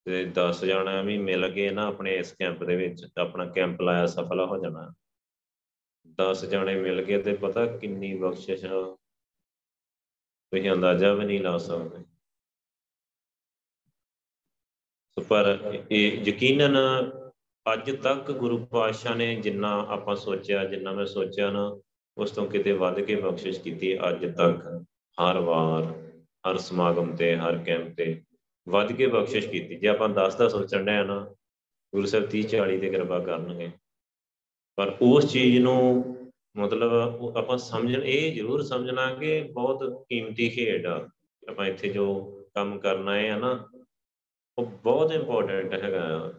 [0.05, 4.05] ਤੇ 10 ਜਾਣਾ ਵੀ ਮਿਲ ਗਏ ਨਾ ਆਪਣੇ ਇਸ ਕੈਂਪ ਦੇ ਵਿੱਚ ਆਪਣਾ ਕੈਂਪ ਲਾਇਆ
[4.05, 4.93] ਸਫਲ ਹੋ ਜਾਣਾ।
[6.19, 8.65] 10 ਜਾਣੇ ਮਿਲ ਗਏ ਤੇ ਪਤਾ ਕਿੰਨੀ ਬਖਸ਼ਿਸ਼
[10.51, 12.03] ਤੁਸੀਂ ਅੰਦਾਜ਼ਾ ਵੀ ਨਹੀਂ ਲਾ ਸਕਦੇ।
[15.17, 15.59] ਸੋ ਪਰ
[15.91, 16.77] ਇਹ ਯਕੀਨਨ
[17.73, 21.79] ਅੱਜ ਤੱਕ ਗੁਰੂ ਪਾਤਸ਼ਾਹ ਨੇ ਜਿੰਨਾ ਆਪਾਂ ਸੋਚਿਆ, ਜਿੰਨਾ ਮੈਂ ਸੋਚਿਆ ਨਾ,
[22.17, 24.85] ਉਸ ਤੋਂ ਕਿਤੇ ਵੱਧ ਕੇ ਬਖਸ਼ਿਸ਼ ਕੀਤੀ ਅੱਜ ਤੱਕ।
[25.17, 25.83] ਹਰ ਵਾਰ,
[26.49, 28.23] ਹਰ ਸਮਾਗਮ ਤੇ, ਹਰ ਕੈਂਪ ਤੇ।
[28.69, 31.35] ਵੱਧ ਕੇ ਬਖਸ਼ਿਸ਼ ਕੀਤੀ। ਜੇ ਆਪਾਂ 10 ਦਾ ਸੋਚਣ ਡਿਆ ਨਾ,
[31.93, 33.71] ਗੁਰੂ ਸਾਹਿਬ 30 40 ਤੇ ਕਿਰਪਾ ਕਰਨਗੇ।
[34.75, 36.15] ਪਰ ਉਸ ਚੀਜ਼ ਨੂੰ
[36.57, 36.91] ਮਤਲਬ
[37.37, 41.09] ਆਪਾਂ ਸਮਝਣ, ਇਹ ਜ਼ਰੂਰ ਸਮਝਣਾ ਕਿ ਬਹੁਤ ਕੀਮਤੀ ਖੇਡ ਆ।
[41.49, 43.69] ਆਪਾਂ ਇੱਥੇ ਜੋ ਕੰਮ ਕਰਨਾ ਹੈ ਨਾ,
[44.57, 46.33] ਉਹ ਬਹੁਤ ਇੰਪੋਰਟੈਂਟ ਹੈਗਾ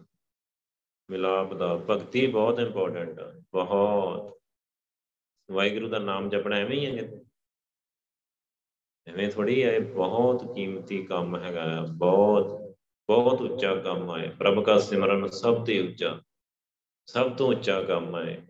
[1.09, 4.35] ਮਿਲਾਪ ਦਾ, ਭਗਤੀ ਬਹੁਤ ਇੰਪੋਰਟੈਂਟ ਆ। ਬਹੁਤ।
[5.51, 7.24] ਵਾਹਿਗੁਰੂ ਦਾ ਨਾਮ ਜਪਣਾ ਐਵੇਂ ਹੀ ਹੈ
[9.07, 12.75] ਐਵੇਂ ਥੋੜੀ ਹੈ ਬਹੁਤ ਕੀਮਤੀ ਕੰਮ ਹੈਗਾ, ਬਹੁਤ
[13.07, 16.21] ਬਹੁਤ ਉੱਚਾ ਕੰਮ ਹੈ ਪ੍ਰਭ ਦਾ ਸਿਮਰਨ ਸਭ ਤੋਂ ਉੱਚਾ,
[17.05, 18.47] ਸਭ ਤੋਂ ਉੱਚਾ ਕੰਮ ਹੈ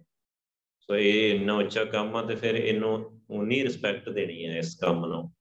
[0.79, 5.05] ਸੋ ਇਹ ਇੰਨਾ ਉੱਚਾ ਕੰਮ ਆ ਤੇ ਫਿਰ ਇਹਨੂੰ ਉਨੀ ਰਿਸਪੈਕਟ ਦੇਣੀ ਹੈ ਇਸ ਕੰਮ
[5.05, 5.33] ਨੂੰ।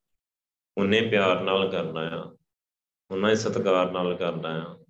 [0.78, 2.36] ਉਨੇ ਪਿਆਰ ਨਾਲ ਕਰਨਾ ਆ
[3.10, 4.84] ਉਹਨਾਂ ਦੇ ਸਤਕਾਰ ਨਾਲ ਕਰਦਾ ਆ।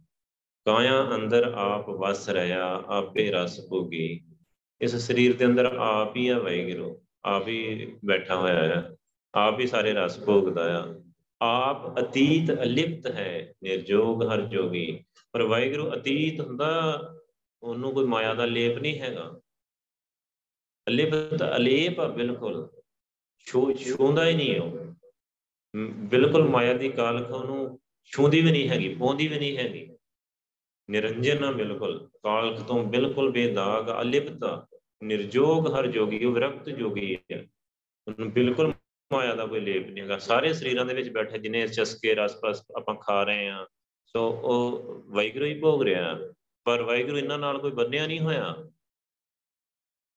[0.65, 4.25] ਕਾਇਆ ਅੰਦਰ ਆਪ ਵਸ ਰਹਾ, ਆਪੇ ਰਸ ਭੋਗੀ।
[4.81, 8.94] ਇਸ ਸਰੀਰ ਦੇ ਅੰਦਰ ਆਪ ਹੀ ਆ ਵੈਗਿਰੂ ਆਪ ਹੀ ਬੈਠਾ ਹੋਇਆ ਹੈ
[9.35, 11.03] ਆਪ ਹੀ ਸਾਰੇ ਰਸ ਭੋਗਦਾ ਆ।
[11.43, 17.01] ਆਪ ਅਤੀਤ ਅਲਿਪਤ ਹੈ, ਨਿਰਜੋਗ ਹਰ ਜੋਗੀ। ਪਰ ਵੈਗਿਰੂ ਅਤੀਤ ਹੁੰਦਾ,
[17.63, 19.41] ਉਹਨੂੰ ਕੋਈ ਮਾਇਆ ਦਾ ਲੇਪ ਨਹੀਂ ਹੈਗਾ।
[20.89, 22.69] ਅਲਿਪਤ, ਅਲੇਪ ਬਿਲਕੁਲ।
[23.39, 24.95] ਛੂ, ਛੂੰਦਾ ਹੀ ਨਹੀਂ ਉਹ।
[25.87, 29.91] ਬਿਲਕੁਲ ਮਾਇਆ ਦੀ ਕਾਲਖ ਉਹਨੂੰ ਛੂੰਦੀ ਵੀ ਨਹੀਂ ਹੈਗੀ, ਪੌਂਦੀ ਵੀ ਨਹੀਂ ਹੈਗੀ।
[30.91, 34.67] ਨਿਰੰਜਨ ਬਿਲਕੁਲ। ਕਾਲਖ ਤੋਂ ਬਿਲਕੁਲ ਬੇਦਾਗ, ਅਲਿਪਤ
[35.03, 37.47] ਨਿਰਜੋਗ ਹਰ ਜੋਗੀ, ਉਹ ਵਿਰਕਤ ਜੋਗੀ ਹੈ
[38.09, 38.73] ਉਹਨੂੰ ਬਿਲਕੁਲ
[39.15, 42.63] ਮਾਇਆ ਦਾ ਕੋਈ ਲੇਪ ਨਹੀਂ ਹੈਗਾ। ਸਾਰੇ ਸਰੀਰਾਂ ਦੇ ਵਿੱਚ ਬੈਠੇ ਜਿਨੇ ਚਸਕੇ ਰਸ ਪਸ
[42.77, 43.67] ਆਪਾਂ ਖਾ ਰਹੇ ਆ
[44.07, 46.19] ਸੋ ਉਹ ਵੈਗਰੂ ਹੀ ਭੋਗ ਰਿਹਾ।
[46.67, 48.55] ਪਰ ਵੈਗਰੂ ਇਹਨਾਂ ਨਾਲ ਕੋਈ ਬੰਨਿਆ ਨਹੀਂ ਹੋਇਆ।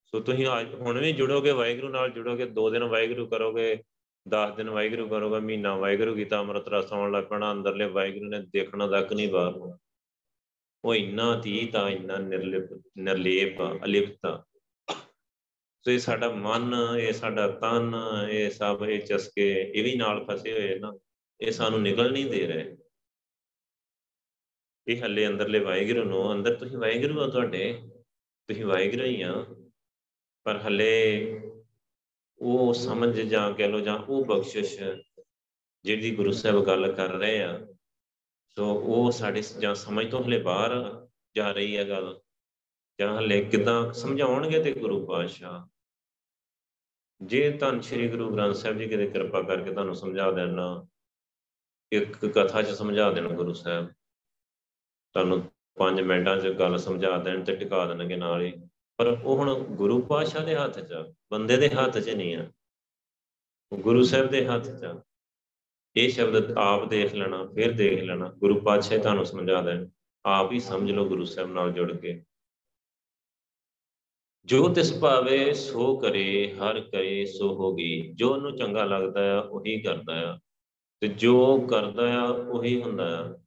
[0.06, 0.46] ਸੋ ਤੁਸੀਂ
[0.76, 3.84] ਹੁਣ ਵੀ ਜੁੜੋਗੇ, ਵਾਹਿਗੁਰੂ ਨਾਲ ਜੁੜੋਗੇ, ਦੋ ਦਿਨ ਵਾਹਿਗੁਰੂ ਕਰੋਗੇ
[4.26, 8.40] 10 ਦਿਨ ਵਾਹਿਗੁਰੂ ਕਰੋਗੇ, ਮਹੀਨਾ ਵਾਹਿਗੁਰੂ ਕੀਤਾ, ਅੰਮ੍ਰਿਤ ਰਸ ਆਉਣ ਲੱਗ ਪੈਣਾ, ਅੰਦਰਲੇ ਵਾਹਿਗੁਰੂ ਨੇ
[8.40, 9.80] ਦੇਖਣਾ ਤੱਕ ਨਹੀਂ ਬਾਹਰ ਨੂੰ
[10.86, 14.44] ਉਹ ਇੰਨਾ ਅਤੀਤ ਆ, ਇੰਨਾ ਨਿਰਲਿਪ, ਨਿਰਲੇਪ ਅਲਿਪਤ
[15.88, 17.96] ਸੋ ਇਹ ਸਾਡਾ ਮਨ, ਇਹ ਸਾਡਾ ਤਨ,
[18.30, 20.92] ਇਹ ਸਭ ਇਹ ਚਸਕੇ, ਇਹ ਵੀ ਨਾਲ ਫਸੇ ਹੋਏ ਨਾ,
[21.42, 22.78] ਇਹ ਸਾਨੂੰ ਨਿਕਲ ਨਹੀਂ ਦੇ ਰਹੇ।
[24.88, 27.90] ਇਹ ਹੱਲੇ ਅੰਦਰਲੇ ਵਾਹਿਗੁਰੂ ਨੂੰ, ਅੰਦਰ ਤੁਸੀਂ ਵਾਹਿਗੁਰੂ ਆ ਤੁਹਾਡੇ,
[28.48, 29.46] ਤੁਸੀਂ ਵਾਹਿਗੁਰੂ ਹੀ ਆ।
[30.44, 31.42] ਪਰ ਹਲੇ
[32.40, 34.80] ਉਹ ਸਮਝ ਜਾਂ ਕਹਿ ਲੋ ਜਾਂ ਉਹ ਬਖਸ਼ਿਸ਼
[35.84, 37.68] ਜਿਹੜੀ ਗੁਰੂ ਸਾਹਿਬ ਗੱਲ ਕਰ ਰਹੇ ਆ,
[38.50, 42.20] ਸੋ ਉਹ ਸਾਡੇ ਜਾਂ ਸਮਝ ਤੋਂ ਹਲੇ ਬਾਹਰ ਜਾ ਰਹੀ ਹੈ ਗੱਲ,
[43.00, 45.77] ਜਾਂ ਹਲੇ ਕਿਦਾਂ ਸਮਝਾਉਣਗੇ ਤੇ ਗੁਰੂ ਪਾਤਸ਼ਾਹ।
[47.22, 50.88] ਜੇ ਤਾਂ ਸ੍ਰੀ ਗੁਰੂ ਗ੍ਰੰਥ ਸਾਹਿਬ ਜੀ ਕਿਤੇ ਕਿਰਪਾ ਕਰਕੇ ਤੁਹਾਨੂੰ ਸਮਝਾ ਦੇਣਾ,
[51.92, 53.88] ਇੱਕ ਕਥਾ 'ਚ ਸਮਝਾ ਦੇਣ ਗੁਰੂ ਸਾਹਿਬ।
[55.14, 58.54] ਤੁਹਾਨੂੰ 5 ਮਿੰਟਾਂ 'ਚ ਗੱਲ ਸਮਝਾ ਦੇਣ ਤੇ ਟਿਕਾ ਦੇਣਗੇ ਨਾਲ ਹੀ।
[58.98, 60.94] ਪਰ ਉਹ ਹੁਣ ਗੁਰੂ ਪਾਤਸ਼ਾਹ ਦੇ ਹੱਥ 'ਚ
[61.32, 62.52] ਬੰਦੇ ਦੇ ਹੱਥ 'ਚ ਨਹੀਂ ਆ।
[63.74, 64.96] ਗੁਰੂ ਸਾਹਿਬ ਦੇ ਹੱਥ 'ਚ
[65.96, 69.88] ਇਹ ਸ਼ਬਦ ਆਪ ਦੇਖ ਲੈਣਾ, ਫਿਰ ਦੇਖ ਲੈਣਾ। ਗੁਰੂ ਪਾਤਸ਼ਾਹ ਤੁਹਾਨੂੰ ਸਮਝਾ ਦੇਣ।
[70.26, 72.24] ਆਪ ਹੀ ਸਮਝ ਲਓ ਗੁਰੂ ਸਾਹਿਬ ਨਾਲ ਜੁੜ ਕੇ।
[74.48, 79.82] ਜੋ ਤਿਸ ਭਾਵੇ, ਸੋ ਕਰੇ, ਹਰ ਕਰੇ, ਸੋ ਹੋਗੀ। ਜੋ ਉਹਨੂੰ ਚੰਗਾ ਲੱਗਦਾ ਆ ਉਹੀ
[79.82, 80.40] ਕਰਦਾ ਆ
[81.00, 83.38] ਤੇ ਜੋ ਕਰਦਾ ਆ ਉਹੀ ਹੁੰਦਾ ਆ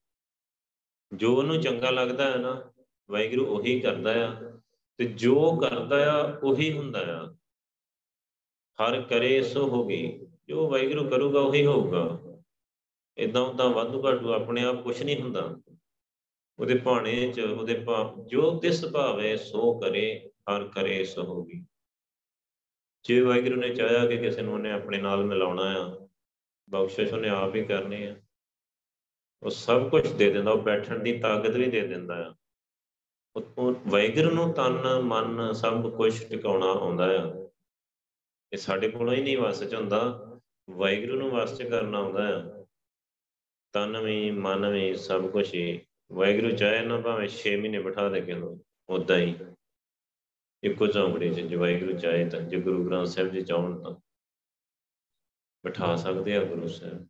[1.14, 2.72] ਜੋ ਉਹਨੂੰ ਚੰਗਾ ਲੱਗਦਾ ਹੈ ਨਾ,
[3.10, 4.52] ਵਾਹਿਗੁਰੂ ਉਹੀ ਕਰਦਾ ਆ
[4.96, 7.26] ਤੇ ਜੋ ਕਰਦਾ ਆ ਉਹੀ ਹੁੰਦਾ ਆ
[8.78, 12.20] ਹਰ ਕਰੇ, ਸੋ ਹੋਗੀ। ਜੋ ਵਾਹਿਗੁਰੂ ਕਰੂਗਾ, ਉਹੀ ਹੋਊਗਾ।
[13.16, 15.56] ਇਦਾਂ ਉਦਾਂ ਵਾਧੂ ਘਾਟੂ ਆਪਣੇ ਆਪ ਕੁਝ ਨਹੀਂ ਹੁੰਦਾ।
[16.58, 17.84] ਉਹਦੇ ਭਾਣੇ ਚ, ਉਹਦੇ
[18.26, 21.64] ਜੋ ਤਿਸ ਭਾਵੇ, ਸੋ ਕਰੇ ਹਰ ਕਰੇ ਸੋ ਹੋਗੀ
[23.02, 26.08] ਜੇ ਵਾਹਿਗੁਰੂ ਨੇ ਚਾਹਿਆ ਕਿ ਕਿਸੇ ਨੂੰ ਉਹਨੇ ਆਪਣੇ ਨਾਲ ਮਿਲਾਉਣਾ ਆ,
[26.70, 28.16] ਬਖਸ਼ਿਸ਼ ਉਹਨੇ ਆਪ ਹੀ ਕਰਨੀ ਆ।
[29.42, 32.34] ਉਹ ਸਭ ਕੁਝ ਦੇ ਦਿੰਦਾ, ਉਹ ਬੈਠਣ ਦੀ ਤਾਕਤ ਵੀ ਦੇ ਦਿੰਦਾ ਆ।
[33.36, 37.50] ਉਹ ਵੈਗਰ ਨੂੰ ਤਨ, ਮਨ ਸਭ ਕੁਝ ਟਿਕਾਉਣਾ ਆਉਂਦਾ ਆ।
[38.52, 40.30] ਇਹ ਸਾਡੇ ਕੋਲੋਂ ਹੀ ਨਹੀਂ ਵਸ ਚ ਹੁੰਦਾ
[40.70, 42.66] ਵੈਗਰ ਨੂੰ ਵਸ ਚ ਕਰਨਾ ਆਉਂਦਾ ਆ।
[43.72, 45.80] ਤਨ ਵੀ, ਮਨ ਵੀ ਸਭ ਕੁਝ ਹੀ।
[46.12, 48.34] ਵੈਗਰ ਚਾਹੇ ਨਾ ਭਾਵੇਂ 6 ਮਹੀਨੇ ਬਿਠਾ ਦੇ ਕੇ
[48.88, 49.34] ਉਦਾਂ ਹੀ।
[50.62, 53.90] ਇੱਕੋ ਝੌਂਪੜੀ ਚ ਜੇ ਵਾਹਿਗੁਰੂ ਚਾਹੇ ਤਾਂ, ਜੇ ਗੁਰੂ ਗ੍ਰੰਥ ਸਾਹਿਬ ਜੀ ਚਾਹਣ ਤਾਂ
[55.64, 57.04] ਬਿਠਾ ਸਕਦੇ ਆ ਗੁਰੂ ਸਾਹਿਬ।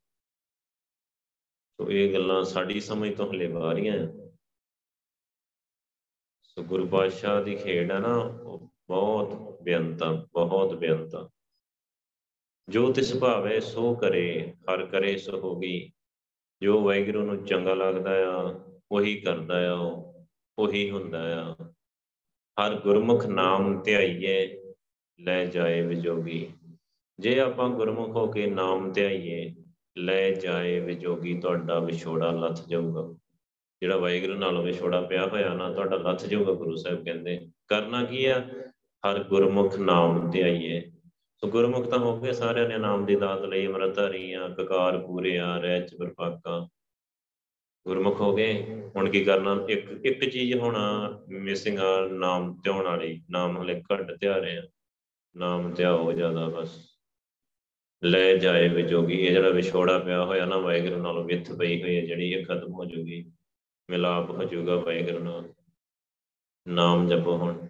[1.77, 4.31] ਸੋ ਇਹ ਗੱਲਾਂ ਸਾਡੀ ਸਮਝ ਤੋਂ ਹਲੇ ਬਾਹਰੀਆਂ ਆ।
[6.43, 8.19] ਸੋ ਗੁਰੂ ਪਾਤਸ਼ਾਹ ਦੀ ਖੇਡ ਹੈ ਨਾ
[8.87, 11.31] ਬਹੁਤ ਬੇਅੰਤਾ ਬਹੁਤ ਬੇਅੰਤਾ।
[12.69, 15.93] ਜੋ ਤਿਸ ਭਾਵੇ ਸੋ ਕਰੇ, ਹਰ ਕਰੇ ਸੋ ਹੋਗੀ।
[16.63, 18.61] ਜੋ ਵੈਗਰੂ ਨੂੰ ਚੰਗਾ ਲੱਗਦਾ ਆ,
[18.93, 19.79] ਉਹੀ ਕਰਦਾ ਆ
[20.59, 21.57] ਉਹੀ ਹੁੰਦਾ ਆ।
[22.61, 24.63] ਹਰ ਗੁਰਮੁਖ ਨਾਮ ਧਿਆਈਏ,
[25.21, 26.49] ਲੈ ਜਾਏ ਵਿਜੋਗੀ।
[27.19, 29.55] ਜੇ ਆਪਾਂ ਗੁਰਮੁਖ ਹੋ ਕੇ ਨਾਮ ਧਿਆਈਏ,
[29.99, 33.19] ਲੈ ਜਾਏ ਵਿਜੋਗੀ, ਤੁਹਾਡਾ ਵਿਛੋੜਾ ਲੱਥ ਜਾਊਗਾ।
[33.83, 38.25] ਜਿਹੜਾ ਵਾਹਿਗੁਰੂ ਨਾਲ ਵਿਛੋੜਾ ਪਿਆ ਹੋਇਆ ਨਾ, ਤੁਹਾਡਾ ਲੱਥ ਜਾਊਗਾ ਗੁਰੂ ਸਾਹਿਬ ਕਹਿੰਦੇ। ਕਰਨਾ ਕੀ
[38.25, 38.47] ਆ?
[39.11, 40.91] ਹਰ ਗੁਰਮੁਖ ਨਾਮ ਧਿਆਈਏ।
[41.37, 45.39] ਸੋ ਗੁਰਮੁਖ ਤਾਂ ਹੋ ਗਏ ਸਾਰਿਆਂ ਨੇ ਨਾਮ ਦੀ ਦਾਤ ਲਈ ਅਮਰਤ ਧਾਰੀਆਂ ਕਕਾਰ ਪੂਰੇ
[45.39, 46.69] ਆ ਰਹਿ ਬਰਪਾਕਾ
[47.89, 49.67] ਗੁਰਮੁਖ ਹੋ ਗਏ। ਹੁਣ ਕੀ ਕਰਨਾ?
[49.69, 54.63] ਇੱਕ ਇੱਕ ਚੀਜ਼ ਹੋਣਾ ਮਿਸਿੰਗ ਆ ਨਾਮ ਧਿਆਉਣ ਵਾਲੀ। ਨਾਮ ਹਲੇ ਘੱਟ ਧਿਆ ਰਹੇ ਆ।
[55.37, 56.87] ਨਾਮ ਧਿਆਓ ਜ਼ਿਆਦਾ ਬਸ।
[58.05, 62.07] ਲੈ ਜਾਏ ਵਿਜੋਗੀ ਇਹ ਜਿਹੜਾ ਵਿਛੋੜਾ ਪਿਆ ਹੋਇਆ ਨਾ ਵਾਹਿਗੁਰੂ ਨਾਲ ਵਿਥ ਪਈ ਹੋਈ ਹੈ,
[62.07, 63.33] ਜਿਹੜੀ ਇਹ ਖਤਮ ਹੋ ਜੂਗੀ।
[63.91, 65.55] ਮਿਲਾਪ ਹੋ ਜਾਊਗਾ ਵਾਹਿਗੁਰੂ ਨਾਲ।
[66.69, 67.67] ਨਾਮ ਜਪੋ ਹੁਣ।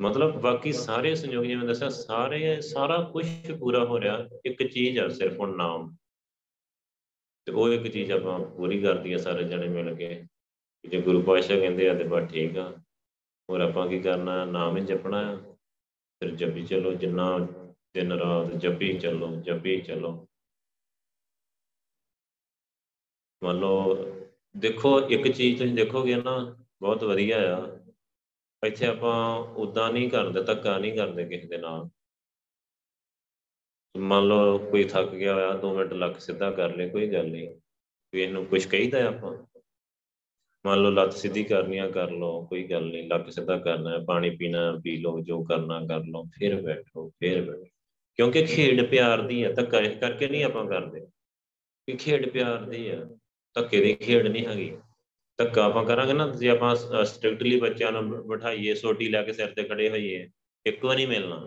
[0.00, 5.08] ਮਤਲਬ ਬਾਕੀ ਸਾਰੇ ਸੰਯੋਗ ਜਿਵੇਂ ਦੱਸਿਆ, ਸਾਰੇ, ਸਾਰਾ ਕੁਝ ਪੂਰਾ ਹੋ ਰਿਹਾ। ਇੱਕ ਚੀਜ਼ ਆ
[5.08, 5.96] ਸਿਰਫ ਹੁਣ ਨਾਮ।
[7.44, 10.24] ਤੇ ਉਹ ਇੱਕ ਚੀਜ਼ ਆਪਾਂ ਪੂਰੀ ਕਰਦੀ ਆ ਸਾਰੇ ਜਣੇ ਮਿਲ ਕੇ
[10.88, 12.76] ਜੇ ਗੁਰੂ ਪਾਤਸ਼ਾਹ ਕਹਿੰਦੇ ਆ ਤੇ ਬਸ ਠੀਕ ਆ।
[13.50, 15.36] ਹੋਰ ਆਪਾਂ ਕੀ ਕਰਨਾ, ਨਾਮ ਹੀ ਜਪਣਾ ਆ।
[16.20, 17.38] ਫਿਰ ਜਪੀ ਚੱਲੋ, ਜਿੰਨਾ
[17.94, 20.28] ਦਿਨ ਰਾਤ ਜਪੀ ਚੱਲੋ ਜਪੀ ਚੱਲੋ।
[23.44, 23.96] ਮੰਨ ਲਓ,
[24.56, 27.78] ਦੇਖੋ, ਇੱਕ ਚੀਜ਼ ਤੁਸੀਂ ਦੇਖੋਗੇ ਨਾ, ਬਹੁਤ ਵਧੀਆ ਆ।
[28.66, 31.88] ਇੱਥੇ ਆਪਾਂ ਉਦਾਂ ਨਹੀਂ ਕਰਦੇ, ਧੱਕਾ ਨਹੀਂ ਕਰਦੇ ਕਿਸੇ ਦੇ ਨਾਲ।
[33.96, 37.48] ਮੰਨ ਲਓ ਕੋਈ ਥੱਕ ਗਿਆ ਹੋਇਆ 2 ਮਿੰਟ ਲੱਕ ਸਿੱਧਾ ਕਰ ਲੇ ਕੋਈ ਗੱਲ ਨਹੀਂ।
[38.12, 39.46] ਕਿ ਇਹਨੂੰ ਕੁਝ ਕਹੀਦਾ ਆਪਾਂ?
[40.66, 43.98] ਮੰਨ ਲਓ ਲੱਤ ਸਿੱਧੀ ਕਰਨੀ ਆ, ਕਰ ਲਓ, ਕੋਈ ਗੱਲ ਨਹੀਂ। ਲੱਕ ਸਿੱਧਾ ਕਰਨਾ ਹੈ,
[43.98, 47.64] ਪਾਣੀ ਪੀਣਾ, ਪੀ ਲਓ, ਜੋ ਕਰਨਾ, ਕਰ ਲਓ, ਫਿਰ ਬੈਠੋ ਫਿਰ ਬੈਠੋ।
[48.16, 51.00] ਕਿਉਂਕਿ ਖੇਡ ਪਿਆਰ ਦੀ ਹੈ ਧੱਕਾ ਇਸ ਕਰਕੇ ਨਹੀਂ ਆਪਾਂ ਕਰਦੇ।
[51.86, 53.06] ਕਿ ਖੇਡ ਪਿਆਰ ਦੀ ਹੈ
[53.54, 54.72] ਧੱਕੇ ਦੀ ਖੇਡ ਨਹੀਂ ਹੈਗੀ।
[55.38, 56.74] ਧੱਕਾ ਆਪਾਂ ਕਰਾਂਗੇ ਨਾ, ਜੇ ਆਪਾਂ
[57.04, 60.28] ਸਟ੍ਰਿਕਟਲੀ ਬੱਚਿਆਂ ਨੂੰ ਬਿਠਾਈਏ, ਸੋਟੀ ਲੈ ਕੇ ਸਿਰ ਤੇ ਖੜੇ ਹੋਈਏ,
[60.66, 61.46] ਇੱਕ ਵਾਰ ਨਹੀਂ ਮਿਲਣਾ।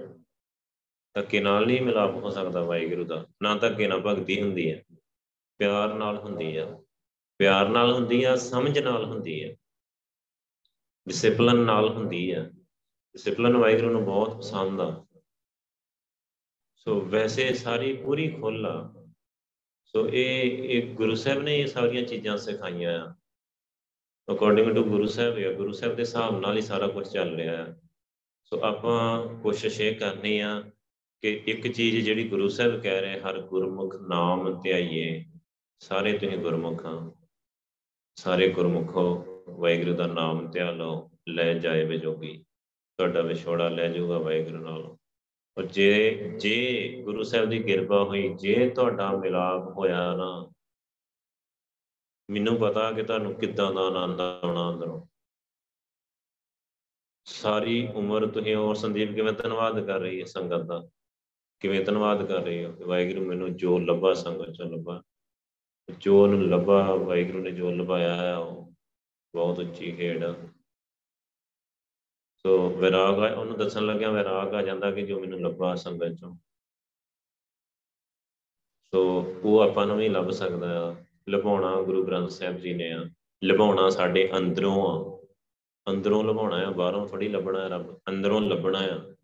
[1.16, 4.84] ਧੱਕੇ ਨਾਲ ਨਹੀਂ ਮਿਲਾਪ ਹੋ ਸਕਦਾ ਵਾਹਿਗੁਰੂ ਦਾ, ਨਾ ਧੱਕੇ ਨਾਲ ਭਗਤੀ ਹੁੰਦੀ ਹੈ,
[5.60, 6.66] ਪਿਆਰ ਨਾਲ ਹੁੰਦੀ ਹੈ
[7.40, 9.56] ਪਿਆਰ ਨਾਲ ਹੁੰਦੀ ਆ, ਸਮਝ ਨਾਲ ਹੁੰਦੀ ਹੈ
[11.08, 12.44] ਡਿਸਪਲਿਨ ਨਾਲ ਹੁੰਦੀ ਹੈ
[13.16, 15.06] ਡਿਸਪਲਿਨ ਵਾਹਿਗੁਰੂ ਨੂੰ ਬਹੁਤ ਪਸੰਦ ਆ।
[16.76, 19.06] ਸੋ ਵੈਸੇ ਸਾਰੀ ਪੂਰੀ ਖੁੱਲ ਆ,
[19.86, 23.14] ਸੋ ਇਹ ਇਹ ਗੁਰੂ ਸਾਹਿਬ ਨੇ ਇਹ ਸਾਰੀਆਂ ਚੀਜ਼ਾਂ ਸਿਖਾਈਆਂ ਆ।
[24.28, 27.58] ਅਕੋਰਡਿੰਗ ਟੂ ਗੁਰੂ ਸਾਹਿਬ ਜਾਂ ਗੁਰੂ ਸਾਹਿਬ ਦੇ ਹਿਸਾਬ ਨਾਲ ਹੀ ਸਾਰਾ ਕੁਝ ਚੱਲ ਰਿਹਾ
[27.58, 27.76] ਹੈ
[28.44, 30.64] ਸੋ ਆਪਾਂ ਕੋਸ਼ਿਸ਼ ਇਹ ਕਰਨੀ ਆ
[31.24, 35.26] ਕਿ ਇੱਕ ਚੀਜ਼ ਜਿਹੜੀ ਗੁਰੂ ਸਾਹਿਬ ਕਹਿ ਰਹੇ, ਹਰ ਗੁਰਮੁਖ ਨਾਮ ਧਿਆਈਏ,
[35.80, 37.12] ਸਾਰੇ ਤੁਸੀਂ ਗੁਰਮੁਖ ਆ
[38.18, 39.04] ਸਾਰੇ ਗੁਰਮੁਖੋ
[39.50, 42.46] ਵਾਹਿਗੁਰੂ ਦਾ ਨਾਮ ਧਿਆ ਲਓ, ਲੈ ਜਾਏ ਵਿਜੋਗੀ
[43.00, 44.84] ਤੁਹਾਡਾ ਵਿਛੋੜਾ ਲੈ ਜਾਊਗਾ ਵਾਹਿਗੁਰੂ ਨਾਲ।
[45.58, 50.52] ਔਰ ਜੇ ਜੇ ਗੁਰੂ ਸਾਹਿਬ ਦੀ ਕਿਰਪਾ ਹੋਈ, ਜੇ ਤੁਹਾਡਾ ਮਿਲਾਪ ਹੋਇਆ ਨਾ,
[52.30, 55.02] ਮੈਨੂੰ ਪਤਾ ਕਿ ਤੁਹਾਨੂੰ ਕਿੱਦਾਂ ਦਾ ਆਨੰਦ ਆਉਣਾ ਅੰਦਰੋਂ।
[57.26, 60.84] ਸਾਰੀ ਉਮਰ ਤੁਸੀਂ ਔਰ ਸੰਦੀਪ ਕਿਵੇਂ ਧੰਨਵਾਦ ਕਰ ਰਹੀ ਹੈ ਸੰਗਤ ਦਾ?
[61.60, 62.72] ਕਿਵੇਂ ਧੰਨਵਾਦ ਕਰ ਰਹੀ ਹੋ?
[62.72, 65.04] ਕਿ ਵਾਹਿਗੁਰੂ ਮੈਨੂੰ ਜੋ ਲੱਭਾ, ਸੰਗਤ ਚੋਂ ਲੱਭਾ।
[65.98, 68.72] ਜੋ ਉਹਨੂੰ ਲੱਭਾ, ਵਾਹਿਗੁਰੂ ਨੇ ਜੋ ਲਭਾਇਆ ਹੈ, ਉਹ
[69.36, 70.36] ਬਹੁਤ ਉੱਚੀ ਖੇਡ ਆ।
[72.38, 76.36] ਸੋ ਵਿਰਾਗ ਆ, ਉਹਨੂੰ ਦੱਸਣ ਲੱਗਿਆ ਵਿਰਾਗ ਆ ਜਾਂਦਾ ਕਿ ਜੋ ਮੈਨੂੰ ਲੱਭਾ ਸੰਗਤ ਚੋਂ।
[78.86, 79.02] ਸੋ
[79.44, 80.96] ਉਹ ਆਪਾਂ ਨੂੰ ਵੀ ਲੱਭ ਸਕਦਾ ਆ।
[81.30, 83.06] ਲਭਾਉਣਾ ਗੁਰੂ ਗ੍ਰੰਥ ਸਾਹਿਬ ਜੀ ਨੇ ਆ।
[83.44, 85.16] ਲਭਾਉਣਾ ਸਾਡੇ ਅੰਦਰੋਂ ਆ।
[85.90, 89.15] ਅੰਦਰੋਂ ਲਭਾਉਣਾ ਆ, ਬਾਹਰੋਂ ਥੋੜੀ ਲੱਭਣਾ ਹੈ ਰੱਬ। ਅੰਦਰੋਂ ਲੱਭਣਾ ਆ।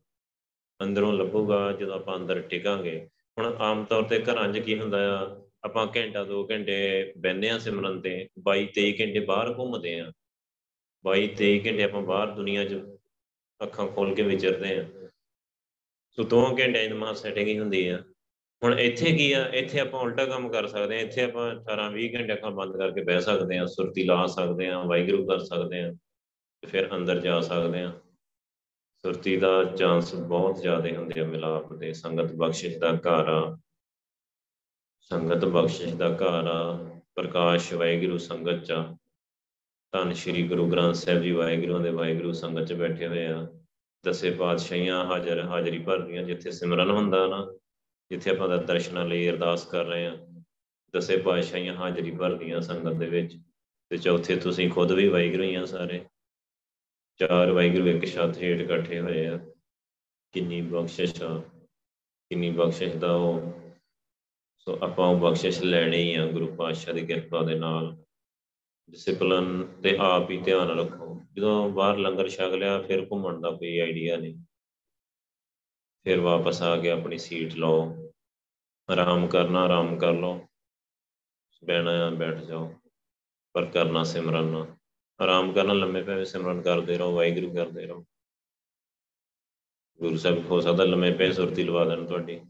[0.83, 2.99] ਅੰਦਰੋਂ ਲੱਭੂਗਾ, ਜਦੋਂ ਆਪਾਂ ਅੰਦਰ ਟਿਕਾਂਗੇ।
[3.37, 7.57] ਹੁਣ ਆਮ ਤੌਰ ਤੇ ਘਰਾਂ 'ਚ ਕੀ ਹੁੰਦਾ ਆ, ਆਪਾਂ ਘੰਟਾ 2 ਘੰਟੇ ਬੈੰਨੇ ਆ
[7.57, 10.11] ਸਿਮਰਨ ਤੇ 22 23 ਘੰਟੇ ਬਾਹਰ ਘੁੰਮਦੇ ਆ
[11.05, 12.79] 22 23 ਘੰਟੇ ਆਪਾਂ ਬਾਹਰ ਦੁਨੀਆ 'ਚ
[13.61, 14.85] ਅੱਖਾਂ ਖੋਲ ਕੇ ਵਿਚਰਦੇ ਆ
[16.17, 18.01] ਸੋ ਦੋ ਘੰਟੇ ਦੀ ਮਾ ਸੈਟਿੰਗ ਹੀ ਹੁੰਦੀ ਆ।
[18.61, 22.07] ਹੁਣ ਇੱਥੇ ਕੀ ਆ, ਇੱਥੇ ਆਪਾਂ ਉਲਟਾ ਕੰਮ ਕਰ ਸਕਦੇ ਆ ਇੱਥੇ ਆਪਾਂ 18 20
[22.15, 25.91] ਘੰਟੇ ਅੱਖਾਂ ਬੰਦ ਕਰਕੇ ਬਹਿ ਸਕਦੇ ਆ ਸੁਰਤੀ ਲਾ ਸਕਦੇ ਆ ਵਾਹਿਗੁਰੂ ਕਰ ਸਕਦੇ ਆ
[26.63, 27.91] ਤੇ ਫਿਰ ਅੰਦਰ ਜਾ ਸਕਦੇ ਆ
[29.05, 33.59] ਸੁਰਤੀ ਦਾ ਚਾਂਸ ਬਹੁਤ ਜ਼ਿਆਦਾ ਹੁੰਦੇ ਆ ਮਿਲਾਪ ਦੇ। ਸੰਗਤ ਬਖਸ਼ਿਸ਼ ਦਾ ਘਰ ਆ।
[35.01, 38.73] ਸੰਗਤ ਬਖਸ਼ਿਸ਼ ਦਾ ਘਰ ਆ। ਪ੍ਰਕਾਸ਼ ਵਾਹਿਗੁਰੂ ਸੰਗਤ ਚ
[39.91, 43.47] ਧੰਨ ਸ਼੍ਰੀ ਗੁਰੂ ਗ੍ਰੰਥ ਸਾਹਿਬ ਜੀ ਵਾਹਿਗੁਰੂ ਦੇ ਵਾਹਿਗੁਰੂ ਸੰਗਤ ਚ ਬੈਠੇ ਹੋਏ ਆ।
[44.05, 47.53] ਦਸੇ ਪਾਤਸ਼ਾਹੀਆਂ ਹਾਜ਼ਰ, ਹਾਜ਼ਰੀ ਭਰਦੀਆਂ, ਜਿੱਥੇ ਸਿਮਰਨ ਹੁੰਦਾ ਨਾ,
[48.09, 50.17] ਜਿੱਥੇ ਆਪਾਂ ਦਾ ਦਰਸ਼ਨਾਂ ਲਈ ਅਰਦਾਸ ਕਰ ਰਹੇ ਆ।
[50.95, 53.37] ਦਸੇ ਪਾਤਸ਼ਾਹੀਆਂ ਹਾਜ਼ਰੀ ਭਰਦੀਆਂ ਸੰਗਤ ਦੇ ਵਿੱਚ।
[53.89, 56.05] ਤੇ ਚੌਥੇ ਤੁਸੀਂ ਖੁਦ ਵੀ ਵਾਹਿਗੁਰੂ ਹੀ ਆ ਸਾਰੇ।
[57.21, 59.39] ਚਾਰ ਵਾਹਿਗੁਰੂ ਇੱਕ ਛੱਤ ਹੇਠ ਇਕੱਠੇ ਹੋਏ ਆ।
[60.31, 61.39] ਕਿੰਨੀ ਬਖਸ਼ਿਸ਼ ਆ,
[62.29, 63.53] ਕਿੰਨੀ ਬਖਸ਼ਿਸ਼ ਦਾ ਉਹ।
[64.57, 68.03] ਸੋ ਆਪਾਂ ਉਹ ਬਖਸ਼ਿਸ਼ ਲੈਣੀ ਆ ਗੁਰੂ ਪਾਤਸ਼ਾਹ ਦੀ ਕਿਰਪਾ ਦੇ ਨਾਲ।
[68.89, 73.79] ਡਿਸਪਲਨ ਤੇ ਆਪ ਹੀ ਧਿਆਨ ਰੱਖੋ। ਜਦੋਂ ਬਾਹਰ ਲੰਗਰ ਛਕ ਲਿਆ, ਫਿਰ ਘੁੰਮਣ ਦਾ ਕੋਈ
[73.79, 74.35] ਆਈਡੀਆ ਨਹੀਂ।
[76.03, 78.11] ਫਿਰ ਵਾਪਸ ਆ ਕੇ ਆਪਣੀ ਸੀਟ ਲਓ।
[78.89, 80.47] ਆਰਾਮ ਕਰਨਾ, ਆਰਾਮ ਕਰ ਲਓ।
[81.65, 82.73] ਬੈਣਾ ਆ ਬੈਠ ਜਾਓ।
[83.53, 84.75] ਪਰ ਕਰਨਾ ਸਿਮਰਨ
[85.21, 88.05] ਆਰਾਮ ਕਰਨਾ, ਲੰਮੇ ਪੈ ਸਿਮਰਨ ਕਰਦੇ ਰਹੋ, ਵਾਹਿਗੁਰੂ ਕਰਦੇ ਰਹੋ।
[89.99, 92.41] ਗੁਰੂ ਸਾਹਿਬ, ਹੋ ਸਕਦਾ ਲੰਮੇ ਪੈ ਸੁਰਤੀ ਲਵਾ ਦੇਣ ਤੁਹਾਡੀ।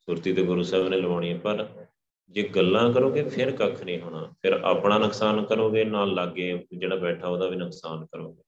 [0.00, 1.86] ਸੁਰਤੀ ਤੇ ਗੁਰੂ ਸਾਹਿਬ ਨੇ ਲਵਾਉਣੀ ਹੈ, ਪਰ
[2.28, 7.28] ਜੇ ਗੱਲਾਂ ਕਰੋਗੇ, ਫਿਰ ਕੱਖ ਨਹੀਂ ਹੋਣਾ। ਫਿਰ ਆਪਣਾ ਨੁਕਸਾਨ ਕਰੋਗੇ, ਨਾਲ ਲਾਗੇ ਜਿਹੜਾ ਬੈਠਾ
[7.28, 8.42] ਉਹਦਾ ਵੀ ਨੁਕਸਾਨ ਕਰੋਗੇ।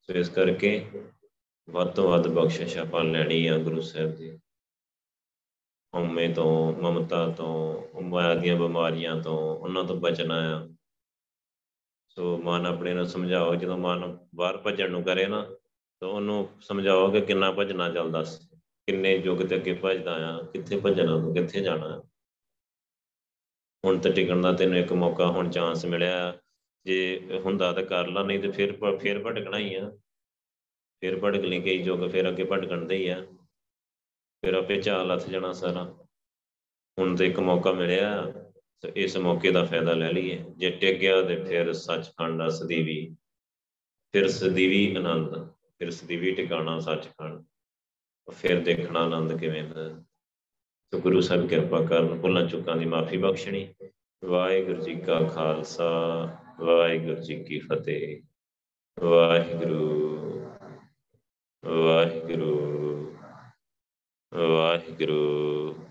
[0.00, 0.90] ਸੋ ਇਸ ਕਰਕੇ
[1.70, 4.38] ਵੱਧ ਤੋਂ ਵੱਧ ਬਖਸ਼ਿਸ਼ ਆਪਾਂ ਲੈਣੀ ਆ ਗੁਰੂ ਸਾਹਿਬ ਦੀ।
[5.94, 10.75] ਹਉਮੈ ਤੋਂ, ਮਮਤਾ ਤੋਂ ਮਾਇਆ ਦੀਆਂ ਬਿਮਾਰੀਆਂ ਤੋਂ, ਉਹਨਾਂ ਤੋਂ ਬਚਣਾ ਆ।
[12.18, 15.56] ਸੋ ਮਨ ਆਪਣੇ ਨੂੰ ਸਮਝਾਓ, ਜਦੋਂ ਮਨ ਬਾਹਰ ਭੱਜਣ ਨੂੰ ਕਰੇ ਨਾ,
[16.00, 18.22] ਤਾਂ ਉਹਨੂੰ ਸਮਝਾਓ ਕਿ ਕਿੰਨਾ ਭੱਜਣਾ ਚੱਲਦਾ
[18.86, 22.02] ਕਿੰਨੇ ਯੁੱਗ ਤੇ ਅੱਗੇ ਭਜਦਾ ਆ, ਕਿੱਥੇ ਭਜਣਾ ਤੂੰ ਕਿੱਥੇ ਜਾਣਾ।
[23.84, 26.38] ਹੁਣ ਤੇ ਟਿਕਣ ਦਾ ਤੈਨੂੰ ਇੱਕ ਮੌਕਾ, ਹੁਣ ਚਾਂਸ ਮਿਲਿਆ।
[26.84, 29.90] ਜੇ ਹੁੰਦਾ ਤਾਂ ਕਰ ਲਾ, ਨਹੀਂ ਤੇ ਫਿਰ ਫਿਰ ਭਟਕਣਾ ਹੀ ਆ।
[31.00, 33.26] ਫਿਰ ਭਟਕ ਲਈ ਕਈ ਯੁੱਗ, ਫਿਰ ਅੱਗੇ ਭਟਕਣ ਦੇ ਹੀ ਆ।
[34.44, 35.84] ਫਿਰ ਆਪੇ ਚਾਲ ਲੱਥ ਜਾਣਾ ਸਾਰਾ।
[36.98, 38.32] ਹੁਣ ਤੇ ਇੱਕ ਮੌਕਾ ਮਿਲਿਆ।
[38.96, 43.16] ਇਸ ਮੌਕੇ ਦਾ ਫਾਇਦਾ ਲੈ ਲਈਏ। ਜੇ ਟਿਕ ਗਿਆ ਤੇ ਫਿਰ ਸੱਚਖੰਡ ਦਾ ਸਦੀਵੀ।
[44.12, 45.48] ਫਿਰ ਸਦੀਵੀ ਆਨੰਦ,
[45.78, 47.44] ਫਿਰ ਸਦੀਵੀ ਟਿਕਾਣਾ ਸੱਚਖੰਡ।
[48.32, 49.88] ਫਿਰ ਦੇਖਣਾ ਆਨੰਦ ਕਿਵੇਂ ਦਾ।
[50.92, 53.74] ਸੋ ਗੁਰੂ ਸਾਹਿਬ ਕਿਰਪਾ ਕਰਨ ਭੁੱਲਾਂ ਚੁੱਕਾਂ ਦੀ ਮਾਫੀ ਬਖਸ਼ਣੀ।
[54.24, 55.90] ਵਾਹਿਗੁਰੂ ਜੀ ਕਾ ਖਾਲਸਾ,
[56.60, 58.22] ਵਾਹਿਗੁਰੂ ਜੀ ਕੀ ਫਤਿਹ।
[59.00, 60.16] ਵਾਹਿਗੁਰੂ
[61.64, 63.16] ਵਾਹਿਗੁਰੂ
[64.34, 65.85] ਵਾਹਿਗੁਰੂ।